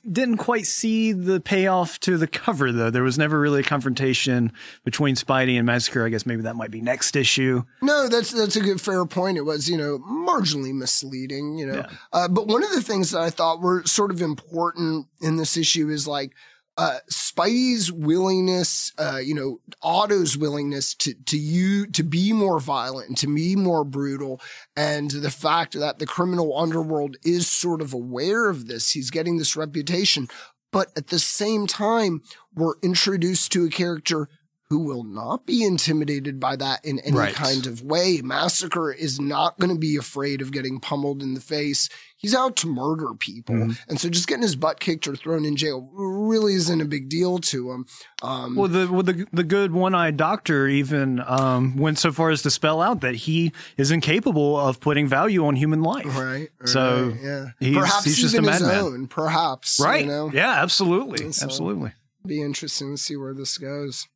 didn't 0.09 0.37
quite 0.37 0.65
see 0.65 1.11
the 1.11 1.39
payoff 1.39 1.99
to 2.01 2.17
the 2.17 2.27
cover, 2.27 2.71
though. 2.71 2.89
There 2.89 3.03
was 3.03 3.17
never 3.17 3.39
really 3.39 3.61
a 3.61 3.63
confrontation 3.63 4.51
between 4.83 5.15
Spidey 5.15 5.57
and 5.57 5.65
Massacre. 5.65 6.05
I 6.05 6.09
guess 6.09 6.25
maybe 6.25 6.43
that 6.43 6.55
might 6.55 6.71
be 6.71 6.81
next 6.81 7.15
issue. 7.15 7.63
No, 7.81 8.07
that's 8.07 8.31
that's 8.31 8.55
a 8.55 8.61
good 8.61 8.81
fair 8.81 9.05
point. 9.05 9.37
It 9.37 9.45
was, 9.45 9.69
you 9.69 9.77
know, 9.77 9.99
marginally 9.99 10.73
misleading, 10.73 11.57
you 11.57 11.67
know. 11.67 11.75
Yeah. 11.75 11.89
Uh, 12.11 12.27
but 12.27 12.47
one 12.47 12.63
of 12.63 12.71
the 12.71 12.81
things 12.81 13.11
that 13.11 13.21
I 13.21 13.29
thought 13.29 13.61
were 13.61 13.83
sort 13.85 14.11
of 14.11 14.21
important 14.21 15.07
in 15.21 15.37
this 15.37 15.57
issue 15.57 15.89
is 15.89 16.07
like 16.07 16.33
uh, 16.77 16.99
Spidey's 17.11 17.91
willingness, 17.91 18.93
uh, 18.97 19.17
you 19.17 19.35
know, 19.35 19.59
Otto's 19.81 20.37
willingness 20.37 20.95
to 20.95 21.13
to 21.25 21.37
you 21.37 21.85
to 21.87 22.03
be 22.03 22.31
more 22.33 22.59
violent 22.59 23.09
and 23.09 23.17
to 23.17 23.33
be 23.33 23.55
more 23.55 23.83
brutal, 23.83 24.41
and 24.75 25.11
the 25.11 25.31
fact 25.31 25.73
that 25.73 25.99
the 25.99 26.05
criminal 26.05 26.57
underworld 26.57 27.17
is 27.23 27.47
sort 27.47 27.81
of 27.81 27.93
aware 27.93 28.49
of 28.49 28.67
this. 28.67 28.91
He's 28.91 29.11
getting 29.11 29.37
this 29.37 29.55
reputation, 29.55 30.27
but 30.71 30.87
at 30.95 31.07
the 31.07 31.19
same 31.19 31.67
time, 31.67 32.21
we're 32.55 32.79
introduced 32.81 33.51
to 33.51 33.65
a 33.65 33.69
character 33.69 34.29
who 34.71 34.79
will 34.79 35.03
not 35.03 35.45
be 35.45 35.65
intimidated 35.65 36.39
by 36.39 36.55
that 36.55 36.79
in 36.85 36.97
any 36.99 37.17
Right. 37.17 37.33
kind 37.35 37.67
of 37.67 37.81
way. 37.83 38.21
Massacre 38.23 38.89
is 38.89 39.19
not 39.19 39.59
going 39.59 39.69
to 39.73 39.77
be 39.77 39.97
afraid 39.97 40.41
of 40.41 40.53
getting 40.53 40.79
pummeled 40.79 41.21
in 41.21 41.33
the 41.33 41.41
face. 41.41 41.89
He's 42.15 42.33
out 42.33 42.55
to 42.57 42.67
murder 42.67 43.13
people. 43.19 43.55
Mm-hmm. 43.55 43.71
And 43.89 43.99
so 43.99 44.07
just 44.07 44.27
getting 44.29 44.43
his 44.43 44.55
butt 44.55 44.79
kicked 44.79 45.09
or 45.09 45.15
thrown 45.17 45.43
in 45.43 45.57
jail 45.57 45.89
really 45.91 46.53
isn't 46.53 46.79
a 46.79 46.85
big 46.85 47.09
deal 47.09 47.39
to 47.39 47.71
him. 47.71 47.85
Um, 48.21 48.55
Well, 48.55 48.69
the 48.69 48.87
well, 48.89 49.03
the 49.03 49.27
the 49.33 49.43
good 49.43 49.73
one-eyed 49.73 50.15
doctor 50.15 50.69
even 50.69 51.21
um, 51.27 51.75
went 51.75 51.99
so 51.99 52.13
far 52.13 52.29
as 52.29 52.41
to 52.43 52.49
spell 52.49 52.79
out 52.81 53.01
that 53.01 53.15
he 53.15 53.51
is 53.75 53.91
incapable 53.91 54.57
of 54.57 54.79
putting 54.79 55.05
value 55.05 55.45
on 55.45 55.57
human 55.57 55.81
life. 55.83 56.05
right. 56.17 56.47
So, 56.63 57.13
yeah. 57.21 57.47
he's- 57.59 57.75
perhaps 57.75 58.05
he's 58.05 58.17
just 58.19 58.35
a 58.35 58.41
madman. 58.41 59.07
Perhaps. 59.07 59.81
Right? 59.83 60.05
You 60.05 60.11
know? 60.11 60.31
Yeah, 60.33 60.61
absolutely, 60.63 61.29
So- 61.33 61.43
absolutely. 61.45 61.91
Be 62.25 62.41
interesting 62.41 62.95
to 62.95 63.01
see 63.01 63.17
where 63.17 63.33
this 63.33 63.57
goes. 63.57 64.07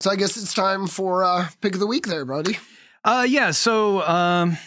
So 0.00 0.10
I 0.10 0.16
guess 0.16 0.36
it's 0.36 0.52
time 0.52 0.86
for 0.86 1.24
uh, 1.24 1.48
pick 1.60 1.74
of 1.74 1.80
the 1.80 1.86
week 1.86 2.06
there, 2.06 2.24
buddy. 2.24 2.58
Uh, 3.04 3.26
yeah. 3.28 3.50
So 3.52 4.02
um, 4.02 4.58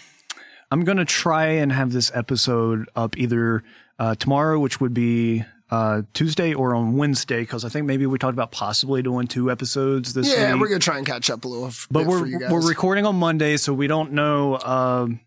I'm 0.71 0.83
gonna 0.83 1.05
try 1.05 1.45
and 1.47 1.71
have 1.71 1.91
this 1.91 2.11
episode 2.15 2.89
up 2.95 3.17
either 3.17 3.63
uh, 3.99 4.15
tomorrow, 4.15 4.59
which 4.59 4.81
would 4.81 4.93
be 4.93 5.43
uh, 5.69 6.01
Tuesday, 6.13 6.53
or 6.55 6.73
on 6.73 6.95
Wednesday, 6.97 7.41
because 7.41 7.63
I 7.63 7.69
think 7.69 7.85
maybe 7.85 8.07
we 8.07 8.17
talked 8.17 8.33
about 8.33 8.51
possibly 8.51 9.03
doing 9.03 9.27
two 9.27 9.51
episodes 9.51 10.13
this 10.13 10.27
week. 10.27 10.35
Yeah, 10.37 10.53
week. 10.53 10.61
we're 10.61 10.67
gonna 10.69 10.79
try 10.79 10.97
and 10.97 11.05
catch 11.05 11.29
up 11.29 11.45
a 11.45 11.47
little. 11.47 11.71
but 11.91 12.07
we're 12.07 12.19
for 12.21 12.25
you 12.25 12.39
guys. 12.39 12.51
we're 12.51 12.67
recording 12.67 13.05
on 13.05 13.15
Monday, 13.15 13.57
so 13.57 13.71
we 13.73 13.85
don't 13.87 14.13
know 14.13 14.57
um 14.59 15.19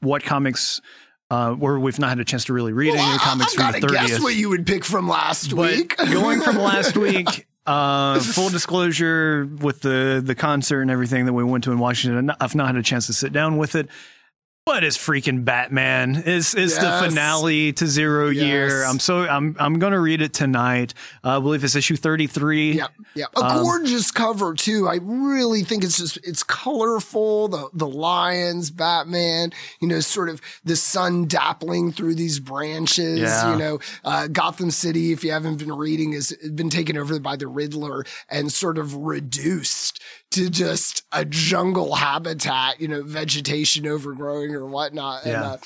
what 0.00 0.22
comics. 0.24 0.80
Uh, 1.30 1.56
or 1.58 1.80
we've 1.80 1.98
not 1.98 2.10
had 2.10 2.20
a 2.20 2.24
chance 2.24 2.44
to 2.44 2.52
really 2.52 2.72
read 2.72 2.90
Well, 2.92 3.02
any 3.02 3.14
of 3.14 3.20
I- 3.20 3.24
comics 3.24 3.58
I've 3.58 3.72
from 3.72 3.80
the 3.80 3.86
to 3.88 3.92
guess 3.94 4.10
30th. 4.18 4.22
what 4.22 4.34
you 4.34 4.50
would 4.50 4.66
pick 4.66 4.84
from 4.84 5.08
last 5.08 5.56
but 5.56 5.74
week. 5.74 5.96
going 5.96 6.40
from 6.42 6.56
last 6.58 6.96
week, 6.98 7.46
uh, 7.66 8.20
full 8.20 8.50
disclosure 8.50 9.46
with 9.46 9.80
the 9.80 10.22
the 10.24 10.34
concert 10.34 10.82
and 10.82 10.90
everything 10.90 11.26
that 11.26 11.32
we 11.32 11.44
went 11.44 11.64
to 11.64 11.72
in 11.72 11.78
Washington, 11.78 12.32
I've 12.40 12.54
not 12.54 12.66
had 12.66 12.76
a 12.76 12.82
chance 12.82 13.06
to 13.06 13.12
sit 13.12 13.32
down 13.32 13.56
with 13.56 13.74
it. 13.74 13.88
But 14.66 14.82
it's 14.82 14.96
freaking 14.96 15.44
Batman. 15.44 16.16
Is 16.16 16.54
it's 16.54 16.74
Yes. 16.76 16.78
the 17.02 17.08
finale 17.10 17.74
to 17.74 17.86
Zero 17.86 18.30
Year. 18.30 18.82
I'm 18.86 18.98
so 18.98 19.28
I'm 19.28 19.54
I'm 19.58 19.78
gonna 19.78 20.00
read 20.00 20.22
it 20.22 20.32
tonight. 20.32 20.94
Uh, 21.22 21.36
I 21.36 21.40
believe 21.40 21.62
it's 21.64 21.76
issue 21.76 21.96
33. 21.96 22.72
Yeah, 22.72 22.86
yeah, 23.14 23.26
a 23.36 23.40
Um, 23.44 23.62
gorgeous 23.62 24.10
cover 24.10 24.54
too. 24.54 24.88
I 24.88 25.00
really 25.02 25.64
think 25.64 25.84
it's 25.84 25.98
just 25.98 26.16
it's 26.24 26.42
colorful. 26.42 27.48
The 27.48 27.68
the 27.74 27.86
lions, 27.86 28.70
Batman, 28.70 29.52
you 29.82 29.88
know, 29.88 30.00
sort 30.00 30.30
of 30.30 30.40
the 30.64 30.76
sun 30.76 31.26
dappling 31.26 31.94
through 31.94 32.14
these 32.14 32.40
branches. 32.40 33.20
Yeah. 33.20 33.52
You 33.52 33.58
know, 33.58 33.80
uh, 34.02 34.28
Gotham 34.28 34.70
City, 34.70 35.12
if 35.12 35.22
you 35.22 35.30
haven't 35.30 35.56
been 35.58 35.72
reading, 35.76 36.12
has 36.12 36.32
been 36.54 36.70
taken 36.70 36.96
over 36.96 37.20
by 37.20 37.36
the 37.36 37.48
Riddler 37.48 38.06
and 38.30 38.50
sort 38.50 38.78
of 38.78 38.94
reduced 38.96 40.00
to 40.34 40.50
just 40.50 41.02
a 41.12 41.24
jungle 41.24 41.94
habitat. 41.94 42.80
You 42.80 42.88
know, 42.88 43.02
vegetation 43.02 43.86
overgrowing 43.86 44.54
or 44.54 44.66
whatnot. 44.66 45.24
And, 45.24 45.32
Yeah. 45.32 45.42
uh, 45.42 45.56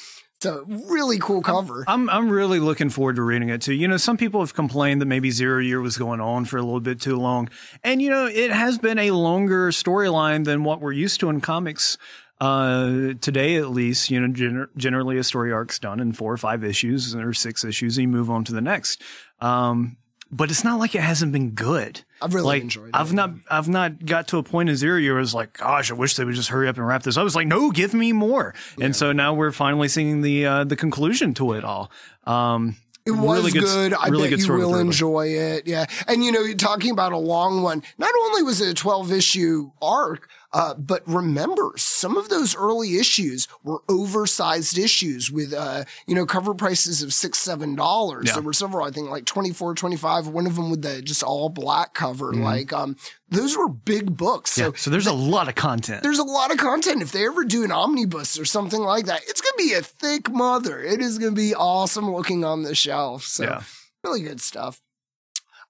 so 0.40 0.64
really 0.68 1.18
cool 1.18 1.42
cover. 1.42 1.84
I'm 1.88 2.08
I'm 2.08 2.30
really 2.30 2.60
looking 2.60 2.90
forward 2.90 3.16
to 3.16 3.22
reading 3.22 3.48
it 3.48 3.60
too. 3.60 3.74
You 3.74 3.88
know, 3.88 3.96
some 3.96 4.16
people 4.16 4.38
have 4.38 4.54
complained 4.54 5.00
that 5.00 5.06
maybe 5.06 5.32
Zero 5.32 5.58
Year 5.60 5.80
was 5.80 5.98
going 5.98 6.20
on 6.20 6.44
for 6.44 6.58
a 6.58 6.62
little 6.62 6.78
bit 6.78 7.00
too 7.00 7.16
long, 7.16 7.48
and 7.82 8.00
you 8.00 8.08
know, 8.08 8.26
it 8.26 8.52
has 8.52 8.78
been 8.78 9.00
a 9.00 9.10
longer 9.10 9.70
storyline 9.70 10.44
than 10.44 10.62
what 10.62 10.80
we're 10.80 10.92
used 10.92 11.18
to 11.20 11.28
in 11.28 11.40
comics. 11.40 11.98
Uh, 12.40 13.14
today 13.20 13.56
at 13.56 13.70
least, 13.70 14.10
you 14.12 14.20
know, 14.20 14.32
gener- 14.32 14.68
generally 14.76 15.18
a 15.18 15.24
story 15.24 15.52
arc's 15.52 15.80
done 15.80 15.98
in 15.98 16.12
four 16.12 16.32
or 16.32 16.36
five 16.36 16.62
issues 16.62 17.16
or 17.16 17.34
six 17.34 17.64
issues, 17.64 17.98
and 17.98 18.02
you 18.02 18.08
move 18.08 18.30
on 18.30 18.44
to 18.44 18.52
the 18.52 18.60
next. 18.60 19.02
Um, 19.40 19.96
but 20.30 20.50
it's 20.50 20.64
not 20.64 20.78
like 20.78 20.94
it 20.94 21.00
hasn't 21.00 21.32
been 21.32 21.50
good. 21.50 22.02
I've 22.20 22.34
really 22.34 22.46
like 22.46 22.62
enjoyed 22.62 22.88
it. 22.88 22.94
I've 22.94 23.12
not 23.12 23.30
I've 23.50 23.68
not 23.68 24.04
got 24.04 24.28
to 24.28 24.38
a 24.38 24.42
point 24.42 24.68
in 24.68 24.76
zero 24.76 24.98
year 24.98 25.12
where 25.12 25.20
I 25.20 25.22
was 25.22 25.34
like, 25.34 25.56
gosh, 25.56 25.90
I 25.90 25.94
wish 25.94 26.16
they 26.16 26.24
would 26.24 26.34
just 26.34 26.48
hurry 26.50 26.68
up 26.68 26.76
and 26.76 26.86
wrap 26.86 27.02
this. 27.02 27.16
up. 27.16 27.20
I 27.22 27.24
was 27.24 27.34
like, 27.36 27.46
no, 27.46 27.70
give 27.70 27.94
me 27.94 28.12
more. 28.12 28.54
And 28.80 28.94
so 28.94 29.12
now 29.12 29.34
we're 29.34 29.52
finally 29.52 29.88
seeing 29.88 30.20
the 30.22 30.46
uh, 30.46 30.64
the 30.64 30.76
conclusion 30.76 31.34
to 31.34 31.52
it 31.54 31.64
all. 31.64 31.90
Um, 32.26 32.76
It 33.06 33.12
was 33.12 33.38
really 33.40 33.52
good. 33.52 33.94
I 33.94 34.08
really 34.08 34.28
bet 34.28 34.40
good 34.40 34.46
you 34.48 34.52
will 34.54 34.74
enjoy 34.78 35.28
it. 35.28 35.66
Yeah. 35.66 35.86
And 36.06 36.22
you 36.22 36.30
know, 36.30 36.40
you're 36.42 36.56
talking 36.56 36.90
about 36.90 37.12
a 37.12 37.18
long 37.18 37.62
one. 37.62 37.82
Not 37.96 38.10
only 38.24 38.42
was 38.42 38.60
it 38.60 38.68
a 38.68 38.74
12 38.74 39.12
issue 39.12 39.70
arc, 39.80 40.28
uh, 40.52 40.74
but 40.74 41.02
remember 41.06 41.72
some 41.76 42.16
of 42.16 42.28
those 42.30 42.56
early 42.56 42.96
issues 42.96 43.46
were 43.62 43.82
oversized 43.88 44.78
issues 44.78 45.30
with, 45.30 45.52
uh, 45.52 45.84
you 46.06 46.14
know, 46.14 46.24
cover 46.24 46.54
prices 46.54 47.02
of 47.02 47.12
six, 47.12 47.38
seven 47.38 47.74
dollars. 47.74 48.24
Yeah. 48.26 48.34
There 48.34 48.42
were 48.42 48.52
several, 48.52 48.86
I 48.86 48.90
think 48.90 49.10
like 49.10 49.26
24, 49.26 49.74
25, 49.74 50.28
one 50.28 50.46
of 50.46 50.56
them 50.56 50.70
with 50.70 50.82
the 50.82 51.02
just 51.02 51.22
all 51.22 51.48
black 51.48 51.92
cover. 51.94 52.32
Mm-hmm. 52.32 52.42
Like, 52.42 52.72
um, 52.72 52.96
those 53.28 53.56
were 53.58 53.68
big 53.68 54.16
books. 54.16 54.52
So 54.52 54.66
Yeah, 54.66 54.70
so 54.76 54.90
there's 54.90 55.06
a 55.06 55.12
lot 55.12 55.48
of 55.48 55.54
content. 55.54 56.02
there's 56.02 56.18
a 56.18 56.24
lot 56.24 56.50
of 56.50 56.56
content. 56.56 57.02
If 57.02 57.12
they 57.12 57.26
ever 57.26 57.44
do 57.44 57.62
an 57.64 57.70
omnibus 57.72 58.38
or 58.38 58.44
something 58.46 58.80
like 58.80 59.04
that, 59.06 59.20
it's 59.28 59.40
going 59.42 59.52
to 59.58 59.64
be 59.64 59.74
a 59.74 59.82
thick 59.82 60.30
mother. 60.30 60.80
It 60.82 61.00
is 61.00 61.18
going 61.18 61.34
to 61.34 61.40
be 61.40 61.54
awesome 61.54 62.10
looking 62.10 62.44
on 62.44 62.62
the 62.62 62.74
shelf. 62.74 63.24
So 63.24 63.44
Yeah. 63.44 63.62
really 64.02 64.22
good 64.22 64.40
stuff. 64.40 64.80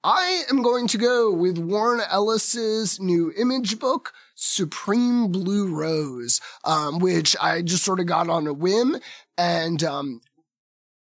I 0.05 0.45
am 0.49 0.63
going 0.63 0.87
to 0.89 0.99
go 0.99 1.33
with 1.33 1.59
Warren 1.59 2.01
Ellis's 2.09 3.01
new 3.01 3.33
image 3.37 3.79
book, 3.81 4.13
Supreme 4.37 5.33
Blue 5.33 5.75
Rose, 5.75 6.41
um, 6.65 7.01
which 7.01 7.37
I 7.43 7.63
just 7.63 7.83
sort 7.85 7.99
of 7.99 8.07
got 8.07 8.29
on 8.29 8.47
a 8.47 8.53
whim 8.53 8.99
and, 9.37 9.83
um, 9.83 10.21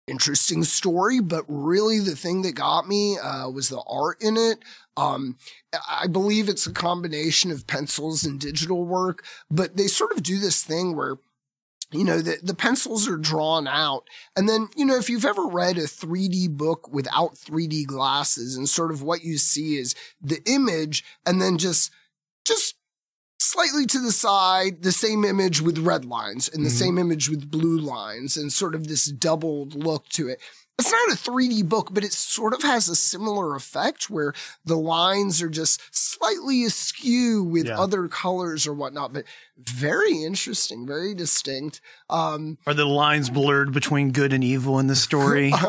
interesting 0.07 0.63
story, 0.63 1.19
but 1.19 1.43
really 1.47 1.99
the 1.99 2.15
thing 2.15 2.41
that 2.41 2.55
got 2.55 2.87
me, 2.87 3.17
uh, 3.19 3.49
was 3.49 3.69
the 3.69 3.81
art 3.87 4.21
in 4.21 4.37
it. 4.37 4.59
Um, 4.95 5.37
I 5.87 6.07
believe 6.07 6.49
it's 6.49 6.65
a 6.65 6.73
combination 6.73 7.51
of 7.51 7.67
pencils 7.67 8.23
and 8.23 8.39
digital 8.39 8.85
work, 8.85 9.23
but 9.51 9.77
they 9.77 9.87
sort 9.87 10.13
of 10.13 10.23
do 10.23 10.39
this 10.39 10.63
thing 10.63 10.95
where 10.95 11.17
you 11.91 12.03
know, 12.03 12.19
the, 12.21 12.37
the 12.43 12.53
pencils 12.55 13.07
are 13.07 13.17
drawn 13.17 13.67
out. 13.67 14.07
And 14.35 14.47
then, 14.49 14.67
you 14.75 14.85
know, 14.85 14.97
if 14.97 15.09
you've 15.09 15.25
ever 15.25 15.45
read 15.45 15.77
a 15.77 15.83
3D 15.83 16.49
book 16.49 16.91
without 16.91 17.35
3D 17.35 17.85
glasses 17.85 18.57
and 18.57 18.67
sort 18.67 18.91
of 18.91 19.01
what 19.01 19.23
you 19.23 19.37
see 19.37 19.77
is 19.77 19.95
the 20.21 20.41
image 20.45 21.05
and 21.25 21.41
then 21.41 21.57
just, 21.57 21.91
just 22.45 22.75
slightly 23.39 23.85
to 23.85 23.99
the 23.99 24.11
side, 24.11 24.83
the 24.83 24.91
same 24.91 25.23
image 25.23 25.61
with 25.61 25.77
red 25.77 26.03
lines 26.03 26.49
and 26.49 26.65
the 26.65 26.69
Mhm. 26.69 26.79
same 26.79 26.97
image 26.97 27.29
with 27.29 27.49
blue 27.49 27.77
lines 27.77 28.35
and 28.35 28.51
sort 28.51 28.75
of 28.75 28.87
this 28.87 29.05
doubled 29.05 29.73
look 29.75 30.09
to 30.09 30.27
it. 30.27 30.41
It's 30.79 30.91
not 30.91 31.09
a 31.11 31.15
3D 31.15 31.67
book, 31.67 31.89
but 31.91 32.03
it 32.03 32.13
sort 32.13 32.53
of 32.53 32.61
has 32.61 32.87
a 32.87 32.95
similar 32.95 33.55
effect 33.55 34.11
where 34.11 34.33
the 34.63 34.77
lines 34.77 35.41
are 35.41 35.49
just 35.49 35.81
slightly 35.91 36.63
askew 36.65 37.43
with 37.43 37.65
Yeah. 37.65 37.79
other 37.79 38.07
colors 38.07 38.67
or 38.67 38.73
whatnot, 38.75 39.11
but 39.11 39.23
very 39.57 40.21
interesting, 40.23 40.85
very 40.85 41.15
distinct. 41.15 41.81
Um, 42.11 42.59
Are 42.67 42.75
the 42.75 42.85
lines 42.85 43.31
blurred 43.31 43.73
between 43.73 44.11
good 44.11 44.31
and 44.31 44.43
evil 44.43 44.77
in 44.77 44.85
the 44.85 44.95
story? 44.95 45.47
Is 45.51 45.59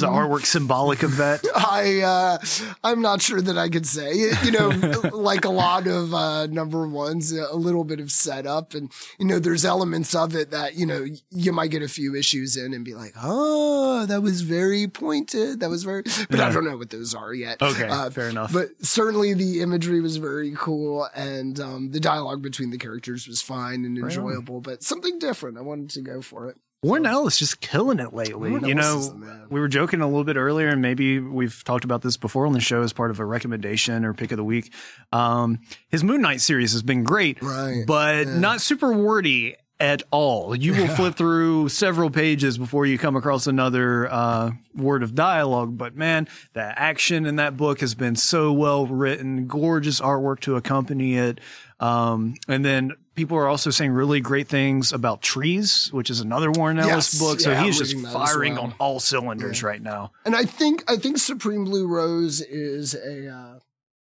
the 0.00 0.08
Um, 0.08 0.14
artwork 0.14 0.44
symbolic 0.44 1.02
of 1.02 1.16
that? 1.16 1.42
I, 1.56 2.00
uh, 2.02 2.38
I'm 2.84 3.00
not 3.00 3.22
sure 3.22 3.40
that 3.40 3.56
I 3.56 3.70
could 3.70 3.86
say, 3.86 4.12
you 4.44 4.50
know, 4.52 4.68
like 5.14 5.46
a 5.46 5.50
lot 5.50 5.86
of, 5.86 6.12
uh, 6.12 6.46
number 6.48 6.86
ones, 6.86 7.32
a 7.32 7.56
little 7.56 7.84
bit 7.84 8.00
of 8.00 8.10
setup 8.12 8.74
and, 8.74 8.92
you 9.18 9.24
know, 9.24 9.38
there's 9.38 9.64
elements 9.64 10.14
of 10.14 10.34
it 10.36 10.50
that, 10.50 10.74
you 10.74 10.84
know, 10.84 11.06
you 11.30 11.52
might 11.52 11.70
get 11.70 11.82
a 11.82 11.88
few 11.88 12.14
issues 12.14 12.54
in 12.54 12.74
and 12.74 12.84
be 12.84 12.92
like, 12.92 13.14
oh, 13.22 14.04
that 14.04 14.20
was 14.22 14.42
very 14.42 14.57
pointed. 14.88 15.60
That 15.60 15.70
was 15.70 15.84
very, 15.84 16.02
but 16.30 16.40
I 16.40 16.50
don't 16.52 16.64
know 16.64 16.76
what 16.76 16.90
those 16.90 17.14
are 17.14 17.32
yet. 17.34 17.60
Okay, 17.62 17.86
Uh, 17.88 18.10
fair 18.10 18.28
enough. 18.28 18.52
But 18.52 18.68
certainly 18.80 19.34
the 19.34 19.60
imagery 19.60 20.00
was 20.00 20.16
very 20.16 20.52
cool 20.56 21.08
and, 21.14 21.58
um, 21.60 21.90
the 21.90 22.00
dialogue 22.00 22.42
between 22.42 22.70
the 22.70 22.78
characters 22.78 23.26
was 23.28 23.40
fine 23.42 23.84
and 23.84 23.96
Right 23.96 24.04
on. 24.04 24.08
enjoyable, 24.10 24.60
but 24.60 24.82
something 24.82 25.18
different. 25.18 25.58
I 25.58 25.60
wanted 25.62 25.90
to 25.90 26.00
go 26.00 26.20
for 26.22 26.48
it. 26.48 26.56
Warren 26.80 27.06
Ellis 27.06 27.38
just 27.40 27.60
killing 27.60 27.98
it 27.98 28.14
lately. 28.14 28.50
Warren 28.50 28.64
you 28.64 28.78
Ellis 28.78 29.08
know, 29.08 29.46
we 29.50 29.58
were 29.58 29.66
joking 29.66 30.00
a 30.00 30.06
little 30.06 30.22
bit 30.22 30.36
earlier, 30.36 30.68
and 30.68 30.80
maybe 30.80 31.18
we've 31.18 31.64
talked 31.64 31.84
about 31.84 32.02
this 32.02 32.16
before 32.16 32.46
on 32.46 32.52
the 32.52 32.60
show 32.60 32.82
as 32.82 32.92
part 32.92 33.10
of 33.10 33.18
a 33.18 33.24
recommendation 33.24 34.04
or 34.04 34.14
pick 34.14 34.30
of 34.30 34.36
the 34.36 34.44
week. 34.44 34.72
Um, 35.10 35.58
his 35.88 36.04
Moon 36.04 36.20
Knight 36.22 36.40
series 36.40 36.70
has 36.72 36.82
been 36.84 37.02
great, 37.02 37.42
Right. 37.42 37.82
but 37.84 38.28
not 38.28 38.60
super 38.60 38.92
wordy 38.92 39.56
at 39.80 40.02
all. 40.10 40.54
You 40.56 40.72
will 40.74 40.88
flip 40.88 41.14
through 41.14 41.68
several 41.68 42.10
pages 42.10 42.58
before 42.58 42.84
you 42.86 42.98
come 42.98 43.14
across 43.16 43.46
another 43.46 44.10
uh, 44.10 44.50
word 44.74 45.02
of 45.02 45.14
dialogue. 45.14 45.78
But 45.78 45.94
man, 45.94 46.28
the 46.52 46.62
action 46.62 47.26
in 47.26 47.36
that 47.36 47.56
book 47.56 47.80
has 47.80 47.94
been 47.94 48.16
so 48.16 48.52
well 48.52 48.86
written, 48.86 49.46
gorgeous 49.46 50.00
artwork 50.00 50.40
to 50.40 50.56
accompany 50.56 51.16
it. 51.16 51.40
Um, 51.80 52.34
and 52.48 52.64
then 52.64 52.92
people 53.14 53.36
are 53.36 53.46
also 53.46 53.70
saying 53.70 53.92
really 53.92 54.20
great 54.20 54.48
things 54.48 54.92
about 54.92 55.22
trees, 55.22 55.90
which 55.92 56.10
is 56.10 56.20
another 56.20 56.50
Warren 56.50 56.80
Ellis 56.80 57.14
Yes, 57.14 57.18
book. 57.20 57.38
So 57.40 57.52
yeah, 57.52 57.62
he's 57.62 57.78
just 57.78 57.92
reading 57.94 58.10
that 58.10 58.20
as 58.20 58.30
firing 58.30 58.54
well. 58.54 58.64
on 58.64 58.74
all 58.80 58.98
cylinders 58.98 59.62
right 59.62 59.80
now. 59.80 60.10
And 60.24 60.34
I 60.34 60.44
think 60.44 60.82
I 60.90 60.96
think 60.96 61.18
Supreme 61.18 61.64
Blue 61.64 61.86
Rose 61.86 62.40
is 62.40 62.94
a 62.94 63.28
uh, 63.32 63.58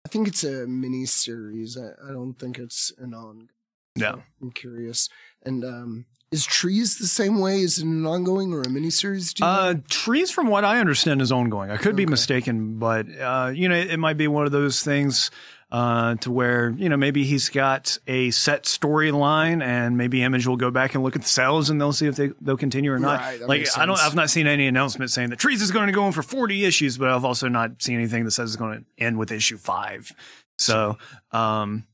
I 0.06 0.08
think 0.08 0.30
it's 0.30 0.46
a 0.46 0.68
mini 0.68 1.06
series. 1.06 1.78
I, 1.78 1.90
I 2.08 2.14
don't 2.14 2.36
think 2.36 2.60
it's 2.60 2.94
an 2.98 3.14
on. 3.14 3.50
Yeah. 3.96 4.16
I'm 4.42 4.52
curious. 4.52 5.10
And 5.44 5.64
um, 5.64 6.06
is 6.32 6.46
Trees 6.46 6.98
the 6.98 7.08
same 7.08 7.40
way? 7.40 7.62
Is 7.62 7.78
it 7.80 7.86
an 7.86 8.06
ongoing 8.06 8.54
or 8.54 8.62
a 8.62 8.70
mini 8.70 8.90
series? 8.90 9.34
Do 9.34 9.46
you 9.46 9.50
know? 9.50 9.58
Uh, 9.58 9.76
trees, 9.90 10.32
from 10.32 10.48
what 10.48 10.66
I 10.66 10.80
understand, 10.80 11.22
is 11.22 11.32
ongoing. 11.32 11.72
I 11.72 11.78
could 11.78 11.96
be 11.96 12.06
mistaken, 12.06 12.78
but 12.78 13.06
uh, 13.20 13.52
you 13.54 13.70
know, 13.70 13.76
it, 13.76 13.98
might 13.98 14.18
be 14.18 14.28
one 14.28 14.46
of 14.46 14.52
those 14.52 14.84
things. 14.84 15.32
uh, 15.72 16.16
to 16.16 16.32
where 16.32 16.70
you 16.78 16.90
know 16.90 16.98
maybe 16.98 17.24
he's 17.24 17.50
got 17.50 17.98
a 18.08 18.32
set 18.32 18.64
storyline, 18.64 19.64
and 19.64 19.98
maybe 19.98 20.24
Image 20.24 20.46
will 20.48 20.58
go 20.58 20.72
back 20.72 20.94
and 20.94 21.04
look 21.04 21.16
at 21.16 21.22
the 21.24 21.28
sales, 21.28 21.70
and 21.70 21.82
they'll 21.82 21.94
see 21.94 22.08
if 22.08 22.16
they 22.16 22.32
they'll 22.42 22.58
continue 22.58 22.92
or 22.92 23.00
not. 23.00 23.20
Right, 23.20 23.42
like 23.42 23.78
I 23.78 23.86
don't. 23.86 24.00
I've 24.00 24.16
not 24.16 24.30
seen 24.30 24.48
any 24.48 24.68
announcement 24.68 25.12
saying 25.12 25.32
that 25.32 25.40
Trees 25.40 25.62
is 25.62 25.72
going 25.72 25.88
to 25.88 25.94
go 25.94 26.06
in 26.06 26.12
for 26.12 26.24
forty 26.24 26.66
issues, 26.66 26.98
but 26.98 27.10
I've 27.10 27.26
also 27.26 27.48
not 27.48 27.82
seen 27.82 27.96
anything 27.96 28.26
that 28.26 28.32
says 28.32 28.52
it's 28.52 28.58
going 28.58 28.80
to 28.80 29.04
end 29.04 29.18
with 29.18 29.32
issue 29.32 29.58
five. 29.58 30.12
So. 30.58 30.98
Um, 31.32 31.86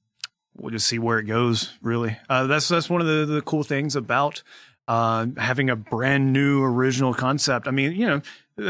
we'll 0.61 0.71
just 0.71 0.87
see 0.87 0.99
where 0.99 1.19
it 1.19 1.25
goes. 1.25 1.77
Really, 1.81 2.17
uh, 2.29 2.47
that's 2.47 2.67
that's 2.67 2.89
one 2.89 3.01
of 3.01 3.07
the, 3.07 3.25
the 3.25 3.41
cool 3.41 3.63
things 3.63 3.95
about 3.95 4.43
uh, 4.87 5.27
having 5.37 5.69
a 5.69 5.75
brand 5.75 6.33
new 6.33 6.63
original 6.63 7.13
concept. 7.13 7.67
I 7.67 7.71
mean, 7.71 7.93
you 7.93 8.05
know, 8.05 8.21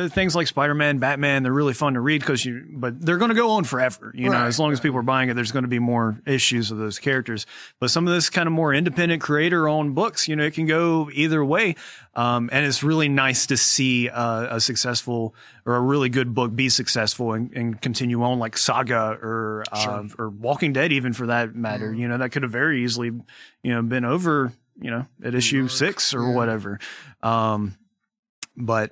things 0.10 0.36
like 0.36 0.48
Spider 0.48 0.74
Man, 0.74 1.00
Batman, 1.00 1.44
they're 1.44 1.54
really 1.54 1.74
fun 1.74 1.94
to 1.94 2.00
read 2.00 2.22
because 2.22 2.46
you, 2.46 2.66
but 2.72 3.00
they're 3.00 3.18
going 3.18 3.30
to 3.30 3.36
go 3.36 3.52
on 3.52 3.64
forever. 3.64 4.12
You 4.16 4.30
know, 4.30 4.44
as 4.46 4.60
long 4.60 4.72
as 4.72 4.80
people 4.80 5.00
are 5.00 5.04
buying 5.04 5.30
it, 5.30 5.36
there's 5.36 5.52
going 5.52 5.64
to 5.64 5.70
be 5.70 5.80
more 5.80 6.22
issues 6.26 6.72
of 6.72 6.78
those 6.78 7.00
characters. 7.00 7.46
But 7.80 7.92
some 7.92 8.08
of 8.08 8.14
this 8.14 8.30
kind 8.30 8.48
of 8.48 8.54
more 8.54 8.74
independent 8.74 9.22
creator 9.22 9.68
owned 9.68 9.96
books, 9.96 10.28
you 10.28 10.36
know, 10.36 10.44
it 10.44 10.54
can 10.54 10.66
go 10.66 11.10
either 11.14 11.44
way. 11.44 11.76
Um, 12.16 12.50
and 12.52 12.66
it's 12.66 12.84
really 12.84 13.10
nice 13.10 13.46
to 13.48 13.58
see 13.58 14.10
uh, 14.10 14.56
a 14.56 14.60
successful 14.60 15.34
or 15.66 15.76
a 15.76 15.82
really 15.82 16.10
good 16.10 16.34
book 16.34 16.56
be 16.56 16.70
successful 16.70 17.34
and, 17.34 17.52
and 17.54 17.82
continue 17.82 18.22
on 18.24 18.40
like 18.40 18.58
Saga 18.58 19.18
or 19.22 19.64
uh, 19.72 20.04
or 20.18 20.30
Walking 20.30 20.74
Dead, 20.74 20.92
even 20.92 21.14
for 21.14 21.28
that 21.28 21.56
matter. 21.56 21.94
You 21.94 22.08
know, 22.08 22.18
that 22.18 22.30
could 22.32 22.44
have 22.44 22.52
very 22.52 22.84
easily, 22.84 23.08
you 23.08 23.74
know, 23.74 23.82
been 23.82 24.06
over, 24.06 24.52
you 24.82 24.92
know, 24.92 25.06
at 25.24 25.36
issue 25.36 25.68
six 25.68 26.14
or 26.14 26.34
whatever. 26.34 26.80
Um, 27.24 27.78
but 28.58 28.92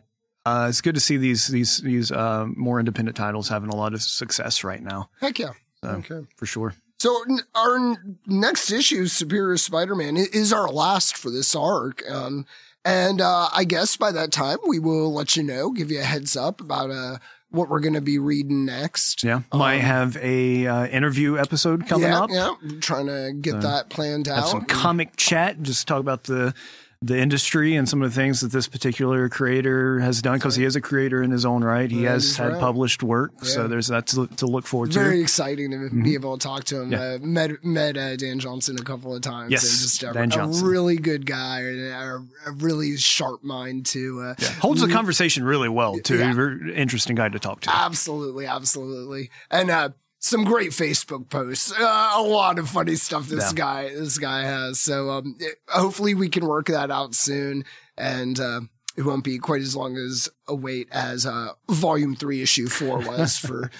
uh, 0.49 0.67
it's 0.69 0.81
good 0.81 0.95
to 0.95 1.01
see 1.01 1.17
these 1.17 1.47
these 1.47 1.79
these 1.81 2.11
uh, 2.11 2.45
more 2.55 2.79
independent 2.79 3.15
titles 3.17 3.49
having 3.49 3.69
a 3.69 3.75
lot 3.75 3.93
of 3.93 4.01
success 4.01 4.63
right 4.63 4.81
now, 4.81 5.09
Heck 5.21 5.39
yeah. 5.39 5.51
So- 5.83 5.89
Okay. 5.89 6.27
for 6.35 6.45
sure. 6.45 6.73
So 6.99 7.23
our 7.55 7.95
next 8.27 8.71
issue, 8.71 9.05
Superior 9.07 9.55
Spider-Man, 9.55 10.17
is 10.17 10.51
our 10.51 10.67
last 10.69 11.15
for 11.15 11.29
this 11.29 11.55
arc. 11.55 12.03
Um, 12.11 12.45
and 12.83 13.21
uh, 13.21 13.47
I 13.55 13.63
guess 13.63 13.95
by 13.95 14.11
that 14.11 14.33
time 14.33 14.57
we 14.67 14.79
will 14.79 15.13
let 15.13 15.37
you 15.37 15.43
know, 15.43 15.71
give 15.71 15.91
you 15.91 16.01
a 16.01 16.03
heads 16.03 16.35
up 16.35 16.59
about 16.59 16.91
uh, 16.91 17.19
what 17.51 17.69
we're 17.69 17.79
going 17.79 17.93
to 17.93 18.01
be 18.01 18.19
reading 18.19 18.65
next. 18.65 19.23
Yeah, 19.23 19.43
might 19.53 19.75
Um, 19.75 19.81
have 19.85 20.17
a 20.17 20.67
uh, 20.67 20.87
interview 20.87 21.37
episode 21.37 21.87
coming 21.87 22.09
yeah, 22.09 22.19
up. 22.19 22.29
yeah, 22.33 22.53
I'm 22.61 22.81
trying 22.81 23.07
to 23.07 23.31
get 23.31 23.61
that 23.61 23.89
planned 23.89 24.27
Have 24.27 24.39
out. 24.39 24.49
some 24.49 24.65
comic 24.65 25.15
chat. 25.15 25.61
Just 25.61 25.87
talk 25.87 26.01
about 26.01 26.25
the 26.25 26.53
the 27.01 27.17
industry 27.17 27.75
and 27.75 27.87
some 27.87 28.01
of 28.01 28.13
the 28.13 28.15
things 28.15 28.41
that 28.41 28.51
this 28.51 28.67
particular 28.67 29.29
creator 29.29 29.99
has 30.01 30.21
done 30.21 30.37
because 30.37 30.57
he 30.57 30.65
is 30.65 30.75
a 30.75 30.81
creator 30.81 31.23
in 31.23 31.31
his 31.31 31.45
own 31.45 31.63
right. 31.63 31.89
He 31.89 32.01
That 32.01 32.11
has 32.11 32.35
had 32.35 32.51
right. 32.51 32.59
published 32.59 33.01
work, 33.01 33.31
so 33.45 33.69
there's 33.69 33.87
that 33.87 34.07
to, 34.07 34.27
to 34.27 34.45
look 34.45 34.67
forward 34.67 34.91
to. 34.91 34.99
Very 34.99 35.21
exciting 35.21 35.71
to 35.71 35.89
be 35.89 36.13
able 36.15 36.37
to 36.37 36.45
talk 36.45 36.65
to 36.65 36.81
him. 36.81 36.91
Mm-hmm. 36.91 37.01
Yeah. 37.01 37.15
Uh, 37.15 37.51
met 37.51 37.63
met 37.63 37.97
uh, 37.97 38.17
Dan 38.17 38.39
Johnson 38.39 38.77
a 38.77 38.83
couple 38.83 39.15
of 39.15 39.21
times. 39.21 39.51
Yes, 39.51 39.63
and 39.63 39.81
just 39.81 40.03
a, 40.03 40.11
Dan 40.11 40.61
a 40.61 40.65
really 40.65 40.97
good 40.97 41.25
guy 41.25 41.61
and 41.61 41.79
a, 41.79 42.49
a 42.49 42.51
really 42.57 42.97
sharp 42.97 43.45
mind 43.45 43.85
too. 43.85 44.19
Uh, 44.21 44.43
Holds 44.59 44.81
the 44.81 44.89
conversation 44.89 45.45
really 45.45 45.69
well 45.69 45.97
too. 45.99 46.19
Yeah. 46.19 46.33
Very 46.33 46.75
interesting 46.75 47.15
guy 47.15 47.29
to 47.29 47.39
talk 47.39 47.61
to. 47.61 47.69
Absolutely, 47.73 48.45
absolutely, 48.45 49.29
and 49.49 49.71
uh, 49.71 49.89
some 50.19 50.43
great 50.43 50.71
Facebook 50.71 51.29
posts. 51.29 51.71
Uh, 51.71 52.11
a 52.15 52.21
lot 52.21 52.59
of 52.59 52.69
funny 52.69 52.95
stuff 52.95 53.27
this 53.27 53.51
Yeah. 53.51 53.55
guy 53.55 53.89
this 53.89 54.17
guy 54.17 54.41
has. 54.43 54.79
So 54.79 55.09
um, 55.09 55.35
it- 55.39 55.59
hopefully 55.67 56.13
we 56.13 56.29
can 56.29 56.45
work 56.45 56.67
that 56.67 56.91
out 56.91 57.15
soon, 57.15 57.63
and 57.97 58.39
uh, 58.39 58.61
it 58.99 59.05
won't 59.05 59.23
be 59.23 59.39
quite 59.39 59.61
as 59.61 59.77
long 59.77 59.95
as 59.95 60.27
a 60.45 60.53
wait 60.53 60.89
as 60.91 61.25
uh, 61.25 61.53
Volume 61.69 62.17
Three, 62.17 62.41
Issue 62.41 62.67
Four 62.67 62.99
was 62.99 63.37
for 63.39 63.71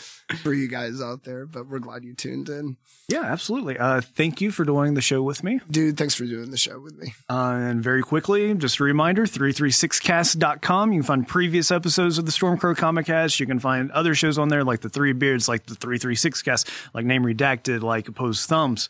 for 0.42 0.54
you 0.54 0.70
guys 0.70 1.02
out 1.02 1.26
there. 1.26 1.46
But 1.46 1.68
we're 1.68 1.80
glad 1.80 2.06
you 2.06 2.14
tuned 2.14 2.48
in, 2.48 2.78
Yeah, 3.10 3.24
absolutely. 3.24 3.78
Uh, 3.78 4.00
thank 4.00 4.40
you 4.40 4.50
for 4.50 4.64
doing 4.64 4.94
the 4.94 5.02
show 5.02 5.22
with 5.22 5.44
me. 5.44 5.60
dude. 5.70 5.98
Thanks 5.98 6.16
for 6.16 6.24
doing 6.24 6.52
the 6.52 6.58
show 6.58 6.80
with 6.80 6.98
me. 6.98 7.14
Uh, 7.30 7.58
and 7.60 7.84
very 7.84 8.02
quickly, 8.02 8.54
just 8.54 8.80
a 8.80 8.84
reminder 8.86 9.26
336cast.com. 9.26 10.94
You 10.94 11.00
can 11.02 11.06
find 11.08 11.28
previous 11.28 11.72
episodes 11.72 12.18
of 12.18 12.26
the 12.26 12.32
Stormcrow 12.32 12.78
Comic 12.78 13.08
Cast. 13.08 13.40
You 13.40 13.46
can 13.46 13.60
find 13.60 13.92
other 13.92 14.16
shows 14.16 14.38
on 14.38 14.48
there 14.50 14.64
like 14.64 14.80
the 14.82 14.90
Three 14.90 15.14
Beards, 15.14 15.48
like 15.50 15.66
the 15.66 15.76
336 15.76 16.42
Cast, 16.44 16.70
like 16.94 17.06
Name 17.06 17.24
Redacted, 17.24 17.82
like 17.82 18.08
Opposed 18.08 18.48
Thumbs. 18.48 18.88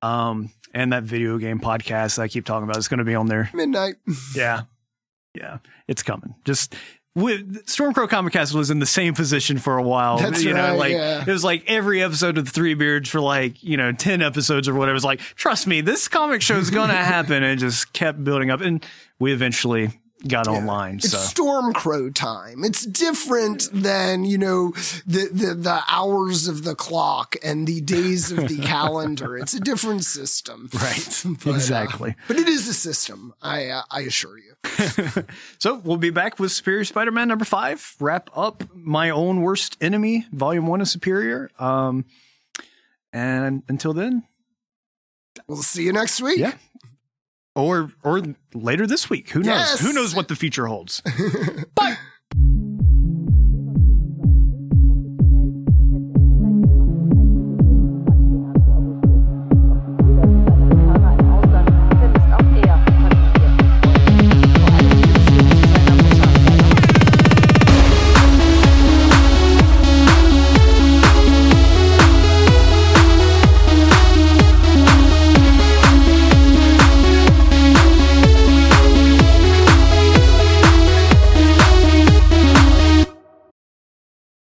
Um, 0.00 0.50
and 0.74 0.92
that 0.92 1.02
video 1.02 1.38
game 1.38 1.60
podcast 1.60 2.16
that 2.16 2.22
I 2.22 2.28
keep 2.28 2.44
talking 2.46 2.64
about 2.64 2.76
is 2.78 2.88
going 2.88 2.98
to 2.98 3.04
be 3.04 3.14
on 3.14 3.26
there. 3.26 3.50
Midnight. 3.52 3.96
Yeah. 4.34 4.62
Yeah. 5.34 5.58
It's 5.88 6.02
coming. 6.02 6.34
Just. 6.44 6.74
With, 7.14 7.66
Stormcrow 7.66 8.08
Comic 8.08 8.32
Cast 8.32 8.54
was 8.54 8.70
in 8.70 8.78
the 8.78 8.86
same 8.86 9.12
position 9.12 9.58
for 9.58 9.76
a 9.76 9.82
while. 9.82 10.16
That's 10.16 10.42
you 10.42 10.54
know, 10.54 10.70
right, 10.70 10.78
like 10.78 10.92
yeah. 10.92 11.20
it 11.20 11.26
was 11.26 11.44
like 11.44 11.62
every 11.66 12.02
episode 12.02 12.38
of 12.38 12.46
the 12.46 12.50
Three 12.50 12.72
Beards 12.72 13.10
for 13.10 13.20
like 13.20 13.62
you 13.62 13.76
know 13.76 13.92
ten 13.92 14.22
episodes 14.22 14.66
or 14.66 14.72
whatever. 14.72 14.92
It 14.92 14.94
was 14.94 15.04
like, 15.04 15.20
trust 15.20 15.66
me, 15.66 15.82
this 15.82 16.08
comic 16.08 16.40
show 16.40 16.56
is 16.56 16.70
gonna 16.70 16.94
happen, 16.94 17.42
and 17.42 17.52
it 17.52 17.56
just 17.56 17.92
kept 17.92 18.24
building 18.24 18.50
up, 18.50 18.62
and 18.62 18.82
we 19.18 19.30
eventually 19.30 19.90
got 20.28 20.48
online. 20.48 20.96
It's 20.96 21.10
So 21.10 21.18
Stormcrow 21.18 22.14
time. 22.14 22.64
It's 22.64 22.84
different 22.86 23.68
than 23.72 24.24
you 24.24 24.38
know 24.38 24.70
the, 25.06 25.28
the 25.32 25.54
the 25.54 25.82
hours 25.88 26.48
of 26.48 26.64
the 26.64 26.74
clock 26.74 27.36
and 27.42 27.66
the 27.66 27.80
days 27.80 28.30
of 28.32 28.48
the 28.48 28.58
calendar. 28.62 29.36
It's 29.36 29.54
a 29.54 29.60
different 29.60 30.04
system, 30.04 30.68
right, 30.74 31.22
But, 31.44 31.46
uh, 31.50 31.54
exactly. 31.54 32.14
but 32.28 32.36
it 32.36 32.48
is 32.48 32.68
a 32.68 32.74
system. 32.74 33.34
I 33.42 33.68
uh, 33.68 33.82
I 33.90 34.00
assure 34.02 34.38
you. 34.38 34.54
So 35.58 35.76
we'll 35.84 35.96
be 35.96 36.10
back 36.10 36.38
with 36.40 36.50
Superior 36.52 36.84
Spider-Man 36.84 37.28
number 37.28 37.44
five. 37.44 37.94
Wrap 38.00 38.30
up 38.34 38.64
my 38.74 39.10
own 39.10 39.42
worst 39.42 39.76
enemy, 39.80 40.26
Volume 40.32 40.66
One 40.66 40.80
of 40.80 40.88
Superior. 40.88 41.50
Um, 41.58 42.04
and 43.12 43.62
until 43.68 43.92
then, 43.92 44.24
We'll 45.46 45.62
see 45.62 45.84
you 45.84 45.92
next 45.92 46.20
week. 46.20 46.38
Yeah 46.38 46.52
or 47.54 47.90
or 48.02 48.22
later 48.54 48.86
this 48.86 49.10
week. 49.10 49.30
Who 49.30 49.40
knows? 49.40 49.46
Yes. 49.58 49.80
Who 49.80 49.92
knows 49.92 50.14
what 50.14 50.28
the 50.28 50.36
future 50.36 50.66
holds? 50.66 51.02
Bye. 51.74 51.96